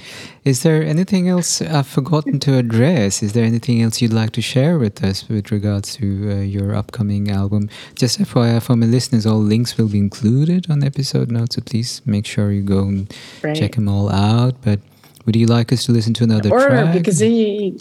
[0.44, 3.24] Is there anything else I've forgotten to address?
[3.24, 6.76] Is there anything else you'd like to share with us with regards to uh, your
[6.76, 7.70] upcoming album?
[7.98, 12.02] Just FYI for my listeners, all links will be included on episode notes, so please
[12.06, 13.56] make sure you go and Right.
[13.56, 14.56] check them all out.
[14.62, 14.82] But
[15.26, 16.94] would you like us to listen to another or track?
[16.94, 17.78] because then you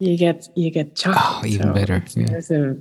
[0.00, 2.26] you get you get chocolate Oh, even better, it's- yeah.
[2.28, 2.76] There's a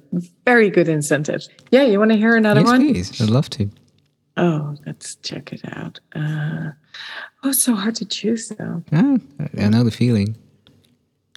[0.46, 1.42] very good incentive.
[1.72, 2.82] Yeah, you want to hear another yes, one?
[2.94, 3.20] please.
[3.22, 3.70] I'd love to.
[4.38, 6.00] Oh, let's check it out.
[6.16, 6.70] Uh,
[7.44, 8.84] oh, it's so hard to choose though.
[8.92, 9.18] Ah,
[9.60, 10.36] I know the feeling.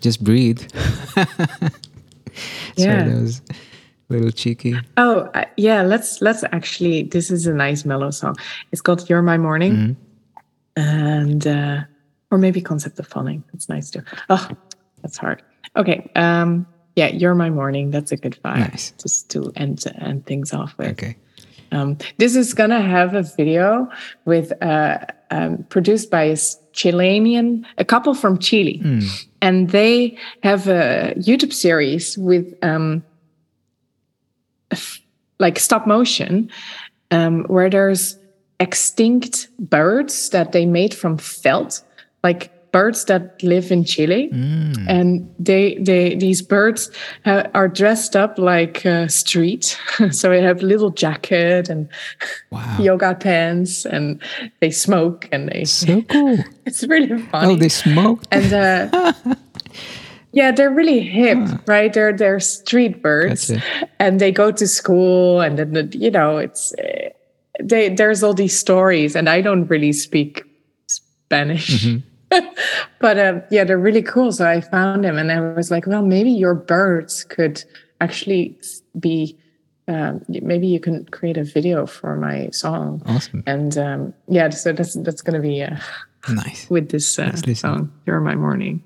[0.01, 0.60] Just breathe.
[1.14, 1.70] Sorry,
[2.77, 3.05] Yeah.
[3.09, 4.74] that was a little cheeky.
[4.97, 5.82] Oh, uh, yeah.
[5.82, 7.05] Let's let's actually.
[7.05, 8.36] This is a nice mellow song.
[8.72, 9.97] It's called "You're My Morning,"
[10.77, 11.81] and uh,
[12.31, 14.02] or maybe "Concept of Falling." It's nice too.
[14.28, 14.48] Oh,
[15.02, 15.43] that's hard.
[15.77, 16.10] Okay.
[16.16, 16.66] Um.
[16.97, 18.70] Yeah, "You're My Morning." That's a good vibe.
[18.70, 18.93] Nice.
[19.02, 20.89] Just to end end things off with.
[20.93, 21.16] Okay.
[21.72, 23.88] Um, this is gonna have a video
[24.24, 24.98] with uh,
[25.30, 26.36] um, produced by a
[26.72, 28.80] Chilean, a couple from Chile,
[29.40, 33.05] and they have a YouTube series with um,
[35.38, 36.51] like stop motion,
[37.10, 38.18] um, where there's
[38.60, 41.82] extinct birds that they made from felt,
[42.22, 44.28] like birds that live in Chile,
[44.88, 46.90] and they they these birds
[47.24, 49.76] ha- are dressed up like uh, street,
[50.10, 51.88] so they have little jacket and
[52.51, 52.76] Wow.
[52.80, 54.20] yoga pants, and
[54.60, 55.64] they smoke and they.
[55.64, 56.38] So cool.
[56.66, 57.52] It's really funny.
[57.52, 59.12] Oh, they smoke and uh,
[60.32, 61.92] yeah, they're really hip, right?
[61.92, 63.88] They're they're street birds, Gotcha.
[63.98, 67.09] and they go to school, and then you know it's uh,
[67.62, 70.44] they there's all these stories, and I don't really speak
[70.86, 71.86] Spanish.
[73.01, 74.32] but um, yeah, they're really cool.
[74.32, 77.62] So I found them, and I was like, well, maybe your birds could
[78.01, 78.59] actually
[78.98, 79.36] be.
[79.89, 83.43] Um, maybe you can create a video for my song, Awesome.
[83.47, 85.77] and um, yeah, so that's that's gonna be uh,
[86.28, 86.70] Nice.
[86.70, 87.93] with this uh, song.
[88.07, 88.85] You're my morning.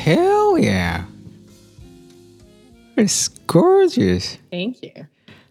[0.00, 1.04] Hell yeah.
[2.96, 4.38] It's gorgeous.
[4.50, 5.06] Thank you.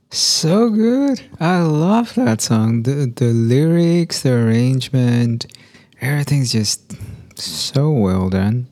[0.09, 1.21] So good.
[1.39, 2.81] I love that song.
[2.81, 5.45] The the lyrics, the arrangement,
[6.01, 6.97] everything's just
[7.39, 8.65] so well done.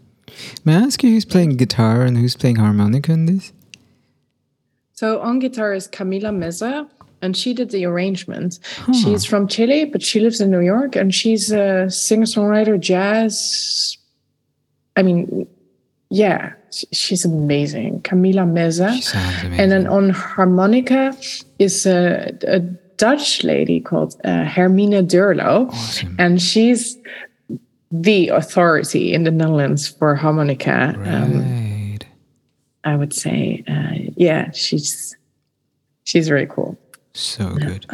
[0.65, 3.53] May I ask you who's playing guitar and who's playing harmonica in this?
[4.93, 6.89] So on guitar is Camila Meza,
[7.21, 8.57] and she did the arrangement.
[8.93, 13.95] She's from Chile, but she lives in New York, and she's a singer-songwriter, jazz.
[14.95, 15.47] I mean,
[16.09, 16.53] yeah,
[16.91, 18.01] she's amazing.
[18.01, 18.89] Camila Meza.
[19.59, 21.15] And then on harmonica
[21.59, 22.59] is a, a
[22.97, 26.15] Dutch lady called uh, Hermine Deurloo, Awesome.
[26.17, 26.97] and she's
[27.91, 30.93] the authority in the Netherlands for harmonica.
[31.05, 32.05] Um, Right.
[32.83, 35.15] I would say, uh, yeah, she's
[36.05, 36.77] she's very cool.
[37.13, 37.85] So good.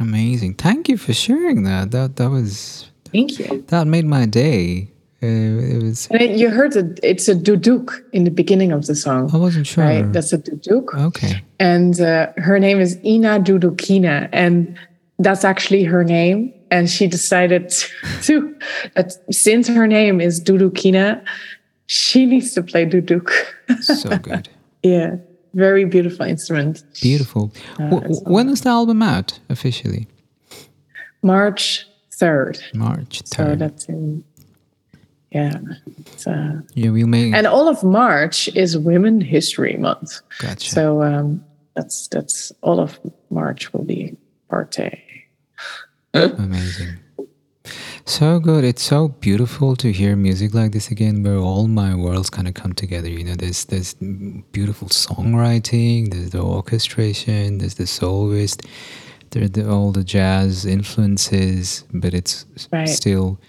[0.00, 0.54] Amazing.
[0.54, 1.90] Thank you for sharing that.
[1.90, 3.62] That that was Thank you.
[3.68, 4.88] that made my day.
[5.24, 7.00] Uh, it was And it- you heard it.
[7.02, 9.84] It's a duduk in the beginning of the song, I wasn't sure.
[9.84, 10.12] right?
[10.12, 11.42] That's a duduk, okay.
[11.58, 14.78] and uh, her name is Ina Dudukina, and
[15.18, 16.52] that's actually her name.
[16.70, 17.72] And she decided
[18.22, 18.34] to
[18.94, 21.22] that since her name is Dudukina,
[21.86, 23.28] she needs to play duduk.
[23.80, 24.48] So good.
[24.82, 25.16] yeah,
[25.54, 26.82] very beautiful instrument.
[27.00, 27.52] Beautiful.
[27.78, 30.08] W- w- when is the album out officially?
[31.22, 32.58] March third.
[32.74, 33.28] March 3rd.
[33.36, 33.58] So 3rd.
[33.58, 34.24] that's in,
[35.34, 35.58] yeah.
[35.98, 40.20] It's, uh, yeah, we'll make and all of March is Women History Month.
[40.40, 40.70] gotcha.
[40.70, 41.44] So um,
[41.74, 42.98] that's that's all of
[43.30, 44.16] March will be
[44.48, 45.02] party.
[46.14, 46.98] Amazing.
[48.06, 48.64] So good.
[48.64, 52.54] It's so beautiful to hear music like this again, where all my worlds kind of
[52.54, 53.08] come together.
[53.08, 53.94] You know, there's there's
[54.52, 58.62] beautiful songwriting, there's the orchestration, there's the soloist,
[59.30, 62.88] there are the, all the jazz influences, but it's Right.
[62.88, 63.40] still,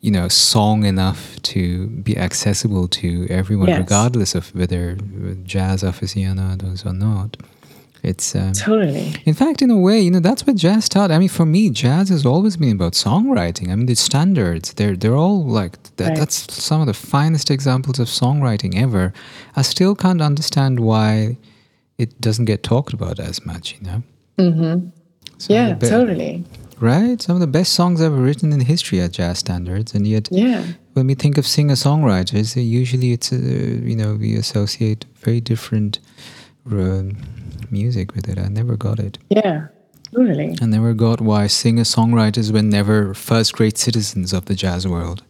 [0.00, 3.78] you know, song enough to be accessible to everyone, Yes.
[3.80, 4.96] regardless of whether
[5.44, 7.36] jazz aficionados or not.
[8.02, 9.14] It's um, Totally.
[9.24, 11.10] in fact, in a way, you know, that's what jazz taught.
[11.10, 13.68] I mean, for me, jazz has always been about songwriting.
[13.70, 16.08] I mean, the standards, they're they're all like that.
[16.10, 16.18] Right.
[16.18, 19.12] That's some of the finest examples of songwriting ever.
[19.56, 21.36] I still can't understand why
[21.98, 23.74] it doesn't get talked about as much.
[23.80, 24.02] You know.
[24.38, 24.88] Mm-hmm.
[25.48, 26.44] Yeah, totally.
[26.80, 27.20] Right.
[27.22, 30.62] Some of the best songs ever written in history are jazz standards, and yet Yeah.
[30.92, 36.00] when we think of singer-songwriters, uh, usually it's uh, you know we associate very different
[36.70, 37.02] uh,
[37.70, 38.38] music with it.
[38.38, 39.18] I never got it.
[39.30, 39.68] Yeah.
[40.14, 40.56] Totally.
[40.62, 45.22] I never got why singer songwriters were never first rate citizens of the jazz world.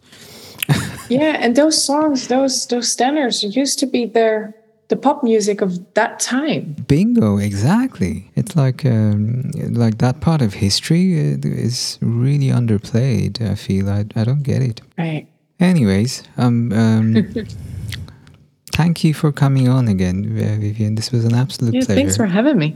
[1.09, 4.53] Yeah, and those songs, those those standards used to be their
[4.89, 6.75] the pop music of that time.
[6.87, 8.31] Bingo, exactly.
[8.35, 13.41] It's like um, like that part of history is really underplayed.
[13.41, 14.81] I feel I, I don't get it.
[14.97, 15.27] Right.
[15.59, 17.15] Anyways, um, um,
[18.73, 20.95] thank you for coming on again, uh, Vivian.
[20.95, 21.95] This was an absolute Yeah, pleasure.
[22.01, 22.75] thanks for having me.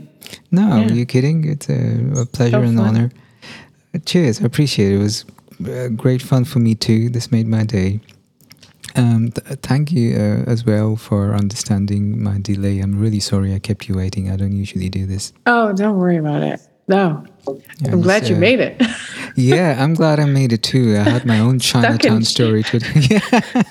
[0.50, 0.88] No, Yeah.
[0.90, 1.48] are you kidding?
[1.48, 2.88] It's a, a pleasure So and fun.
[2.88, 3.10] honor.
[4.04, 4.40] Cheers.
[4.40, 4.96] I appreciate it.
[4.96, 5.24] It was
[5.68, 7.08] uh, great fun for me too.
[7.08, 8.00] This made my day.
[8.96, 12.80] Um, th- thank you uh, as well for understanding my delay.
[12.80, 14.30] I'm really sorry I kept you waiting.
[14.30, 15.32] I don't usually do this.
[15.46, 16.60] Oh, don't worry about it.
[16.88, 17.24] No.
[17.80, 18.82] Yeah, I'm glad you uh, made it.
[19.34, 20.94] Yeah, I'm glad I made it too.
[20.94, 22.78] I had my own Chinatown story to.
[23.10, 23.62] yeah,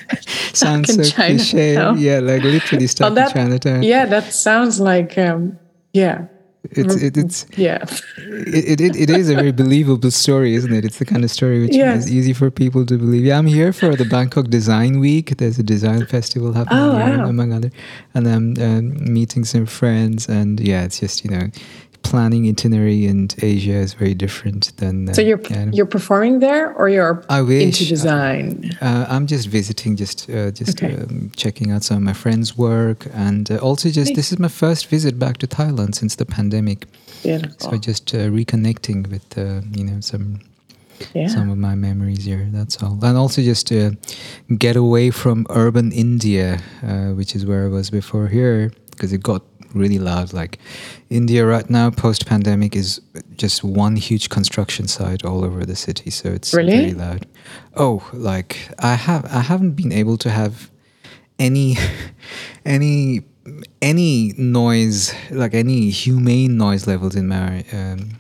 [0.54, 1.76] sounds so cliche.
[1.76, 2.00] Chinatown.
[2.00, 3.84] Yeah, like literally stuck that, in Chinatown.
[3.84, 5.60] yeah, that sounds like um
[5.94, 6.26] yeah.
[6.64, 7.84] It's it, it's Yeah.
[8.18, 10.86] it, it, it is a very believable story, isn't it?
[10.86, 12.06] It's the kind of story which Yes.
[12.06, 13.26] is easy for people to believe.
[13.26, 15.36] Yeah, I'm here for the Bangkok Design Week.
[15.38, 17.72] There's a design festival happening Oh, here, among other,
[18.14, 20.30] and I'm um, meeting some friends.
[20.30, 21.50] And yeah, it's just you know,
[22.04, 25.10] planning itinerary in Asia is very different than.
[25.10, 25.70] Uh, So you're yeah.
[25.72, 27.64] you're performing there, or you're I wish.
[27.64, 28.72] into design?
[28.82, 30.96] Uh, I'm just visiting, just uh, just Okay.
[30.96, 34.50] um, checking out some of my friends' work, and uh, also just this is my
[34.50, 36.86] first visit back to Thailand since the pandemic.
[37.24, 37.72] Beautiful.
[37.72, 40.40] So just uh, reconnecting with uh, you know some
[41.14, 41.28] yeah.
[41.30, 42.48] some of my memories here.
[42.52, 43.92] That's all, and also just to
[44.58, 49.22] get away from urban India, uh, which is where I was before here, because it
[49.24, 49.42] got
[49.74, 50.34] really loud.
[50.34, 50.60] Like
[51.10, 53.02] India right now, post pandemic, is
[53.38, 56.10] just one huge construction site all over the city.
[56.12, 56.94] So it's Really?
[56.94, 57.26] loud.
[57.76, 60.70] Oh, like I have I haven't been able to have
[61.40, 61.78] any
[62.66, 63.22] any
[63.82, 68.20] any noise like any humane noise levels in my um,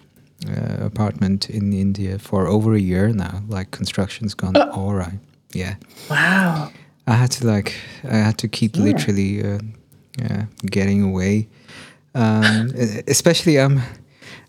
[0.49, 3.41] uh, apartment in India for over a year now.
[3.48, 5.19] Like construction's gone all right.
[5.53, 5.76] Yeah,
[6.10, 6.72] Wow.
[7.07, 7.73] I had to like
[8.03, 8.84] I had to keep Yeah.
[8.84, 9.60] literally uh,
[10.20, 11.48] yeah, getting away.
[12.14, 12.72] Um,
[13.08, 13.82] especially um,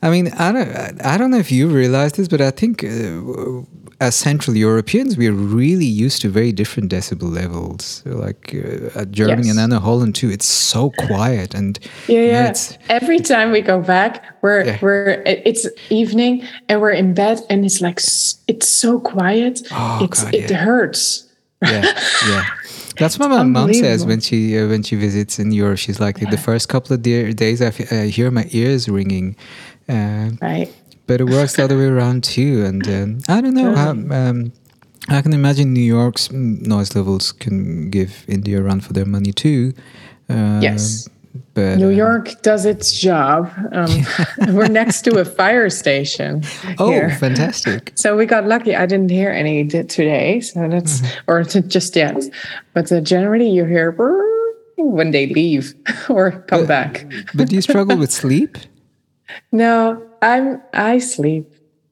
[0.03, 2.85] I mean I don't I don't know if you realize this, but I think.
[2.85, 3.63] Uh,
[4.01, 8.03] as Central Europeans, we're really used to very different decibel levels.
[8.05, 9.57] Like uh, at Germany Yes.
[9.57, 11.79] and then Holland too, it's so quiet and
[12.09, 12.49] Yeah, yeah.
[12.51, 14.79] it's Every time we go back, we're Yeah.
[14.83, 18.01] we're it's evening and we're in bed and it's like
[18.49, 19.61] it's so quiet.
[19.71, 20.57] Oh, it's God, it yeah.
[20.65, 21.29] hurts.
[21.63, 21.85] yeah,
[22.29, 22.45] yeah.
[22.99, 25.79] That's what my mom says when she uh, when she visits in Europe.
[25.79, 29.37] She's like, the first couple of de- days, I, f- I hear my ears ringing,
[29.89, 30.69] uh, Right.
[31.07, 32.65] but it works the other way around too.
[32.65, 33.75] And um, I don't know.
[33.75, 34.53] How, um,
[35.09, 39.33] I can imagine New York's noise levels can give India a run for their money
[39.33, 39.73] too.
[40.31, 41.09] Uh, Yes.
[41.55, 43.51] But New uh, York does its job.
[43.73, 43.91] Um,
[44.55, 46.43] we're next to a fire station.
[46.79, 47.11] Oh, here.
[47.11, 47.93] fantastic!
[47.95, 48.75] So we got lucky.
[48.75, 51.31] I didn't hear any today, so that's Mm-hmm.
[51.31, 52.17] or just yet.
[52.75, 53.93] But uh, generally, you hear
[54.77, 55.75] when they leave
[56.09, 57.07] or come back.
[57.35, 58.59] But do you struggle with sleep?
[59.53, 61.47] No, I'm I sleep.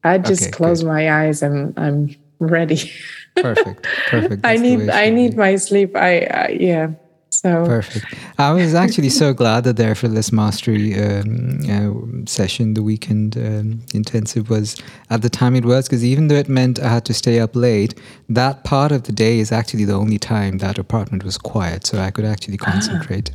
[0.05, 0.89] I just Okay, close good.
[0.89, 2.91] my eyes and I'm ready.
[3.37, 4.45] Perfect, perfect.
[4.45, 5.37] I That's need I need be.
[5.37, 5.97] my sleep.
[5.97, 6.91] I, I yeah.
[7.33, 8.07] So Perfect.
[8.39, 13.83] I was actually so glad that the effortless mastery um, uh, session, the weekend um,
[13.95, 14.77] intensive, was
[15.11, 17.55] at the time it was because even though it meant I had to stay up
[17.55, 17.95] late,
[18.29, 21.99] that part of the day is actually the only time that apartment was quiet, so
[21.99, 23.31] I could actually concentrate.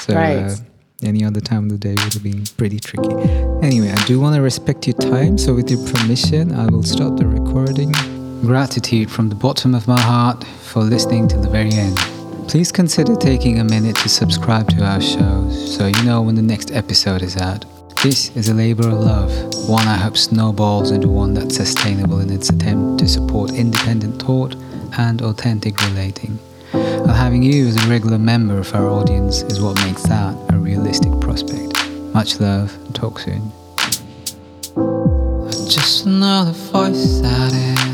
[0.00, 0.14] So.
[0.14, 0.18] Ah.
[0.18, 0.36] Right.
[0.36, 0.56] Uh,
[1.04, 3.10] any other time of the day would have been pretty tricky.
[3.60, 7.16] Anyway, I do want to respect your time, so with your permission, I will stop
[7.16, 7.90] the recording.
[8.42, 12.11] Gratitude from the bottom of my heart for listening to the very end.
[12.52, 16.42] Please consider taking a minute to subscribe to our shows so you know when the
[16.42, 17.64] next episode is out.
[18.02, 22.30] This is a labor of love, one I hope snowballs into one that's sustainable in
[22.30, 24.54] its attempt to support independent thought
[24.98, 26.38] and authentic relating.
[26.74, 30.58] And having you as a regular member of our audience is what makes that a
[30.58, 31.72] realistic prospect.
[32.12, 33.50] Much love talk soon.
[35.70, 37.91] Just another voice that